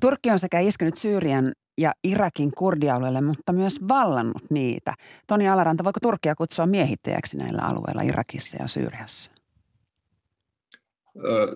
Turkki 0.01 0.31
on 0.31 0.39
sekä 0.39 0.61
iskenyt 0.61 0.97
Syyrian 0.97 1.53
ja 1.81 1.93
Irakin 2.05 2.51
kurdialueelle, 2.57 3.21
mutta 3.21 3.53
myös 3.53 3.89
vallannut 3.89 4.43
niitä. 4.51 4.95
Toni 5.27 5.49
Alaranta, 5.49 5.85
voiko 5.85 6.01
Turkkia 6.03 6.35
kutsua 6.35 6.67
miehittäjäksi 6.67 7.37
näillä 7.37 7.63
alueilla 7.63 8.03
Irakissa 8.03 8.57
ja 8.61 8.69
Syyriassa? 8.69 9.33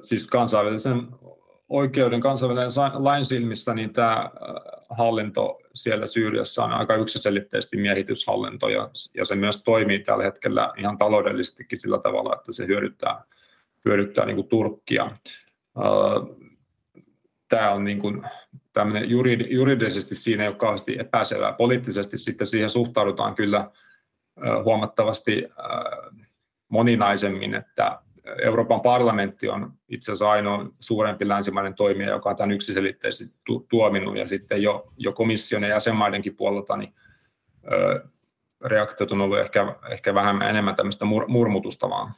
siis 0.03 0.27
kansainvälisen 0.27 1.09
oikeuden, 1.69 2.21
kansainvälisen 2.21 2.83
lain 2.95 3.25
silmissä, 3.25 3.75
niin 3.75 3.93
tämä 3.93 4.31
hallinto 4.91 5.59
siellä 5.75 6.07
Syyriassa 6.07 6.65
on 6.65 6.73
aika 6.73 6.95
yksiselitteisesti 6.95 7.77
miehityshallinto 7.77 8.69
ja, 8.69 8.91
ja 9.15 9.25
se 9.25 9.37
myös 9.37 9.65
toimii 9.65 9.99
tällä 9.99 10.25
hetkellä 10.25 10.73
ihan 10.79 10.99
taloudellisestikin 10.99 11.81
sillä 11.81 11.99
tavalla, 11.99 12.37
että 12.37 12.53
se 12.53 12.67
hyödyttää, 12.67 13.25
hyödyttää 13.85 14.27
niin 14.27 14.37
kuin 14.37 14.49
Turkkia. 14.49 15.11
Tämä 17.49 17.73
on 17.73 17.85
niin 17.85 17.99
kuin 17.99 18.23
tämmöinen 18.75 19.11
juridisesti 19.51 20.15
siinä 20.15 20.43
ei 20.43 20.49
ole 20.49 20.57
kauheasti 20.57 20.97
epäselvää. 20.99 21.53
Poliittisesti 21.53 22.19
sitten 22.19 22.47
siihen 22.47 22.71
suhtaudutaan 22.71 23.35
kyllä 23.35 23.71
huomattavasti 24.65 25.49
moninaisemmin, 26.69 27.55
että 27.55 27.99
Euroopan 28.43 28.81
parlamentti 28.81 29.49
on 29.49 29.73
itse 29.89 30.13
asiassa 30.13 30.31
ainoa 30.31 30.67
suurempi 30.81 31.29
länsimainen 31.29 31.75
toimija, 31.75 32.11
joka 32.11 32.31
on 32.31 32.37
tämän 32.37 32.53
yksiselitteisesti 32.53 33.39
tuominut, 33.69 34.17
ja 34.17 34.27
sitten 34.27 34.63
jo, 34.63 34.93
jo 34.97 35.13
komission 35.13 35.63
ja 35.63 35.69
jäsenmaidenkin 35.69 36.37
puolelta 36.37 36.77
niin, 36.77 36.95
reaktiot 38.65 39.13
on 39.13 39.21
ollut 39.21 39.39
ehkä, 39.39 39.77
ehkä 39.91 40.15
vähän 40.15 40.43
enemmän 40.43 40.77
tämmöistä 40.77 41.05
mur, 41.05 41.29
murmutusta 41.29 41.91
vaan. 41.91 42.15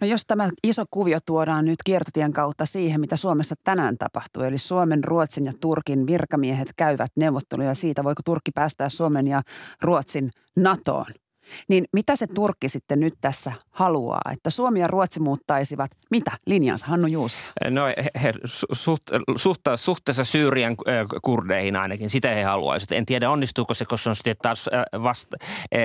No 0.00 0.06
jos 0.06 0.26
tämä 0.26 0.48
iso 0.64 0.84
kuvio 0.90 1.18
tuodaan 1.26 1.64
nyt 1.64 1.82
kiertotien 1.84 2.32
kautta 2.32 2.66
siihen, 2.66 3.00
mitä 3.00 3.16
Suomessa 3.16 3.54
tänään 3.64 3.98
tapahtuu, 3.98 4.42
eli 4.42 4.58
Suomen, 4.58 5.04
Ruotsin 5.04 5.44
ja 5.44 5.52
Turkin 5.60 6.06
virkamiehet 6.06 6.68
käyvät 6.76 7.10
neuvotteluja 7.16 7.74
siitä, 7.74 8.04
voiko 8.04 8.22
Turkki 8.24 8.50
päästää 8.54 8.88
Suomen 8.88 9.26
ja 9.26 9.42
Ruotsin 9.82 10.30
NATOon– 10.56 11.12
niin 11.68 11.84
mitä 11.92 12.16
se 12.16 12.26
Turkki 12.26 12.68
sitten 12.68 13.00
nyt 13.00 13.14
tässä 13.20 13.52
haluaa? 13.70 14.20
Että 14.32 14.50
Suomi 14.50 14.80
ja 14.80 14.86
Ruotsi 14.86 15.20
muuttaisivat 15.20 15.90
mitä 16.10 16.30
linjansa, 16.46 16.86
Hannu 16.86 17.06
Juuso? 17.06 17.38
No 17.70 17.86
he, 18.22 18.32
suht, 18.72 19.02
suht, 19.36 19.60
suhteessa 19.76 20.24
Syyrian 20.24 20.76
kurdeihin 21.22 21.76
ainakin, 21.76 22.10
sitä 22.10 22.28
he 22.28 22.42
haluaisivat. 22.42 22.92
En 22.92 23.06
tiedä 23.06 23.30
onnistuuko 23.30 23.74
se, 23.74 23.84
koska 23.84 24.02
se 24.02 24.08
on 24.10 24.16
sitten 24.16 24.36
taas 24.42 24.68
vasta, 25.02 25.36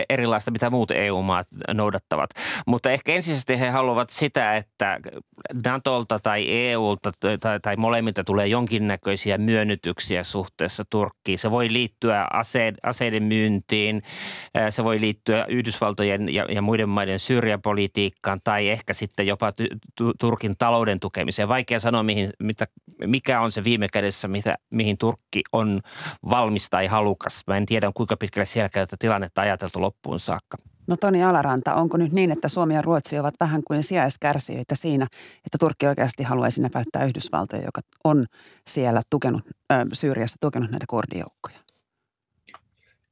erilaista, 0.10 0.52
mitä 0.52 0.70
muut 0.70 0.92
EU-maat 0.92 1.48
noudattavat. 1.74 2.30
Mutta 2.68 2.92
ehkä 2.92 3.14
ensisijaisesti 3.14 3.60
he 3.60 3.70
haluavat 3.70 4.10
sitä, 4.10 4.56
että 4.56 5.00
Natolta 5.66 6.20
tai 6.20 6.52
EUlta 6.52 7.12
tai, 7.40 7.60
tai 7.60 7.76
molemmilta 7.76 8.24
tulee 8.24 8.48
jonkinnäköisiä 8.48 9.38
myönnytyksiä 9.38 10.24
suhteessa 10.24 10.84
Turkkiin. 10.90 11.40
Se 11.40 11.52
voi 11.52 11.74
liittyä 11.74 12.28
aseiden 12.84 13.24
myyntiin, 13.24 14.04
se 14.70 14.84
voi 14.84 15.02
liittyä 15.02 15.46
Yhdysvaltojen 15.54 16.34
ja, 16.34 16.46
ja 16.50 16.62
muiden 16.62 16.90
maiden 16.90 17.20
syrjäpolitiikkaan 17.20 18.42
tai 18.44 18.70
ehkä 18.70 18.94
sitten 18.94 19.28
jopa 19.28 19.54
Turkin 20.20 20.56
talouden 20.58 21.00
tukemiseen. 21.00 21.48
Vaikea 21.48 21.80
sanoa, 21.80 22.04
mihin, 22.04 22.30
mitä, 22.40 22.66
mikä 23.06 23.42
on 23.42 23.52
se 23.52 23.64
viime 23.64 23.88
kädessä, 23.94 24.28
mitä, 24.28 24.56
mihin 24.70 24.98
Turkki 24.98 25.42
on 25.52 25.82
valmis 26.30 26.70
tai 26.70 26.88
halukas. 26.88 27.42
Mä 27.48 27.58
en 27.58 27.66
tiedä, 27.66 27.92
kuinka 27.94 28.18
pitkälle 28.18 28.46
siellä 28.46 28.70
tätä 28.70 28.96
tilannetta 29.00 29.42
ajateltu 29.42 29.82
loppuun 29.82 30.20
saakka. 30.20 30.58
No 30.88 30.98
Toni 30.98 31.24
Alaranta, 31.24 31.74
onko 31.74 31.98
nyt 31.98 32.12
niin, 32.12 32.32
että 32.32 32.48
Suomi 32.48 32.74
ja 32.74 32.82
Ruotsi 32.82 33.20
ovat 33.20 33.34
vähän 33.40 33.62
kuin 33.68 33.84
sijaiskärsijöitä 33.84 34.76
siinä, 34.76 35.08
että 35.46 35.58
Turkki 35.60 35.88
oikeasti 35.88 36.24
haluaisi 36.24 36.62
näpäyttää 36.62 37.06
Yhdysvaltoja, 37.06 37.64
joka 37.66 37.82
on 38.04 38.26
siellä 38.68 39.02
tukenut, 39.10 39.42
äh, 39.72 39.84
Syyriassa 39.94 40.38
tukenut 40.42 40.72
näitä 40.72 40.86
kurdijoukkoja? 40.90 41.58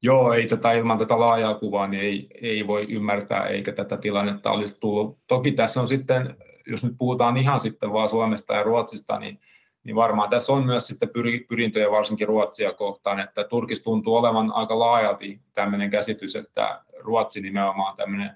Joo, 0.04 0.34
ei 0.34 0.48
tätä 0.48 0.72
ilman 0.72 0.98
tätä 0.98 1.20
laajaa 1.20 1.54
kuvaa, 1.54 1.88
niin 1.88 2.04
ei, 2.04 2.28
ei 2.42 2.68
voi 2.68 2.86
ymmärtää, 2.90 3.46
eikä 3.46 3.72
tätä 3.72 3.98
tilannetta 3.98 4.52
olisi 4.52 4.80
tullut. 4.80 5.18
Toki 5.28 5.52
tässä 5.52 5.82
on 5.82 5.88
sitten, 5.88 6.36
jos 6.68 6.84
nyt 6.84 6.94
puhutaan 6.98 7.38
ihan 7.38 7.60
sitten 7.60 7.94
vaan 7.94 8.10
Suomesta 8.10 8.54
ja 8.54 8.64
Ruotsista, 8.64 9.20
niin, 9.20 9.40
niin 9.84 9.96
varmaan 9.96 10.30
tässä 10.30 10.54
on 10.54 10.66
myös 10.66 10.88
sitten 10.88 11.10
pyrintöjä 11.48 11.92
varsinkin 11.92 12.28
Ruotsia 12.28 12.74
kohtaan, 12.74 13.20
että 13.20 13.44
Turkis 13.44 13.84
tuntuu 13.84 14.16
olevan 14.16 14.52
aika 14.52 14.80
laajalti 14.80 15.40
tämmöinen 15.54 15.90
käsitys, 15.90 16.36
että 16.36 16.82
Ruotsi 17.00 17.42
nimenomaan 17.42 17.98
tämmöinen 17.98 18.32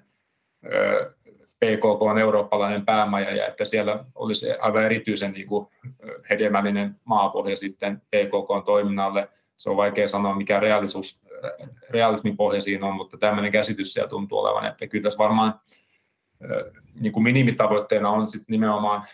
PKK 1.59 2.01
on 2.01 2.17
eurooppalainen 2.17 2.85
päämaja 2.85 3.35
ja 3.35 3.47
että 3.47 3.65
siellä 3.65 4.05
olisi 4.15 4.45
aivan 4.59 4.85
erityisen 4.85 5.31
niin 5.31 5.47
kuin 5.47 5.67
hedelmällinen 6.29 6.95
maapohja 7.03 7.57
sitten 7.57 7.97
PKK 7.97 8.65
toiminnalle. 8.65 9.29
Se 9.57 9.69
on 9.69 9.77
vaikea 9.77 10.07
sanoa, 10.07 10.35
mikä 10.35 10.59
reaalisuus 10.59 11.24
realismin 11.89 12.37
pohja 12.37 12.61
siinä 12.61 12.87
on, 12.87 12.95
mutta 12.95 13.17
tämmöinen 13.17 13.51
käsitys 13.51 13.93
siellä 13.93 14.09
tuntuu 14.09 14.39
olevan, 14.39 14.65
että 14.65 14.87
kyllä 14.87 15.03
tässä 15.03 15.17
varmaan 15.17 15.59
niin 16.99 17.13
kuin 17.13 17.23
minimitavoitteena 17.23 18.09
on 18.09 18.27
sitten 18.27 18.53
nimenomaan 18.53 19.07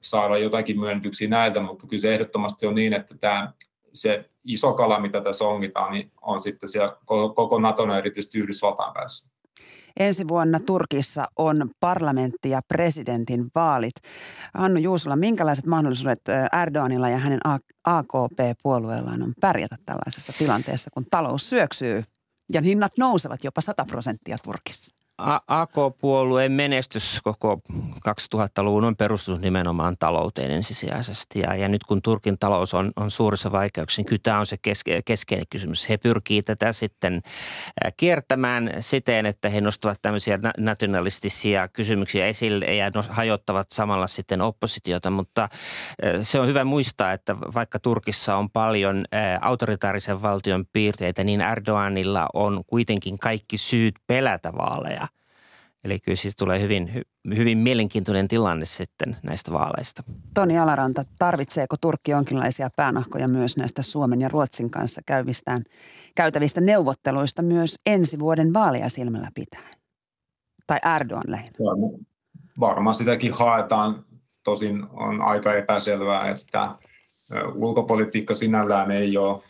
saada 0.00 0.38
jotakin 0.38 0.80
myönnytyksiä 0.80 1.28
näiltä, 1.28 1.60
mutta 1.60 1.86
kyllä 1.86 2.00
se 2.00 2.14
ehdottomasti 2.14 2.66
on 2.66 2.74
niin, 2.74 2.92
että 2.92 3.14
tämä, 3.18 3.52
se 3.92 4.28
iso 4.44 4.72
kala, 4.72 5.00
mitä 5.00 5.20
tässä 5.20 5.44
ongitaan, 5.44 5.92
niin 5.92 6.12
on 6.22 6.42
sitten 6.42 6.68
siellä 6.68 6.96
koko 7.34 7.60
Naton 7.60 7.90
ja 7.90 7.98
erityisesti 7.98 8.38
Yhdysvaltain 8.38 8.94
päässä. 8.94 9.31
Ensi 9.96 10.28
vuonna 10.28 10.60
Turkissa 10.60 11.28
on 11.36 11.70
parlamentti 11.80 12.50
ja 12.50 12.60
presidentin 12.68 13.50
vaalit. 13.54 13.94
Hannu 14.54 14.80
Juusola, 14.80 15.16
minkälaiset 15.16 15.66
mahdollisuudet 15.66 16.20
Erdoganilla 16.62 17.08
ja 17.08 17.18
hänen 17.18 17.40
AKP-puolueellaan 17.84 19.22
on 19.22 19.34
pärjätä 19.40 19.76
tällaisessa 19.86 20.32
tilanteessa, 20.38 20.90
kun 20.90 21.06
talous 21.10 21.50
syöksyy 21.50 22.04
ja 22.52 22.60
hinnat 22.60 22.92
nousevat 22.98 23.44
jopa 23.44 23.60
100 23.60 23.84
prosenttia 23.84 24.38
Turkissa? 24.44 25.01
AK-puolueen 25.48 26.52
menestys 26.52 27.20
koko 27.24 27.60
2000-luvun 28.08 28.84
on 28.84 28.96
perustunut 28.96 29.40
nimenomaan 29.40 29.96
talouteen 29.98 30.50
ensisijaisesti. 30.50 31.40
Ja, 31.40 31.54
ja 31.54 31.68
nyt 31.68 31.84
kun 31.84 32.02
Turkin 32.02 32.38
talous 32.38 32.74
on, 32.74 32.92
on 32.96 33.10
suurissa 33.10 33.52
vaikeuksissa, 33.52 34.00
niin 34.00 34.06
kyllä 34.06 34.20
tämä 34.22 34.38
on 34.38 34.46
se 34.46 34.56
keske, 34.62 35.02
keskeinen 35.04 35.46
kysymys. 35.50 35.88
He 35.88 35.96
pyrkii 35.96 36.42
tätä 36.42 36.72
sitten 36.72 37.22
kiertämään 37.96 38.70
siten, 38.80 39.26
että 39.26 39.48
he 39.48 39.60
nostavat 39.60 39.98
tämmöisiä 40.02 40.38
nationalistisia 40.58 41.68
kysymyksiä 41.68 42.26
esille 42.26 42.64
ja 42.64 42.90
hajottavat 43.08 43.70
samalla 43.70 44.06
sitten 44.06 44.40
oppositiota. 44.40 45.10
Mutta 45.10 45.48
se 46.22 46.40
on 46.40 46.46
hyvä 46.46 46.64
muistaa, 46.64 47.12
että 47.12 47.36
vaikka 47.40 47.78
Turkissa 47.78 48.36
on 48.36 48.50
paljon 48.50 49.04
autoritaarisen 49.40 50.22
valtion 50.22 50.64
piirteitä, 50.72 51.24
niin 51.24 51.40
Erdoganilla 51.40 52.26
on 52.34 52.62
kuitenkin 52.66 53.18
kaikki 53.18 53.58
syyt 53.58 53.94
pelätä 54.06 54.52
vaaleja 54.52 55.06
Eli 55.84 55.98
kyllä 55.98 56.16
siitä 56.16 56.34
tulee 56.38 56.60
hyvin, 56.60 57.02
hyvin 57.36 57.58
mielenkiintoinen 57.58 58.28
tilanne 58.28 58.64
sitten 58.64 59.16
näistä 59.22 59.52
vaaleista. 59.52 60.02
Toni 60.34 60.58
Alaranta, 60.58 61.04
tarvitseeko 61.18 61.76
Turkki 61.80 62.10
jonkinlaisia 62.10 62.70
päänahkoja 62.76 63.28
myös 63.28 63.56
näistä 63.56 63.82
Suomen 63.82 64.20
ja 64.20 64.28
Ruotsin 64.28 64.70
kanssa 64.70 65.00
käyvistään, 65.06 65.62
käytävistä 66.14 66.60
neuvotteluista 66.60 67.42
myös 67.42 67.76
ensi 67.86 68.18
vuoden 68.18 68.52
vaaleja 68.54 68.88
silmällä 68.88 69.28
pitäen? 69.34 69.74
Tai 70.66 70.78
Erdogan 70.96 71.22
lähinnä? 71.26 71.58
Varmaan 72.60 72.94
sitäkin 72.94 73.32
haetaan. 73.32 74.04
Tosin 74.44 74.86
on 74.90 75.20
aika 75.22 75.54
epäselvää, 75.54 76.30
että 76.30 76.74
ulkopolitiikka 77.54 78.34
sinällään 78.34 78.90
ei 78.90 79.16
ole 79.16 79.42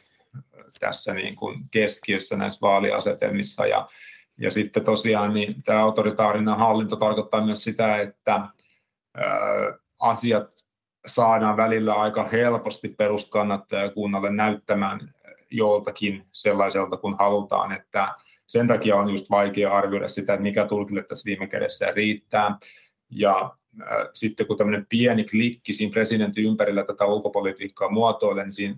tässä 0.80 1.14
niin 1.14 1.36
kuin 1.36 1.64
keskiössä 1.70 2.36
näissä 2.36 2.58
vaaliasetelmissa 2.60 3.66
ja– 3.66 3.88
ja 4.38 4.50
sitten 4.50 4.84
tosiaan 4.84 5.34
niin 5.34 5.62
tämä 5.62 5.82
autoritaarinen 5.82 6.56
hallinto 6.56 6.96
tarkoittaa 6.96 7.46
myös 7.46 7.64
sitä, 7.64 7.96
että 7.98 8.40
asiat 10.00 10.50
saadaan 11.06 11.56
välillä 11.56 11.94
aika 11.94 12.28
helposti 12.32 12.88
peruskannattajakunnalle 12.88 14.30
näyttämään 14.30 15.14
joltakin 15.50 16.26
sellaiselta, 16.32 16.96
kun 16.96 17.16
halutaan, 17.18 17.72
että 17.72 18.14
sen 18.46 18.68
takia 18.68 18.96
on 18.96 19.10
just 19.10 19.30
vaikea 19.30 19.76
arvioida 19.76 20.08
sitä, 20.08 20.32
että 20.32 20.42
mikä 20.42 20.66
tulkille 20.66 21.02
tässä 21.02 21.24
viime 21.24 21.46
kädessä 21.46 21.90
riittää. 21.90 22.56
Ja 23.10 23.56
äh, 23.82 24.08
sitten 24.12 24.46
kun 24.46 24.58
tämmöinen 24.58 24.86
pieni 24.88 25.24
klikki 25.24 25.72
siinä 25.72 25.92
presidentin 25.92 26.44
ympärillä 26.44 26.84
tätä 26.84 27.04
ulkopolitiikkaa 27.04 27.90
muotoilee, 27.90 28.44
niin 28.44 28.52
siinä, 28.52 28.76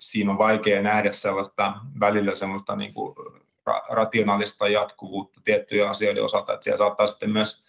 siinä 0.00 0.30
on 0.30 0.38
vaikea 0.38 0.82
nähdä 0.82 1.12
sellaista 1.12 1.74
välillä 2.00 2.34
sellaista 2.34 2.76
niin 2.76 2.94
kuin 2.94 3.14
rationaalista 3.88 4.68
jatkuvuutta 4.68 5.40
tiettyjen 5.44 5.88
asioiden 5.88 6.24
osalta, 6.24 6.52
että 6.52 6.64
siellä 6.64 6.78
saattaa 6.78 7.06
sitten 7.06 7.30
myös 7.30 7.66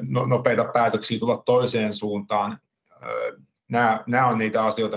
no, 0.00 0.26
nopeita 0.26 0.64
päätöksiä 0.64 1.18
tulla 1.18 1.36
toiseen 1.36 1.94
suuntaan. 1.94 2.58
Nämä, 3.68 4.04
nämä 4.06 4.26
on 4.26 4.38
niitä 4.38 4.64
asioita, 4.64 4.96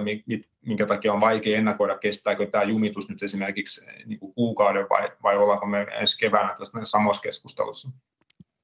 minkä 0.61 0.85
takia 0.85 1.13
on 1.13 1.21
vaikea 1.21 1.57
ennakoida, 1.57 1.97
kestääkö 1.97 2.47
tämä 2.47 2.63
jumitus 2.63 3.09
nyt 3.09 3.23
esimerkiksi 3.23 3.85
niin 4.05 4.19
kuin 4.19 4.33
kuukauden 4.33 4.85
vai, 4.89 5.11
vai 5.23 5.37
ollaanko 5.37 5.65
me 5.65 5.87
ensi 5.99 6.17
keväänä 6.19 6.55
tässä 6.59 6.79
samassa 6.83 7.21
keskustelussa. 7.21 7.89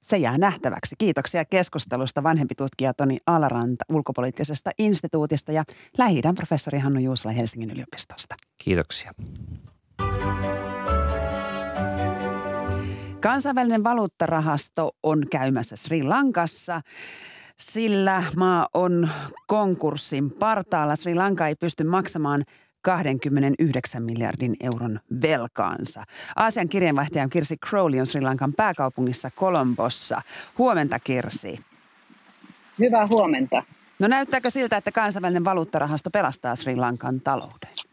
Se 0.02 0.18
jää 0.18 0.38
nähtäväksi. 0.38 0.96
Kiitoksia 0.98 1.46
keskustelusta 1.46 2.24
vanhempi 2.24 2.56
tutkija 2.56 2.94
Toni 2.94 3.18
Alaranta 3.26 3.86
ulkopoliittisesta 3.90 4.72
instituutista 4.78 5.52
ja 5.52 5.64
lähi 5.98 6.22
professori 6.36 6.80
Hannu 6.80 7.00
Juusola 7.00 7.34
Helsingin 7.34 7.72
yliopistosta. 7.72 8.36
Kiitoksia. 8.64 9.12
Kansainvälinen 13.22 13.84
valuuttarahasto 13.84 14.92
on 15.04 15.24
käymässä 15.32 15.76
Sri 15.76 16.04
Lankassa 16.04 16.82
sillä 17.60 18.24
maa 18.38 18.68
on 18.74 19.10
konkurssin 19.48 20.32
partaalla. 20.32 20.96
Sri 20.96 21.16
Lanka 21.16 21.48
ei 21.48 21.56
pysty 21.56 21.84
maksamaan 21.84 22.44
29 22.82 24.04
miljardin 24.04 24.56
euron 24.60 25.00
velkaansa. 25.22 26.04
Aasian 26.36 26.70
kirjeenvaihtaja 26.70 27.28
Kirsi 27.30 27.58
Crowley 27.58 28.00
on 28.00 28.06
Sri 28.06 28.22
Lankan 28.22 28.54
pääkaupungissa 28.58 29.32
Kolombossa. 29.36 30.22
Huomenta 30.58 31.00
Kirsi. 31.00 31.60
Hyvää 32.80 33.06
huomenta. 33.10 33.64
No 34.00 34.08
näyttääkö 34.08 34.50
siltä, 34.50 34.78
että 34.78 34.92
kansainvälinen 34.92 35.46
valuuttarahasto 35.46 36.10
pelastaa 36.10 36.56
Sri 36.56 36.76
Lankan 36.76 37.22
talouden? 37.22 37.91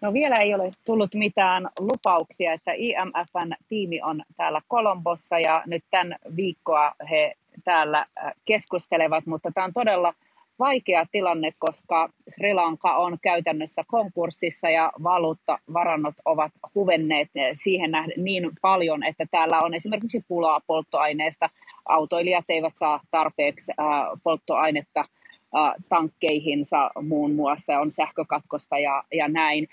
No 0.00 0.12
vielä 0.12 0.36
ei 0.36 0.54
ole 0.54 0.70
tullut 0.86 1.14
mitään 1.14 1.68
lupauksia, 1.78 2.52
että 2.52 2.72
IMFn 2.72 3.52
tiimi 3.68 4.00
on 4.02 4.22
täällä 4.36 4.60
Kolombossa 4.68 5.38
ja 5.38 5.62
nyt 5.66 5.84
tämän 5.90 6.16
viikkoa 6.36 6.92
he 7.10 7.34
täällä 7.64 8.06
keskustelevat, 8.44 9.26
mutta 9.26 9.50
tämä 9.54 9.64
on 9.64 9.72
todella 9.72 10.14
vaikea 10.58 11.06
tilanne, 11.12 11.50
koska 11.58 12.08
Sri 12.28 12.54
Lanka 12.54 12.96
on 12.96 13.18
käytännössä 13.22 13.84
konkurssissa 13.86 14.70
ja 14.70 14.92
valuuttavarannot 15.02 16.14
ovat 16.24 16.52
huvenneet 16.74 17.28
siihen 17.52 17.90
nähden 17.90 18.24
niin 18.24 18.50
paljon, 18.62 19.02
että 19.02 19.26
täällä 19.30 19.60
on 19.60 19.74
esimerkiksi 19.74 20.24
pulaa 20.28 20.60
polttoaineesta. 20.66 21.50
Autoilijat 21.88 22.44
eivät 22.48 22.76
saa 22.76 23.00
tarpeeksi 23.10 23.72
polttoainetta 24.22 25.04
tankkeihinsa 25.88 26.90
muun 27.02 27.34
muassa, 27.34 27.78
on 27.78 27.90
sähkökatkosta 27.90 28.78
ja, 28.78 29.04
ja 29.12 29.28
näin. 29.28 29.68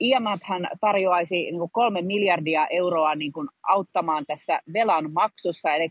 IMF 0.00 0.42
tarjoaisi 0.80 1.34
niin 1.34 1.58
kuin 1.58 1.70
kolme 1.70 2.02
miljardia 2.02 2.66
euroa 2.66 3.14
niin 3.14 3.32
kuin 3.32 3.48
auttamaan 3.62 4.26
tässä 4.26 4.60
velan 4.72 5.12
maksussa, 5.12 5.74
eli 5.74 5.88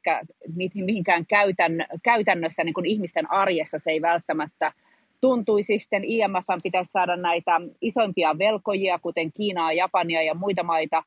mihinkään 0.73 1.25
käytän, 1.25 1.85
käytännössä 2.03 2.63
niin 2.63 2.73
kuin 2.73 2.85
ihmisten 2.85 3.31
arjessa 3.31 3.79
se 3.79 3.91
ei 3.91 4.01
välttämättä 4.01 4.73
tuntuisi. 5.21 5.79
Sitten 5.79 6.03
IMF 6.03 6.45
pitäisi 6.63 6.91
saada 6.91 7.15
näitä 7.15 7.61
isompia 7.81 8.37
velkojia, 8.37 8.99
kuten 8.99 9.33
Kiinaa, 9.33 9.73
Japania 9.73 10.21
ja 10.21 10.33
muita 10.33 10.63
maita, 10.63 11.03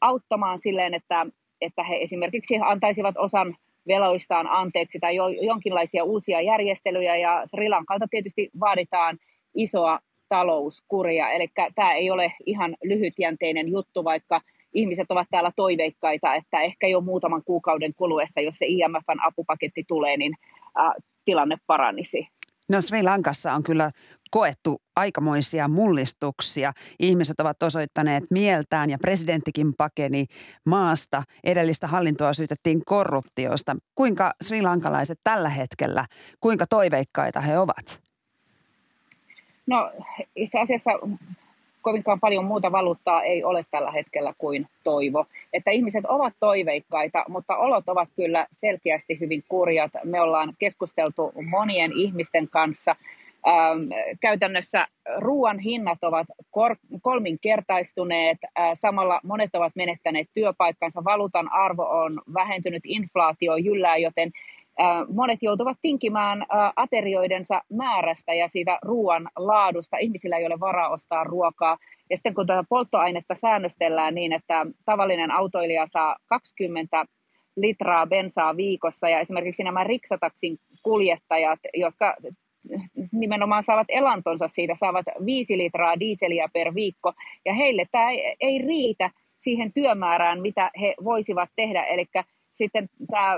auttamaan 0.00 0.58
silleen, 0.58 0.94
että, 0.94 1.26
että 1.60 1.84
he 1.84 1.96
esimerkiksi 1.96 2.54
antaisivat 2.64 3.14
osan 3.18 3.56
veloistaan 3.88 4.46
anteeksi 4.50 4.98
tai 4.98 5.16
jo, 5.16 5.28
jonkinlaisia 5.28 6.04
uusia 6.04 6.40
järjestelyjä 6.40 7.16
ja 7.16 7.42
Sri 7.46 7.68
Lankalta 7.68 8.06
tietysti 8.10 8.50
vaaditaan 8.60 9.18
isoa 9.54 9.98
talouskuria, 10.28 11.30
eli 11.30 11.48
tämä 11.74 11.94
ei 11.94 12.10
ole 12.10 12.32
ihan 12.46 12.76
lyhytjänteinen 12.84 13.68
juttu, 13.68 14.04
vaikka 14.04 14.40
ihmiset 14.74 15.10
ovat 15.10 15.28
täällä 15.30 15.50
toiveikkaita, 15.56 16.34
että 16.34 16.60
ehkä 16.60 16.86
jo 16.86 17.00
muutaman 17.00 17.42
kuukauden 17.44 17.94
kuluessa, 17.96 18.40
jos 18.40 18.54
se 18.58 18.66
IMFn 18.68 19.20
apupaketti 19.26 19.84
tulee, 19.88 20.16
niin 20.16 20.34
tilanne 21.24 21.56
paranisi. 21.66 22.28
No 22.68 22.80
Sri 22.80 23.02
Lankassa 23.02 23.52
on 23.52 23.62
kyllä 23.62 23.90
koettu 24.30 24.82
aikamoisia 24.96 25.68
mullistuksia. 25.68 26.72
Ihmiset 27.00 27.40
ovat 27.40 27.62
osoittaneet 27.62 28.24
mieltään 28.30 28.90
ja 28.90 28.98
presidenttikin 28.98 29.74
pakeni 29.78 30.26
maasta. 30.66 31.22
Edellistä 31.44 31.86
hallintoa 31.86 32.32
syytettiin 32.32 32.84
korruptiosta. 32.84 33.76
Kuinka 33.94 34.32
Sri 34.42 34.62
Lankalaiset 34.62 35.20
tällä 35.24 35.48
hetkellä, 35.48 36.06
kuinka 36.40 36.66
toiveikkaita 36.66 37.40
he 37.40 37.58
ovat? 37.58 38.02
No 39.66 39.92
itse 40.36 40.58
asiassa 40.58 40.90
kovinkaan 41.84 42.20
paljon 42.20 42.44
muuta 42.44 42.72
valuuttaa 42.72 43.22
ei 43.22 43.44
ole 43.44 43.64
tällä 43.70 43.90
hetkellä 43.90 44.34
kuin 44.38 44.66
toivo. 44.84 45.26
Että 45.52 45.70
ihmiset 45.70 46.04
ovat 46.06 46.32
toiveikkaita, 46.40 47.24
mutta 47.28 47.56
olot 47.56 47.88
ovat 47.88 48.08
kyllä 48.16 48.46
selkeästi 48.52 49.20
hyvin 49.20 49.44
kurjat. 49.48 49.92
Me 50.04 50.20
ollaan 50.20 50.54
keskusteltu 50.58 51.32
monien 51.50 51.92
ihmisten 51.92 52.48
kanssa. 52.48 52.96
Ähm, 53.46 53.88
käytännössä 54.20 54.86
ruoan 55.16 55.58
hinnat 55.58 56.04
ovat 56.04 56.26
kor- 56.50 56.76
kolminkertaistuneet, 57.02 58.38
äh, 58.44 58.70
samalla 58.74 59.20
monet 59.24 59.54
ovat 59.54 59.72
menettäneet 59.76 60.28
työpaikkansa, 60.32 61.04
valuutan 61.04 61.52
arvo 61.52 61.82
on 61.82 62.22
vähentynyt, 62.34 62.82
inflaatio 62.84 63.56
jyllää, 63.56 63.96
joten 63.96 64.30
Monet 65.14 65.38
joutuvat 65.42 65.78
tinkimään 65.82 66.46
aterioidensa 66.76 67.62
määrästä 67.72 68.34
ja 68.34 68.48
siitä 68.48 68.78
ruoan 68.82 69.28
laadusta. 69.36 69.98
Ihmisillä 69.98 70.36
ei 70.36 70.46
ole 70.46 70.60
varaa 70.60 70.88
ostaa 70.88 71.24
ruokaa. 71.24 71.78
Ja 72.10 72.16
sitten 72.16 72.34
kun 72.34 72.46
tätä 72.46 72.64
polttoainetta 72.68 73.34
säännöstellään 73.34 74.14
niin, 74.14 74.32
että 74.32 74.66
tavallinen 74.84 75.30
autoilija 75.30 75.86
saa 75.86 76.16
20 76.26 77.04
litraa 77.56 78.06
bensaa 78.06 78.56
viikossa 78.56 79.08
ja 79.08 79.20
esimerkiksi 79.20 79.64
nämä 79.64 79.84
riksataksin 79.84 80.58
kuljettajat, 80.82 81.58
jotka 81.74 82.16
nimenomaan 83.12 83.62
saavat 83.62 83.86
elantonsa 83.88 84.48
siitä, 84.48 84.74
saavat 84.74 85.06
5 85.26 85.58
litraa 85.58 86.00
diiseliä 86.00 86.48
per 86.52 86.74
viikko 86.74 87.12
ja 87.44 87.54
heille 87.54 87.84
tämä 87.92 88.10
ei, 88.10 88.36
ei 88.40 88.58
riitä 88.58 89.10
siihen 89.36 89.72
työmäärään, 89.72 90.40
mitä 90.40 90.70
he 90.80 90.94
voisivat 91.04 91.50
tehdä. 91.56 91.82
Eli 91.82 92.06
sitten 92.54 92.88
tämä 93.10 93.36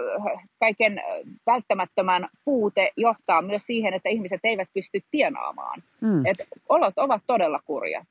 kaiken 0.61 1.01
välttämättömän 1.47 2.29
puute 2.45 2.93
johtaa 2.97 3.43
myös 3.43 3.67
siihen, 3.67 3.95
että 3.95 4.09
ihmiset 4.09 4.41
eivät 4.45 4.69
pysty 4.75 5.01
tienaamaan. 5.11 5.83
Mm. 6.01 6.27
Et 6.27 6.49
olot 6.69 6.95
ovat 6.97 7.23
todella 7.27 7.61
kurjat. 7.65 8.07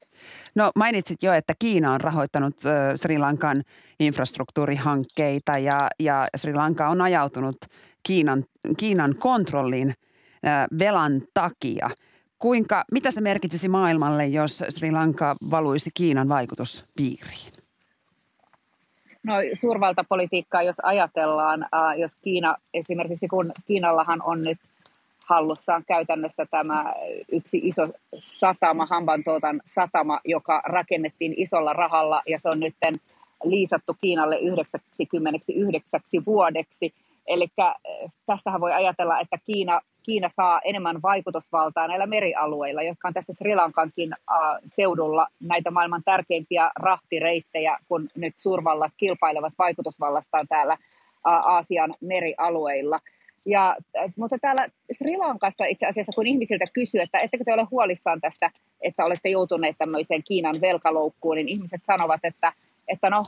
No 0.56 0.72
mainitsit 0.76 1.24
jo, 1.24 1.34
että 1.34 1.54
Kiina 1.60 1.94
on 1.94 2.02
rahoittanut 2.02 2.56
Sri 2.96 3.18
Lankan 3.18 3.64
infrastruktuurihankkeita 4.00 5.58
ja, 5.58 5.88
ja 6.00 6.28
Sri 6.36 6.54
Lanka 6.54 6.90
on 6.90 7.02
ajautunut 7.02 7.58
Kiinan, 8.04 8.44
Kiinan 8.78 9.16
kontrolliin 9.16 9.94
velan 10.80 11.22
takia. 11.34 11.90
Kuinka, 12.40 12.84
mitä 12.92 13.12
se 13.12 13.22
merkitsisi 13.22 13.68
maailmalle, 13.68 14.26
jos 14.28 14.64
Sri 14.70 14.92
Lanka 14.92 15.36
valuisi 15.52 15.90
Kiinan 15.94 16.30
vaikutuspiiriin? 16.30 17.55
No 19.26 19.34
suurvaltapolitiikkaa, 19.54 20.64
jos 20.64 20.76
ajatellaan, 20.84 21.64
äh, 21.64 22.00
jos 22.00 22.16
Kiina, 22.22 22.56
esimerkiksi 22.74 23.28
kun 23.28 23.52
Kiinallahan 23.68 24.22
on 24.22 24.42
nyt 24.42 24.58
hallussaan 25.26 25.84
käytännössä 25.88 26.46
tämä 26.46 26.94
yksi 27.32 27.58
iso 27.64 27.90
satama, 28.20 28.86
Hambantoutan 28.86 29.62
satama, 29.66 30.20
joka 30.26 30.62
rakennettiin 30.66 31.34
isolla 31.38 31.74
rahalla 31.74 32.22
ja 32.28 32.40
se 32.40 32.50
on 32.50 32.60
nyt 32.60 32.76
liisattu 33.44 33.96
Kiinalle 34.02 34.40
99 34.40 36.02
vuodeksi. 36.26 36.94
Eli 37.28 37.48
tässähän 38.26 38.62
voi 38.62 38.74
ajatella, 38.74 39.20
että 39.20 39.38
Kiina 39.46 39.82
Kiina 40.06 40.30
saa 40.36 40.62
enemmän 40.64 41.02
vaikutusvaltaa 41.02 41.88
näillä 41.88 42.06
merialueilla, 42.06 42.82
jotka 42.82 43.08
on 43.08 43.14
tässä 43.14 43.34
Sri 43.34 43.56
Lankankin 43.56 44.16
seudulla 44.76 45.28
näitä 45.40 45.72
maailman 45.72 46.04
tärkeimpiä 46.06 46.72
rahtireittejä, 46.76 47.78
kun 47.88 48.10
nyt 48.16 48.34
suurvallat 48.38 48.94
kilpailevat 48.98 49.54
vaikutusvallastaan 49.58 50.48
täällä 50.48 50.78
Aasian 51.24 51.94
merialueilla. 52.02 53.00
Ja, 53.46 53.76
mutta 54.18 54.38
täällä 54.42 54.68
Sri 54.98 55.18
Lankassa 55.18 55.66
itse 55.66 55.86
asiassa, 55.86 56.12
kun 56.16 56.28
ihmisiltä 56.28 56.66
kysyy, 56.74 57.02
että 57.02 57.20
ettekö 57.20 57.44
te 57.44 57.54
ole 57.54 57.68
huolissaan 57.72 58.22
tästä, 58.22 58.52
että 58.82 59.06
olette 59.06 59.30
joutuneet 59.30 59.76
tämmöiseen 59.78 60.24
Kiinan 60.24 60.62
velkaloukkuun, 60.62 61.36
niin 61.36 61.50
ihmiset 61.50 61.84
sanovat, 61.84 62.20
että, 62.24 62.54
että 62.88 63.10
no 63.10 63.24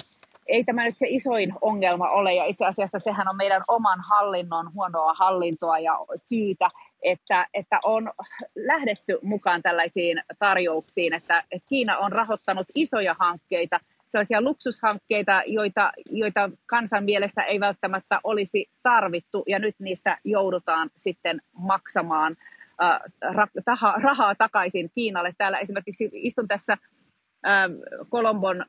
ei 0.47 0.63
tämä 0.63 0.85
nyt 0.85 0.97
se 0.97 1.05
isoin 1.09 1.53
ongelma 1.61 2.09
ole, 2.09 2.33
ja 2.33 2.45
itse 2.45 2.65
asiassa 2.65 2.99
sehän 2.99 3.27
on 3.27 3.35
meidän 3.35 3.63
oman 3.67 3.99
hallinnon 4.01 4.73
huonoa 4.73 5.13
hallintoa 5.13 5.79
ja 5.79 5.99
syytä, 6.25 6.69
että, 7.03 7.47
että 7.53 7.79
on 7.83 8.11
lähdetty 8.55 9.19
mukaan 9.23 9.61
tällaisiin 9.61 10.21
tarjouksiin, 10.39 11.13
että, 11.13 11.43
että 11.51 11.67
Kiina 11.69 11.97
on 11.97 12.11
rahoittanut 12.11 12.67
isoja 12.75 13.15
hankkeita, 13.19 13.79
sellaisia 14.11 14.41
luksushankkeita, 14.41 15.43
joita, 15.45 15.91
joita 16.11 16.49
kansan 16.65 17.03
mielestä 17.03 17.43
ei 17.43 17.59
välttämättä 17.59 18.19
olisi 18.23 18.69
tarvittu, 18.83 19.43
ja 19.47 19.59
nyt 19.59 19.75
niistä 19.79 20.17
joudutaan 20.23 20.89
sitten 20.95 21.41
maksamaan 21.53 22.37
äh, 22.83 22.99
rahaa 24.01 24.35
takaisin 24.35 24.91
Kiinalle. 24.95 25.33
Täällä 25.37 25.59
esimerkiksi 25.59 26.09
istun 26.13 26.47
tässä 26.47 26.77
Kolombon 28.09 28.65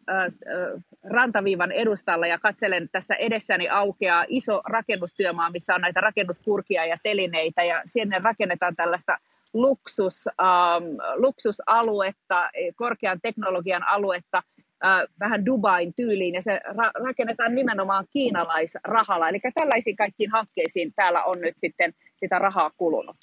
rantaviivan 1.05 1.73
edustalla 1.73 2.27
ja 2.27 2.39
katselen 2.39 2.89
tässä 2.93 3.15
edessäni 3.15 3.69
aukeaa 3.69 4.25
iso 4.29 4.63
rakennustyömaa, 4.67 5.51
missä 5.51 5.75
on 5.75 5.81
näitä 5.81 6.01
rakennuskurkia 6.01 6.87
ja 6.87 6.97
telineitä 7.03 7.65
ja 7.65 7.83
sinne 7.87 8.21
rakennetaan 8.25 8.77
tällaista 8.77 9.19
luksus, 9.55 10.29
ähm, 10.29 10.85
luksusaluetta, 11.15 12.51
korkean 12.77 13.21
teknologian 13.23 13.89
aluetta, 13.89 14.43
äh, 14.85 15.03
vähän 15.21 15.47
Dubain 15.47 15.95
tyyliin 15.95 16.35
ja 16.35 16.43
se 16.43 16.61
ra- 16.65 17.05
rakennetaan 17.05 17.55
nimenomaan 17.55 18.07
kiinalaisrahalla. 18.11 19.29
Eli 19.29 19.41
tällaisiin 19.55 19.97
kaikkiin 19.97 20.31
hankkeisiin 20.31 20.93
täällä 20.97 21.25
on 21.25 21.41
nyt 21.41 21.55
sitten 21.65 21.95
sitä 22.21 22.39
rahaa 22.39 22.71
kulunut. 22.71 23.17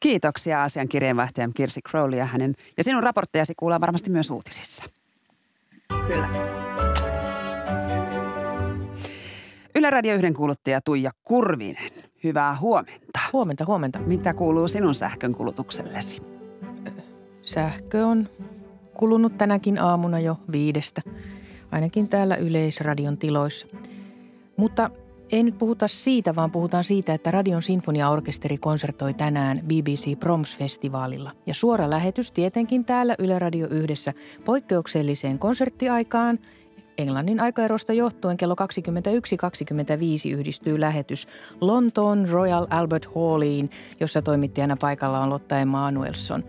Kiitoksia 0.00 0.62
asian 0.62 0.88
kirjeenvaihtajan 0.88 1.52
Kirsi 1.54 1.80
Crowley 1.88 2.18
ja 2.18 2.24
hänen 2.24 2.54
ja 2.76 2.84
sinun 2.84 3.02
raporttejasi 3.02 3.52
kuullaan 3.56 3.80
varmasti 3.80 4.10
myös 4.10 4.30
uutisissa. 4.30 4.84
Kyllä. 6.06 6.28
Yle 9.74 9.90
Radio 9.90 10.14
1 10.14 10.32
kuuluttaja 10.32 10.80
Tuija 10.80 11.10
Kurvinen. 11.24 11.90
Hyvää 12.24 12.56
huomenta. 12.56 13.20
Huomenta, 13.32 13.64
huomenta. 13.64 13.98
Mitä 13.98 14.34
kuuluu 14.34 14.68
sinun 14.68 14.94
sähkön 14.94 15.34
kulutuksellesi? 15.34 16.22
Sähkö 17.42 18.06
on 18.06 18.28
kulunut 18.94 19.38
tänäkin 19.38 19.78
aamuna 19.78 20.18
jo 20.18 20.36
viidestä, 20.52 21.02
ainakin 21.70 22.08
täällä 22.08 22.36
Yleisradion 22.36 23.18
tiloissa. 23.18 23.66
Mutta 24.56 24.90
ei 25.32 25.42
nyt 25.42 25.58
puhuta 25.58 25.88
siitä, 25.88 26.34
vaan 26.34 26.50
puhutaan 26.50 26.84
siitä, 26.84 27.14
että 27.14 27.30
Radion 27.30 27.62
Sinfoniaorkesteri 27.62 28.58
konsertoi 28.58 29.14
tänään 29.14 29.60
BBC 29.66 30.18
Proms-festivaalilla. 30.18 31.30
Ja 31.46 31.54
suora 31.54 31.90
lähetys 31.90 32.32
tietenkin 32.32 32.84
täällä 32.84 33.14
Yle 33.18 33.38
Radio 33.38 33.68
yhdessä 33.70 34.12
poikkeukselliseen 34.44 35.38
konserttiaikaan 35.38 36.38
Englannin 36.98 37.40
aikaerosta 37.40 37.92
johtuen 37.92 38.36
kello 38.36 38.54
21.25 40.30 40.36
yhdistyy 40.38 40.80
lähetys 40.80 41.26
Lontoon 41.60 42.28
Royal 42.28 42.66
Albert 42.70 43.06
Halliin, 43.14 43.70
jossa 44.00 44.22
toimittajana 44.22 44.76
paikalla 44.76 45.20
on 45.20 45.30
Lotta 45.30 45.58
Emanuelson. 45.60 46.44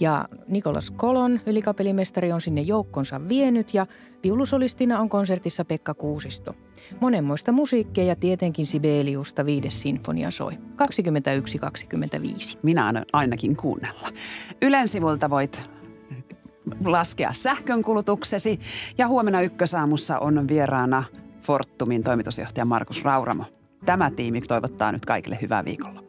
Ja 0.00 0.28
Nikolas 0.48 0.90
Kolon, 0.90 1.40
ylikapelimestari, 1.46 2.32
on 2.32 2.40
sinne 2.40 2.60
joukkonsa 2.60 3.28
vienyt 3.28 3.74
ja 3.74 3.86
viulusolistina 4.24 5.00
on 5.00 5.08
konsertissa 5.08 5.64
Pekka 5.64 5.94
Kuusisto. 5.94 6.54
Monenmoista 7.00 7.52
musiikkia 7.52 8.04
ja 8.04 8.16
tietenkin 8.16 8.66
Sibeliusta 8.66 9.46
viides 9.46 9.80
sinfonia 9.80 10.30
soi. 10.30 10.52
21.25. 10.52 10.58
Minä 12.62 12.86
annan 12.86 13.04
ainakin 13.12 13.56
kuunnella. 13.56 14.08
Ylen 14.62 14.88
sivulta 14.88 15.30
voit 15.30 15.70
laskea 16.84 17.32
sähkönkulutuksesi 17.32 18.60
ja 18.98 19.08
huomenna 19.08 19.40
ykkösaamussa 19.40 20.18
on 20.18 20.48
vieraana 20.48 21.04
Fortumin 21.42 22.04
toimitusjohtaja 22.04 22.64
Markus 22.64 23.04
Rauramo. 23.04 23.44
Tämä 23.84 24.10
tiimi 24.10 24.40
toivottaa 24.40 24.92
nyt 24.92 25.06
kaikille 25.06 25.38
hyvää 25.42 25.64
viikolla. 25.64 26.03